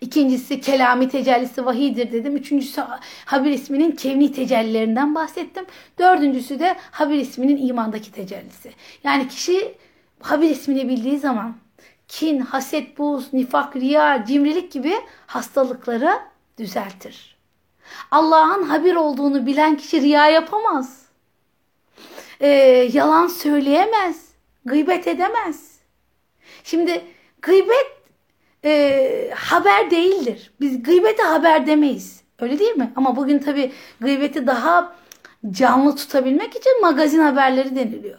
İkincisi 0.00 0.60
kelami 0.60 1.08
tecellisi 1.08 1.66
vahidir 1.66 2.12
dedim. 2.12 2.36
Üçüncüsü 2.36 2.82
Habir 3.24 3.50
isminin 3.50 3.92
kevni 3.92 4.32
tecellilerinden 4.32 5.14
bahsettim. 5.14 5.66
Dördüncüsü 5.98 6.58
de 6.58 6.76
Habir 6.90 7.16
isminin 7.16 7.68
imandaki 7.68 8.12
tecellisi. 8.12 8.72
Yani 9.04 9.28
kişi 9.28 9.74
Habir 10.20 10.50
ismini 10.50 10.88
bildiği 10.88 11.18
zaman 11.18 11.56
kin, 12.08 12.40
haset, 12.40 12.98
buz, 12.98 13.32
nifak, 13.32 13.76
riya, 13.76 14.24
cimrilik 14.24 14.72
gibi 14.72 14.94
hastalıkları 15.26 16.18
düzeltir. 16.58 17.36
Allah'ın 18.10 18.62
haber 18.62 18.94
olduğunu 18.94 19.46
bilen 19.46 19.76
kişi 19.76 20.00
riya 20.00 20.28
yapamaz. 20.28 21.07
Ee, 22.40 22.48
yalan 22.92 23.26
söyleyemez. 23.26 24.28
Gıybet 24.64 25.06
edemez. 25.06 25.78
Şimdi 26.64 27.04
gıybet 27.42 27.86
e, 28.64 29.30
haber 29.36 29.90
değildir. 29.90 30.52
Biz 30.60 30.82
gıybete 30.82 31.22
haber 31.22 31.66
demeyiz. 31.66 32.22
Öyle 32.40 32.58
değil 32.58 32.76
mi? 32.76 32.92
Ama 32.96 33.16
bugün 33.16 33.38
tabii 33.38 33.72
gıybeti 34.00 34.46
daha 34.46 34.94
canlı 35.50 35.96
tutabilmek 35.96 36.56
için 36.56 36.80
magazin 36.80 37.20
haberleri 37.20 37.76
deniliyor. 37.76 38.18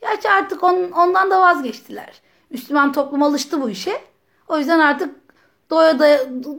Gerçi 0.00 0.30
artık 0.30 0.62
on, 0.62 0.90
ondan 0.90 1.30
da 1.30 1.40
vazgeçtiler. 1.42 2.20
Müslüman 2.50 2.92
toplum 2.92 3.22
alıştı 3.22 3.62
bu 3.62 3.70
işe. 3.70 4.00
O 4.48 4.58
yüzden 4.58 4.78
artık 4.78 5.14
doya, 5.70 5.98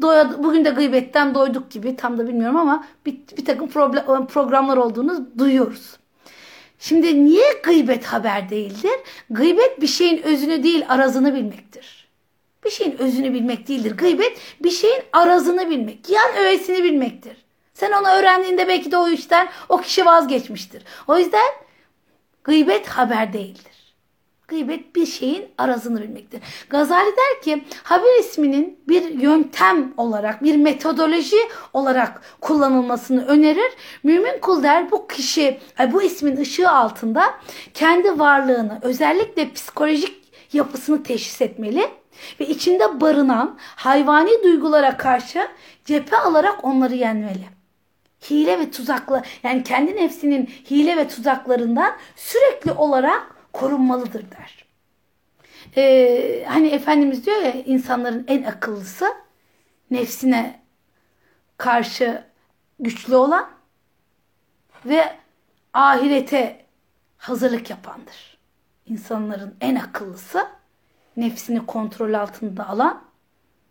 doya 0.01 0.43
bugün 0.43 0.65
de 0.65 0.69
gıybetten 0.69 1.35
doyduk 1.35 1.71
gibi 1.71 1.95
tam 1.95 2.17
da 2.17 2.27
bilmiyorum 2.27 2.57
ama 2.57 2.85
bir, 3.05 3.17
bir 3.37 3.45
takım 3.45 3.69
problem, 3.69 4.27
programlar 4.27 4.77
olduğunu 4.77 5.29
duyuyoruz. 5.37 5.97
Şimdi 6.79 7.25
niye 7.25 7.53
gıybet 7.63 8.05
haber 8.05 8.49
değildir? 8.49 8.99
Gıybet 9.29 9.81
bir 9.81 9.87
şeyin 9.87 10.21
özünü 10.23 10.63
değil 10.63 10.85
arazını 10.89 11.35
bilmektir. 11.35 12.07
Bir 12.65 12.69
şeyin 12.69 12.97
özünü 12.97 13.33
bilmek 13.33 13.67
değildir. 13.67 13.97
Gıybet 13.97 14.37
bir 14.63 14.71
şeyin 14.71 15.01
arazını 15.13 15.69
bilmek, 15.69 16.09
yan 16.09 16.35
öğesini 16.35 16.83
bilmektir. 16.83 17.37
Sen 17.73 17.91
onu 17.91 18.07
öğrendiğinde 18.07 18.67
belki 18.67 18.91
de 18.91 18.97
o 18.97 19.09
işten 19.09 19.49
o 19.69 19.77
kişi 19.77 20.05
vazgeçmiştir. 20.05 20.83
O 21.07 21.17
yüzden 21.17 21.51
gıybet 22.43 22.87
haber 22.87 23.33
değildir. 23.33 23.76
Gıybet 24.47 24.95
bir 24.95 25.05
şeyin 25.05 25.45
arazını 25.57 26.01
bilmektir. 26.01 26.41
Gazali 26.69 27.07
der 27.07 27.41
ki 27.43 27.63
haber 27.83 28.19
isminin 28.19 28.79
bir 28.87 29.09
yöntem 29.09 29.93
olarak, 29.97 30.43
bir 30.43 30.55
metodoloji 30.55 31.37
olarak 31.73 32.21
kullanılmasını 32.41 33.25
önerir. 33.25 33.71
Mümin 34.03 34.39
kul 34.41 34.63
der 34.63 34.91
bu 34.91 35.07
kişi 35.07 35.59
bu 35.91 36.03
ismin 36.03 36.37
ışığı 36.37 36.69
altında 36.69 37.33
kendi 37.73 38.19
varlığını 38.19 38.79
özellikle 38.81 39.53
psikolojik 39.53 40.23
yapısını 40.53 41.03
teşhis 41.03 41.41
etmeli 41.41 41.89
ve 42.39 42.47
içinde 42.47 43.01
barınan 43.01 43.57
hayvani 43.59 44.43
duygulara 44.43 44.97
karşı 44.97 45.47
cephe 45.85 46.17
alarak 46.17 46.65
onları 46.65 46.95
yenmeli. 46.95 47.47
Hile 48.29 48.59
ve 48.59 48.71
tuzakla 48.71 49.21
yani 49.43 49.63
kendi 49.63 49.95
nefsinin 49.95 50.45
hile 50.45 50.97
ve 50.97 51.07
tuzaklarından 51.07 51.93
sürekli 52.15 52.71
olarak 52.71 53.36
korunmalıdır 53.59 54.25
der. 54.31 54.65
Ee, 55.77 56.45
hani 56.47 56.67
Efendimiz 56.67 57.25
diyor 57.25 57.37
ya 57.37 57.51
insanların 57.51 58.25
en 58.27 58.43
akıllısı 58.43 59.05
nefsine 59.91 60.61
karşı 61.57 62.23
güçlü 62.79 63.15
olan 63.15 63.49
ve 64.85 65.15
ahirete 65.73 66.65
hazırlık 67.17 67.69
yapandır. 67.69 68.37
İnsanların 68.85 69.55
en 69.61 69.75
akıllısı 69.75 70.47
nefsini 71.17 71.65
kontrol 71.65 72.13
altında 72.13 72.69
alan 72.69 73.03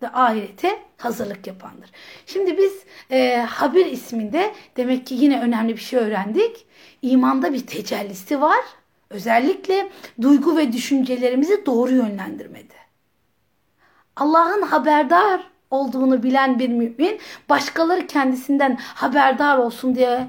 ve 0.02 0.08
ahirete 0.08 0.82
hazırlık 0.96 1.46
yapandır. 1.46 1.90
Şimdi 2.26 2.58
biz 2.58 2.72
e, 3.10 3.36
Habir 3.36 3.86
isminde 3.86 4.54
demek 4.76 5.06
ki 5.06 5.14
yine 5.14 5.40
önemli 5.40 5.76
bir 5.76 5.80
şey 5.80 5.98
öğrendik. 5.98 6.66
İmanda 7.02 7.52
bir 7.52 7.66
tecellisi 7.66 8.40
var 8.40 8.64
Özellikle 9.10 9.88
duygu 10.20 10.56
ve 10.56 10.72
düşüncelerimizi 10.72 11.66
doğru 11.66 11.92
yönlendirmedi. 11.92 12.74
Allah'ın 14.16 14.62
haberdar 14.62 15.50
olduğunu 15.70 16.22
bilen 16.22 16.58
bir 16.58 16.68
mümin 16.68 17.20
başkaları 17.48 18.06
kendisinden 18.06 18.76
haberdar 18.80 19.58
olsun 19.58 19.94
diye 19.94 20.26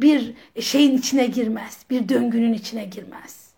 bir 0.00 0.34
şeyin 0.60 0.98
içine 0.98 1.26
girmez. 1.26 1.78
Bir 1.90 2.08
döngünün 2.08 2.52
içine 2.52 2.84
girmez. 2.84 3.52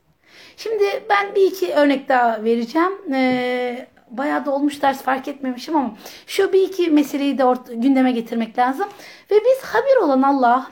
Şimdi 0.57 0.85
ben 1.11 1.35
bir 1.35 1.47
iki 1.47 1.73
örnek 1.73 2.09
daha 2.09 2.45
vereceğim. 2.45 2.93
Ee, 3.13 3.87
bayağı 4.11 4.47
da 4.47 4.51
olmuş 4.51 4.83
ders 4.83 5.03
fark 5.03 5.29
etmemişim 5.29 5.77
ama 5.77 5.95
şu 6.27 6.53
bir 6.53 6.63
iki 6.63 6.91
meseleyi 6.91 7.39
de 7.39 7.45
gündeme 7.75 8.13
getirmek 8.13 8.59
lazım. 8.59 8.89
Ve 9.31 9.35
biz 9.35 9.65
habir 9.65 9.97
olan 9.97 10.23
Allah, 10.23 10.71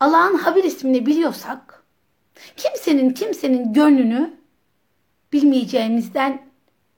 Allah'ın 0.00 0.38
habir 0.38 0.64
ismini 0.64 1.06
biliyorsak 1.06 1.75
Kimsenin 2.56 3.10
kimsenin 3.10 3.72
gönlünü 3.72 4.36
bilmeyeceğimizden 5.32 6.46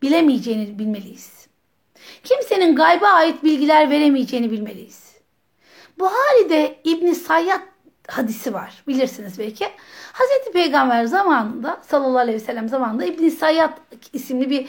bilemeyeceğini 0.03 0.79
bilmeliyiz. 0.79 1.49
Kimsenin 2.25 2.77
gayba 2.77 3.07
ait 3.07 3.45
bilgiler 3.45 3.91
veremeyeceğini 3.91 4.51
bilmeliyiz. 4.51 5.09
Buhari'de 5.99 6.79
İbn 6.85 7.13
Sayyad 7.13 7.61
hadisi 8.09 8.55
var. 8.55 8.83
Bilirsiniz 8.89 9.39
belki. 9.39 9.69
Hazreti 10.13 10.53
Peygamber 10.53 11.05
zamanında 11.05 11.81
sallallahu 11.89 12.19
aleyhi 12.19 12.37
ve 12.37 12.45
sellem 12.45 12.69
zamanında 12.69 13.05
İbn 13.05 13.29
Sayyad 13.29 13.79
isimli 14.13 14.51
bir 14.51 14.69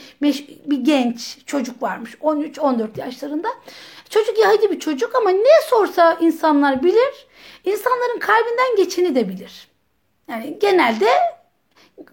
bir 0.66 0.78
genç 0.78 1.38
çocuk 1.46 1.82
varmış. 1.82 2.14
13-14 2.14 3.00
yaşlarında. 3.00 3.48
Çocuk 4.10 4.38
Yahudi 4.38 4.70
bir 4.70 4.80
çocuk 4.80 5.14
ama 5.14 5.30
ne 5.30 5.68
sorsa 5.70 6.18
insanlar 6.20 6.82
bilir. 6.82 7.26
İnsanların 7.64 8.18
kalbinden 8.18 8.76
geçeni 8.76 9.14
de 9.14 9.28
bilir. 9.28 9.69
Yani 10.30 10.58
genelde 10.60 11.08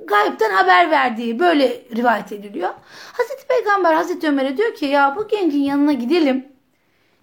gayipten 0.05 0.49
haber 0.49 0.91
verdiği 0.91 1.39
böyle 1.39 1.81
rivayet 1.95 2.31
ediliyor. 2.31 2.69
Hazreti 3.13 3.47
Peygamber 3.47 3.93
Hazreti 3.93 4.27
Ömer'e 4.27 4.57
diyor 4.57 4.75
ki 4.75 4.85
ya 4.85 5.15
bu 5.15 5.27
gencin 5.27 5.61
yanına 5.61 5.93
gidelim 5.93 6.45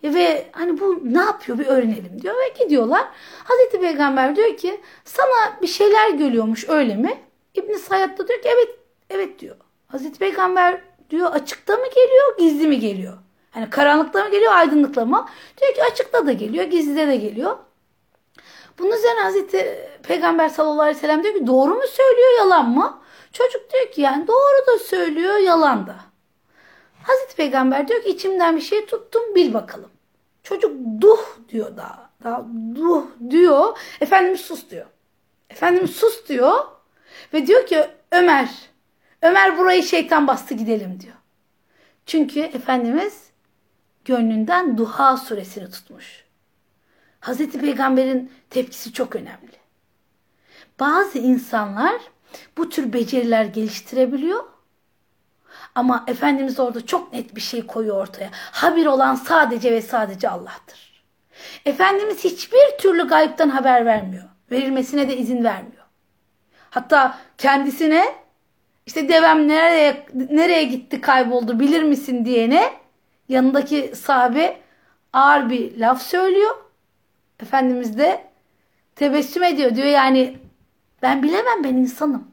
ve 0.05 0.47
hani 0.53 0.81
bu 0.81 1.01
ne 1.05 1.19
yapıyor 1.19 1.59
bir 1.59 1.67
öğrenelim 1.67 2.23
diyor 2.23 2.35
ve 2.35 2.65
gidiyorlar. 2.65 3.05
Hazreti 3.45 3.81
Peygamber 3.81 4.37
diyor 4.37 4.57
ki 4.57 4.81
sana 5.05 5.61
bir 5.63 5.67
şeyler 5.67 6.11
geliyormuş 6.11 6.69
öyle 6.69 6.97
mi? 6.97 7.21
İbn 7.55 7.73
Sayyad 7.73 8.19
da 8.19 8.29
diyor 8.29 8.43
ki 8.43 8.49
evet 8.55 8.79
evet 9.11 9.39
diyor. 9.39 9.57
Hazreti 9.87 10.19
Peygamber 10.19 10.81
diyor 11.11 11.33
açıkta 11.33 11.77
mı 11.77 11.87
geliyor 11.87 12.39
gizli 12.39 12.69
mi 12.69 12.81
geliyor? 12.81 13.19
Hani 13.51 13.71
karanlıkta 13.71 14.25
mı 14.25 14.31
geliyor 14.31 14.53
aydınlıkta 14.53 15.05
mı? 15.05 15.27
Diyor 15.61 15.75
ki 15.75 15.83
açıkta 15.93 16.27
da 16.27 16.33
geliyor 16.33 16.65
gizlide 16.65 17.09
de 17.09 17.17
geliyor. 17.17 17.57
Bunun 18.79 18.93
üzerine 18.93 19.21
Hazreti 19.21 19.89
Peygamber 20.03 20.49
sallallahu 20.49 20.83
aleyhi 20.83 20.97
ve 20.97 21.01
sellem 21.01 21.23
diyor 21.23 21.35
ki 21.35 21.47
doğru 21.47 21.75
mu 21.75 21.83
söylüyor 21.87 22.39
yalan 22.39 22.71
mı? 22.71 23.01
Çocuk 23.33 23.73
diyor 23.73 23.93
ki 23.93 24.01
yani 24.01 24.29
doğru 24.29 24.67
da 24.67 24.79
söylüyor 24.79 25.37
yalan 25.37 25.87
da. 25.87 25.97
Hazreti 27.03 27.37
Peygamber 27.37 27.89
diyor 27.89 28.03
ki 28.03 28.09
içimden 28.09 28.57
bir 28.57 28.61
şey 28.61 28.87
tuttum 28.87 29.35
bil 29.35 29.55
bakalım. 29.55 29.91
Çocuk 30.43 30.73
duh 31.01 31.21
diyor 31.49 31.77
daha. 31.77 32.11
Daha 32.25 32.47
duh 32.75 33.05
diyor. 33.31 33.79
Efendimiz 34.01 34.41
sus 34.41 34.71
diyor. 34.71 34.87
Efendimiz 35.51 35.91
sus 35.91 36.29
diyor. 36.29 36.65
Ve 37.33 37.47
diyor 37.47 37.67
ki 37.67 37.87
Ömer. 38.13 38.51
Ömer 39.23 39.59
burayı 39.59 39.83
şeytan 39.83 40.27
bastı 40.27 40.55
gidelim 40.55 41.01
diyor. 41.01 41.15
Çünkü 42.07 42.41
Efendimiz 42.41 43.31
gönlünden 44.05 44.79
Duha 44.79 45.17
suresini 45.17 45.71
tutmuş. 45.71 46.24
Hazreti 47.25 47.61
Peygamber'in 47.61 48.33
tepkisi 48.51 48.93
çok 48.93 49.17
önemli. 49.17 49.53
Bazı 50.81 51.19
insanlar 51.19 52.01
bu 52.57 52.69
tür 52.69 52.93
beceriler 52.93 53.45
geliştirebiliyor. 53.45 54.45
Ama 55.75 56.05
Efendimiz 56.07 56.61
orada 56.61 56.87
çok 56.87 57.13
net 57.13 57.37
bir 57.37 57.41
şey 57.41 57.67
koyuyor 57.67 57.97
ortaya. 57.97 58.31
Habir 58.33 58.87
olan 58.87 59.15
sadece 59.15 59.73
ve 59.73 59.83
sadece 59.83 60.29
Allah'tır. 60.29 61.05
Efendimiz 61.65 62.25
hiçbir 62.25 62.79
türlü 62.79 63.09
gayipten 63.09 63.49
haber 63.49 63.87
vermiyor. 63.87 64.25
Verilmesine 64.51 65.09
de 65.09 65.17
izin 65.17 65.45
vermiyor. 65.45 65.85
Hatta 66.71 67.19
kendisine 67.39 68.05
işte 68.87 69.09
devem 69.09 69.49
nereye 69.49 70.07
nereye 70.15 70.65
gitti 70.65 71.01
kayboldu 71.01 71.61
bilir 71.61 71.83
misin 71.83 72.25
diyene 72.25 72.73
yanındaki 73.29 73.93
sahabe 73.97 74.61
ağır 75.13 75.51
bir 75.51 75.79
laf 75.79 76.03
söylüyor. 76.03 76.64
Efendimiz 77.41 77.99
de 77.99 78.25
tebessüm 78.97 79.43
ediyor. 79.43 79.75
Diyor 79.75 79.87
yani 79.87 80.39
ben 81.03 81.23
bilemem 81.23 81.65
ben 81.65 81.75
insanım. 81.75 82.29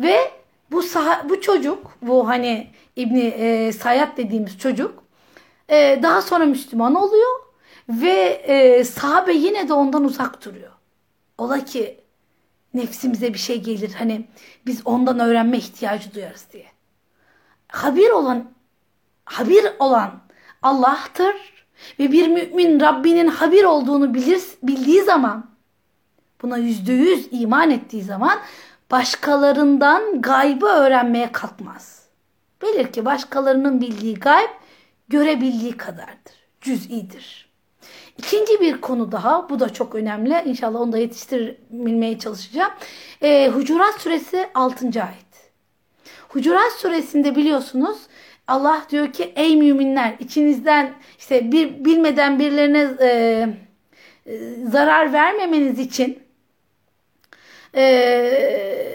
Ve 0.00 0.30
bu 0.70 0.82
sah 0.82 1.28
bu 1.28 1.40
çocuk 1.40 1.96
bu 2.02 2.28
hani 2.28 2.70
İbni 2.96 3.22
e, 3.24 3.72
Sayyad 3.72 4.16
dediğimiz 4.16 4.58
çocuk 4.58 5.04
e, 5.68 6.00
daha 6.02 6.22
sonra 6.22 6.44
Müslüman 6.44 6.94
oluyor 6.94 7.40
ve 7.88 8.42
e, 8.46 8.84
sahabe 8.84 9.32
yine 9.32 9.68
de 9.68 9.72
ondan 9.72 10.04
uzak 10.04 10.44
duruyor. 10.44 10.72
Ola 11.38 11.64
ki 11.64 12.00
nefsimize 12.74 13.34
bir 13.34 13.38
şey 13.38 13.62
gelir 13.62 13.94
hani 13.94 14.26
biz 14.66 14.86
ondan 14.86 15.18
öğrenme 15.18 15.58
ihtiyacı 15.58 16.14
duyarız 16.14 16.46
diye. 16.52 16.66
Habir 17.68 18.10
olan 18.10 18.50
habir 19.24 19.64
olan 19.78 20.20
Allah'tır 20.62 21.59
ve 21.98 22.12
bir 22.12 22.28
mümin 22.28 22.80
Rabbinin 22.80 23.28
habir 23.28 23.64
olduğunu 23.64 24.14
bilir, 24.14 24.42
bildiği 24.62 25.02
zaman 25.02 25.50
buna 26.42 26.56
yüzde 26.56 26.92
yüz 26.92 27.28
iman 27.30 27.70
ettiği 27.70 28.02
zaman 28.02 28.38
başkalarından 28.90 30.22
gaybı 30.22 30.66
öğrenmeye 30.66 31.32
kalkmaz. 31.32 32.00
Bilir 32.62 32.92
ki 32.92 33.04
başkalarının 33.04 33.80
bildiği 33.80 34.14
gayb 34.14 34.50
görebildiği 35.08 35.76
kadardır. 35.76 36.34
cüz'idir. 36.60 37.50
İkinci 38.18 38.60
bir 38.60 38.80
konu 38.80 39.12
daha, 39.12 39.48
bu 39.48 39.60
da 39.60 39.72
çok 39.72 39.94
önemli. 39.94 40.42
İnşallah 40.44 40.80
onu 40.80 40.92
da 40.92 40.98
yetiştirmeye 40.98 42.18
çalışacağım. 42.18 42.72
E, 43.22 43.48
Hucurat 43.48 44.00
suresi 44.00 44.48
6. 44.54 44.86
ayet. 44.86 45.52
Hucurat 46.28 46.72
suresinde 46.72 47.36
biliyorsunuz 47.36 47.98
Allah 48.50 48.82
diyor 48.90 49.12
ki 49.12 49.32
ey 49.36 49.56
müminler 49.56 50.14
içinizden 50.18 50.94
işte 51.18 51.52
bir 51.52 51.84
bilmeden 51.84 52.38
birilerine 52.38 52.88
e, 53.00 53.08
e, 54.26 54.38
zarar 54.70 55.12
vermemeniz 55.12 55.78
için 55.78 56.18
e, 57.74 58.92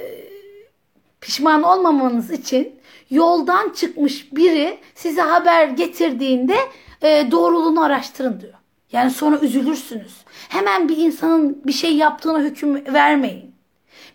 pişman 1.22 1.64
olmamanız 1.64 2.32
için 2.32 2.80
yoldan 3.10 3.70
çıkmış 3.70 4.36
biri 4.36 4.78
size 4.96 5.22
haber 5.22 5.68
getirdiğinde 5.68 6.58
e, 7.02 7.32
doğruluğunu 7.32 7.84
araştırın 7.84 8.42
diyor. 8.42 8.54
Yani 8.92 9.12
sonra 9.12 9.40
üzülürsünüz. 9.40 10.16
Hemen 10.50 10.90
bir 10.90 10.98
insanın 10.98 11.62
bir 11.66 11.74
şey 11.74 11.96
yaptığına 11.96 12.40
hüküm 12.40 12.94
vermeyin. 12.94 13.55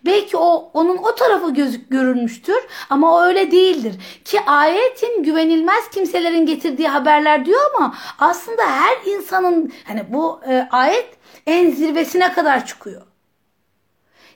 Belki 0.04 0.36
o 0.36 0.70
onun 0.74 0.96
o 0.96 1.14
tarafı 1.14 1.54
gözük 1.54 1.90
görülmüştür 1.90 2.66
ama 2.90 3.14
o 3.14 3.22
öyle 3.22 3.50
değildir. 3.50 3.94
Ki 4.24 4.40
ayetin 4.46 5.22
güvenilmez 5.22 5.90
kimselerin 5.90 6.46
getirdiği 6.46 6.88
haberler 6.88 7.46
diyor 7.46 7.60
ama 7.76 7.94
aslında 8.18 8.62
her 8.62 9.12
insanın 9.12 9.72
hani 9.86 10.04
bu 10.08 10.40
e, 10.48 10.68
ayet 10.70 11.08
en 11.46 11.70
zirvesine 11.70 12.32
kadar 12.32 12.66
çıkıyor. 12.66 13.02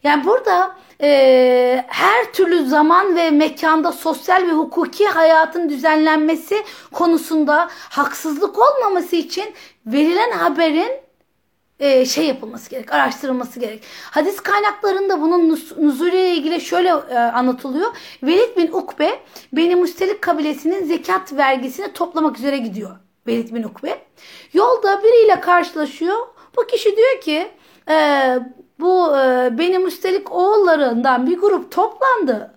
Yani 0.02 0.24
burada 0.24 0.76
e, 1.00 1.84
her 1.88 2.32
türlü 2.32 2.66
zaman 2.66 3.16
ve 3.16 3.30
mekanda 3.30 3.92
sosyal 3.92 4.46
ve 4.46 4.52
hukuki 4.52 5.06
hayatın 5.06 5.68
düzenlenmesi 5.68 6.64
konusunda 6.92 7.68
haksızlık 7.72 8.58
olmaması 8.58 9.16
için 9.16 9.54
verilen 9.86 10.30
haberin 10.30 11.03
e, 11.84 12.04
şey 12.04 12.26
yapılması 12.26 12.70
gerek, 12.70 12.92
araştırılması 12.92 13.60
gerek. 13.60 13.82
Hadis 14.10 14.40
kaynaklarında 14.40 15.20
bunun 15.20 15.48
nuzulüyle 15.78 16.30
ilgili 16.34 16.60
şöyle 16.60 16.88
e, 16.88 17.18
anlatılıyor. 17.18 17.90
Velid 18.22 18.56
bin 18.56 18.72
Ukbe 18.72 19.20
Beni 19.52 19.76
Müstelik 19.76 20.22
kabilesinin 20.22 20.84
zekat 20.84 21.32
vergisini 21.32 21.92
toplamak 21.92 22.38
üzere 22.38 22.58
gidiyor. 22.58 22.96
Velid 23.26 23.54
bin 23.54 23.62
Ukbe. 23.62 23.98
Yolda 24.52 25.02
biriyle 25.02 25.40
karşılaşıyor. 25.40 26.16
Bu 26.56 26.66
kişi 26.66 26.96
diyor 26.96 27.20
ki 27.20 27.48
e, 27.90 28.38
bu 28.80 29.16
e, 29.16 29.48
Beni 29.58 29.78
Müstelik 29.78 30.32
oğullarından 30.32 31.26
bir 31.26 31.38
grup 31.38 31.72
toplandı. 31.72 32.54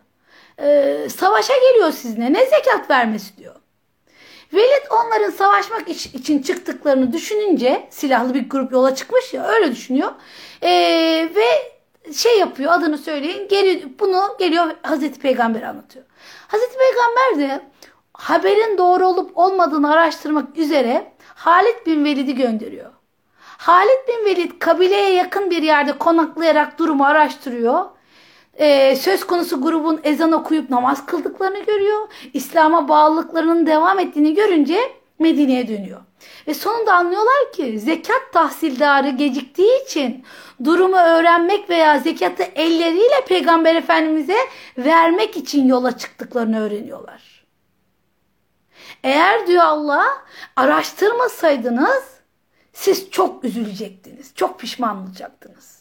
Savaşa 1.09 1.53
geliyor 1.57 1.91
sizinle. 1.91 2.33
Ne 2.33 2.45
zekat 2.45 2.89
vermesi 2.89 3.37
diyor. 3.37 3.55
Velid 4.53 4.85
onların 4.89 5.29
savaşmak 5.29 5.89
için 5.89 6.41
çıktıklarını 6.41 7.13
düşününce 7.13 7.87
silahlı 7.89 8.33
bir 8.33 8.49
grup 8.49 8.71
yola 8.71 8.95
çıkmış 8.95 9.33
ya 9.33 9.47
öyle 9.47 9.71
düşünüyor. 9.71 10.11
Ee, 10.63 11.29
ve 11.35 11.77
şey 12.13 12.39
yapıyor 12.39 12.71
adını 12.71 12.97
söyleyin 12.97 13.47
geri, 13.47 13.99
bunu 13.99 14.21
geliyor 14.39 14.65
Hazreti 14.81 15.19
Peygamber 15.19 15.61
anlatıyor. 15.61 16.05
Hazreti 16.47 16.77
Peygamber 16.77 17.49
de 17.49 17.65
haberin 18.13 18.77
doğru 18.77 19.07
olup 19.07 19.37
olmadığını 19.37 19.91
araştırmak 19.93 20.57
üzere 20.57 21.11
Halid 21.35 21.85
bin 21.85 22.05
Velid'i 22.05 22.35
gönderiyor. 22.35 22.91
Halid 23.57 24.07
bin 24.07 24.25
Velid 24.25 24.51
kabileye 24.59 25.13
yakın 25.13 25.51
bir 25.51 25.63
yerde 25.63 25.97
konaklayarak 25.97 26.79
durumu 26.79 27.05
araştırıyor 27.05 27.85
e, 28.57 28.95
söz 28.95 29.27
konusu 29.27 29.61
grubun 29.61 29.99
ezan 30.03 30.31
okuyup 30.31 30.69
namaz 30.69 31.05
kıldıklarını 31.05 31.59
görüyor. 31.63 32.07
İslam'a 32.33 32.89
bağlılıklarının 32.89 33.67
devam 33.67 33.99
ettiğini 33.99 34.33
görünce 34.33 34.79
Medine'ye 35.19 35.67
dönüyor. 35.67 36.01
Ve 36.47 36.53
sonunda 36.53 36.93
anlıyorlar 36.93 37.51
ki 37.53 37.79
zekat 37.79 38.33
tahsildarı 38.33 39.09
geciktiği 39.09 39.83
için 39.83 40.25
durumu 40.63 40.97
öğrenmek 40.97 41.69
veya 41.69 41.99
zekatı 41.99 42.43
elleriyle 42.43 43.25
Peygamber 43.27 43.75
Efendimiz'e 43.75 44.37
vermek 44.77 45.37
için 45.37 45.67
yola 45.67 45.97
çıktıklarını 45.97 46.59
öğreniyorlar. 46.59 47.45
Eğer 49.03 49.47
diyor 49.47 49.63
Allah 49.63 50.05
araştırmasaydınız 50.55 52.03
siz 52.73 53.11
çok 53.11 53.43
üzülecektiniz. 53.43 54.35
Çok 54.35 54.59
pişman 54.59 55.03
olacaktınız. 55.03 55.77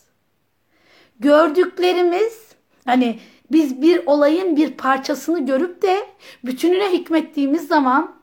Gördüklerimiz 1.21 2.46
Hani 2.87 3.19
biz 3.53 3.83
bir 3.83 4.07
olayın 4.07 4.57
bir 4.57 4.71
parçasını 4.71 5.47
görüp 5.47 5.83
de 5.83 6.07
bütününe 6.45 6.99
hükmettiğimiz 6.99 7.69
zaman 7.69 8.15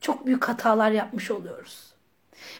çok 0.00 0.26
büyük 0.26 0.48
hatalar 0.48 0.90
yapmış 0.90 1.30
oluyoruz. 1.30 1.92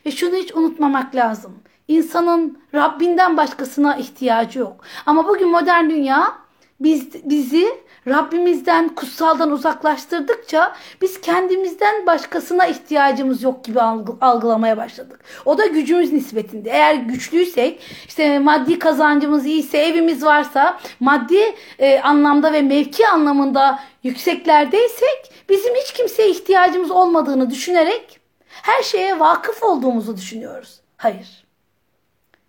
Ve 0.06 0.10
şunu 0.10 0.36
hiç 0.36 0.54
unutmamak 0.54 1.14
lazım. 1.14 1.62
İnsanın 1.88 2.58
Rabbinden 2.74 3.36
başkasına 3.36 3.96
ihtiyacı 3.96 4.58
yok. 4.58 4.84
Ama 5.06 5.28
bugün 5.28 5.48
modern 5.48 5.90
dünya 5.90 6.38
biz, 6.80 7.30
bizi 7.30 7.66
Rabbimizden, 8.08 8.88
kutsaldan 8.88 9.50
uzaklaştırdıkça 9.50 10.76
biz 11.00 11.20
kendimizden 11.20 12.06
başkasına 12.06 12.66
ihtiyacımız 12.66 13.42
yok 13.42 13.64
gibi 13.64 13.80
algılamaya 14.20 14.76
başladık. 14.76 15.20
O 15.44 15.58
da 15.58 15.66
gücümüz 15.66 16.12
nispetinde. 16.12 16.70
Eğer 16.70 16.94
güçlüysek, 16.94 17.80
işte 18.08 18.38
maddi 18.38 18.78
kazancımız 18.78 19.46
iyiyse, 19.46 19.78
evimiz 19.78 20.24
varsa, 20.24 20.80
maddi 21.00 21.54
e, 21.78 22.00
anlamda 22.00 22.52
ve 22.52 22.62
mevki 22.62 23.08
anlamında 23.08 23.78
yükseklerdeysek 24.02 25.32
bizim 25.48 25.74
hiç 25.74 25.92
kimseye 25.92 26.30
ihtiyacımız 26.30 26.90
olmadığını 26.90 27.50
düşünerek 27.50 28.20
her 28.48 28.82
şeye 28.82 29.20
vakıf 29.20 29.62
olduğumuzu 29.62 30.16
düşünüyoruz. 30.16 30.80
Hayır. 30.96 31.46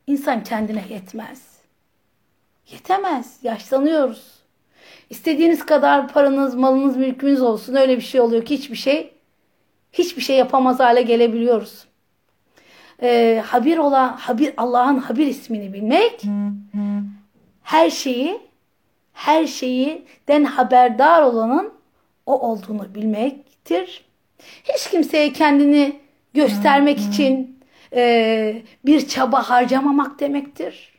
İnsan 0.07 0.43
kendine 0.43 0.83
yetmez. 0.89 1.41
Yetemez. 2.71 3.37
Yaşlanıyoruz. 3.43 4.36
İstediğiniz 5.09 5.65
kadar 5.65 6.07
paranız, 6.07 6.55
malınız, 6.55 6.97
mülkünüz 6.97 7.41
olsun. 7.41 7.75
Öyle 7.75 7.97
bir 7.97 8.01
şey 8.01 8.21
oluyor 8.21 8.45
ki 8.45 8.57
hiçbir 8.57 8.75
şey 8.75 9.13
hiçbir 9.93 10.21
şey 10.21 10.37
yapamaz 10.37 10.79
hale 10.79 11.01
gelebiliyoruz. 11.01 11.85
Ee, 13.01 13.43
habir 13.45 13.77
olan, 13.77 14.07
habir 14.07 14.53
Allah'ın 14.57 14.97
habir 14.97 15.27
ismini 15.27 15.73
bilmek 15.73 16.23
her 17.63 17.89
şeyi 17.89 18.39
her 19.13 19.47
şeyi 19.47 20.05
den 20.27 20.43
haberdar 20.43 21.21
olanın 21.21 21.73
o 22.25 22.39
olduğunu 22.39 22.95
bilmektir. 22.95 24.05
Hiç 24.63 24.89
kimseye 24.89 25.33
kendini 25.33 25.99
göstermek 26.33 26.99
için 26.99 27.59
e, 27.93 28.61
bir 28.85 29.07
çaba 29.07 29.49
harcamamak 29.49 30.19
demektir. 30.19 30.96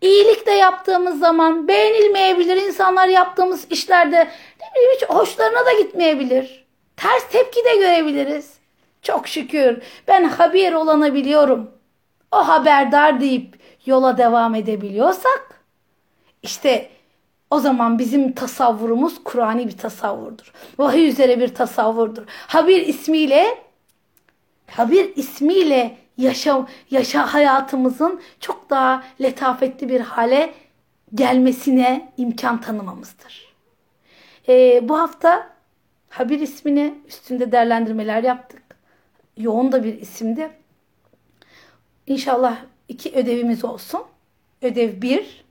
İyilik 0.00 0.46
de 0.46 0.50
yaptığımız 0.50 1.18
zaman 1.18 1.68
beğenilmeyebilir. 1.68 2.56
insanlar 2.56 3.08
yaptığımız 3.08 3.66
işlerde 3.70 4.16
ne 4.60 4.74
bileyim 4.74 4.92
hiç 4.94 5.08
hoşlarına 5.08 5.66
da 5.66 5.72
gitmeyebilir. 5.72 6.64
Ters 6.96 7.28
tepki 7.30 7.64
de 7.64 7.76
görebiliriz. 7.76 8.54
Çok 9.02 9.28
şükür 9.28 9.82
ben 10.08 10.24
haber 10.24 10.72
olanabiliyorum. 10.72 11.70
O 12.32 12.48
haberdar 12.48 13.20
deyip 13.20 13.58
yola 13.86 14.18
devam 14.18 14.54
edebiliyorsak 14.54 15.64
işte 16.42 16.90
o 17.50 17.60
zaman 17.60 17.98
bizim 17.98 18.32
tasavvurumuz 18.32 19.24
Kur'an'i 19.24 19.68
bir 19.68 19.78
tasavvurdur. 19.78 20.52
Vahiy 20.78 21.08
üzere 21.08 21.40
bir 21.40 21.54
tasavvurdur. 21.54 22.22
Habir 22.28 22.86
ismiyle 22.86 23.58
Habir 24.70 25.16
ismiyle 25.16 25.96
yaşa, 26.20 26.66
yaşa 26.90 27.34
hayatımızın 27.34 28.20
çok 28.40 28.70
daha 28.70 29.04
letafetli 29.20 29.88
bir 29.88 30.00
hale 30.00 30.54
gelmesine 31.14 32.12
imkan 32.16 32.60
tanımamızdır. 32.60 33.54
Ee, 34.48 34.88
bu 34.88 34.98
hafta 34.98 35.50
Habir 36.08 36.40
ismini 36.40 36.94
üstünde 37.08 37.52
değerlendirmeler 37.52 38.22
yaptık. 38.22 38.62
Yoğun 39.36 39.72
da 39.72 39.84
bir 39.84 40.00
isimdi. 40.00 40.50
İnşallah 42.06 42.56
iki 42.88 43.12
ödevimiz 43.12 43.64
olsun. 43.64 44.02
Ödev 44.62 45.02
bir, 45.02 45.44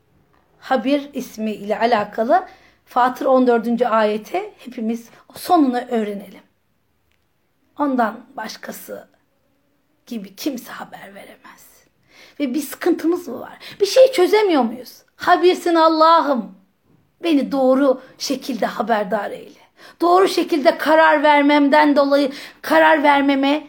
Habir 0.59 1.09
ismi 1.13 1.51
ile 1.51 1.80
alakalı 1.80 2.45
Fatır 2.86 3.26
14. 3.26 3.82
ayete 3.82 4.53
hepimiz 4.57 5.09
sonunu 5.34 5.78
öğrenelim. 5.78 6.41
Ondan 7.80 8.26
başkası 8.38 9.07
gibi 10.10 10.36
kimse 10.36 10.72
haber 10.72 11.16
veremez. 11.16 11.70
Ve 12.39 12.53
bir 12.53 12.62
sıkıntımız 12.62 13.28
mı 13.28 13.39
var? 13.39 13.57
Bir 13.82 13.86
şey 13.86 14.12
çözemiyor 14.12 14.64
muyuz? 14.64 14.97
Habirsin 15.16 15.76
Allah'ım. 15.76 16.55
Beni 17.24 17.51
doğru 17.51 18.01
şekilde 18.18 18.66
haberdar 18.66 19.32
eyle. 19.32 19.60
Doğru 20.01 20.28
şekilde 20.28 20.78
karar 20.78 21.24
vermemden 21.24 21.95
dolayı 21.95 22.32
karar 22.62 23.03
vermeme 23.03 23.68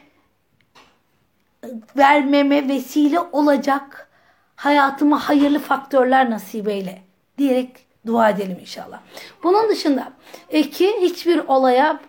vermeme 1.96 2.68
vesile 2.68 3.20
olacak 3.20 4.10
hayatıma 4.56 5.28
hayırlı 5.28 5.58
faktörler 5.58 6.30
nasip 6.30 6.68
eyle 6.68 7.02
diyerek 7.38 7.70
dua 8.06 8.30
edelim 8.30 8.58
inşallah. 8.60 9.00
Bunun 9.42 9.68
dışında 9.68 10.12
iki 10.52 11.00
hiçbir 11.00 11.38
olaya 11.38 12.00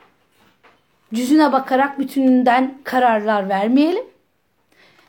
cüzüne 1.14 1.52
bakarak 1.52 2.00
bütününden 2.00 2.78
kararlar 2.84 3.50
vermeyelim. 3.50 4.11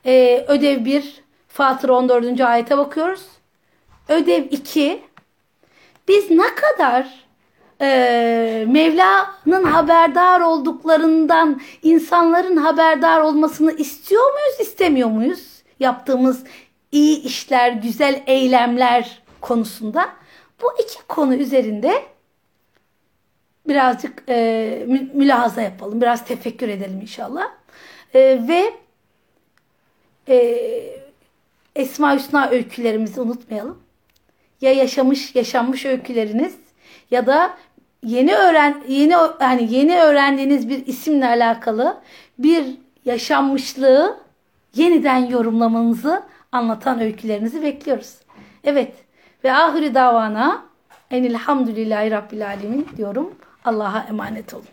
Ee, 0.07 0.45
ödev 0.49 0.85
1 0.85 1.23
Fatıra 1.49 1.93
14. 1.93 2.41
ayete 2.41 2.79
bakıyoruz. 2.79 3.27
Ödev 4.09 4.45
2 4.51 5.03
biz 6.09 6.31
ne 6.31 6.55
kadar 6.55 7.25
e, 7.81 8.65
Mevla'nın 8.69 9.65
haberdar 9.65 10.41
olduklarından 10.41 11.61
insanların 11.83 12.57
haberdar 12.57 13.21
olmasını 13.21 13.73
istiyor 13.73 14.33
muyuz, 14.33 14.61
istemiyor 14.61 15.09
muyuz? 15.09 15.63
Yaptığımız 15.81 16.45
iyi 16.93 17.23
işler, 17.23 17.73
güzel 17.73 18.23
eylemler 18.27 19.23
konusunda 19.41 20.09
bu 20.63 20.67
iki 20.83 21.07
konu 21.09 21.35
üzerinde 21.35 22.03
birazcık 23.69 24.23
e, 24.29 24.87
mülahaza 25.15 25.63
yapalım, 25.63 26.01
biraz 26.01 26.25
tefekkür 26.25 26.69
edelim 26.69 27.01
inşallah. 27.01 27.51
E, 28.15 28.21
ve 28.49 28.75
e, 30.29 30.59
Esma 31.77 32.15
Hüsna 32.15 32.51
öykülerimizi 32.51 33.21
unutmayalım. 33.21 33.79
Ya 34.61 34.73
yaşamış, 34.73 35.35
yaşanmış 35.35 35.87
öyküleriniz 35.87 36.55
ya 37.11 37.27
da 37.27 37.57
yeni 38.05 38.35
öğren 38.35 38.83
yeni 38.89 39.15
yani 39.41 39.75
yeni 39.75 40.01
öğrendiğiniz 40.01 40.69
bir 40.69 40.87
isimle 40.87 41.27
alakalı 41.27 42.01
bir 42.39 42.65
yaşanmışlığı 43.05 44.19
yeniden 44.75 45.27
yorumlamanızı 45.27 46.23
anlatan 46.53 47.01
öykülerinizi 47.01 47.63
bekliyoruz. 47.63 48.15
Evet 48.65 48.93
ve 49.45 49.53
ahiri 49.53 49.95
davana 49.95 50.65
enilhamdülillahi 51.11 52.11
rabbil 52.11 52.47
alemin 52.47 52.89
diyorum. 52.97 53.35
Allah'a 53.65 54.07
emanet 54.09 54.55
olun. 54.55 54.65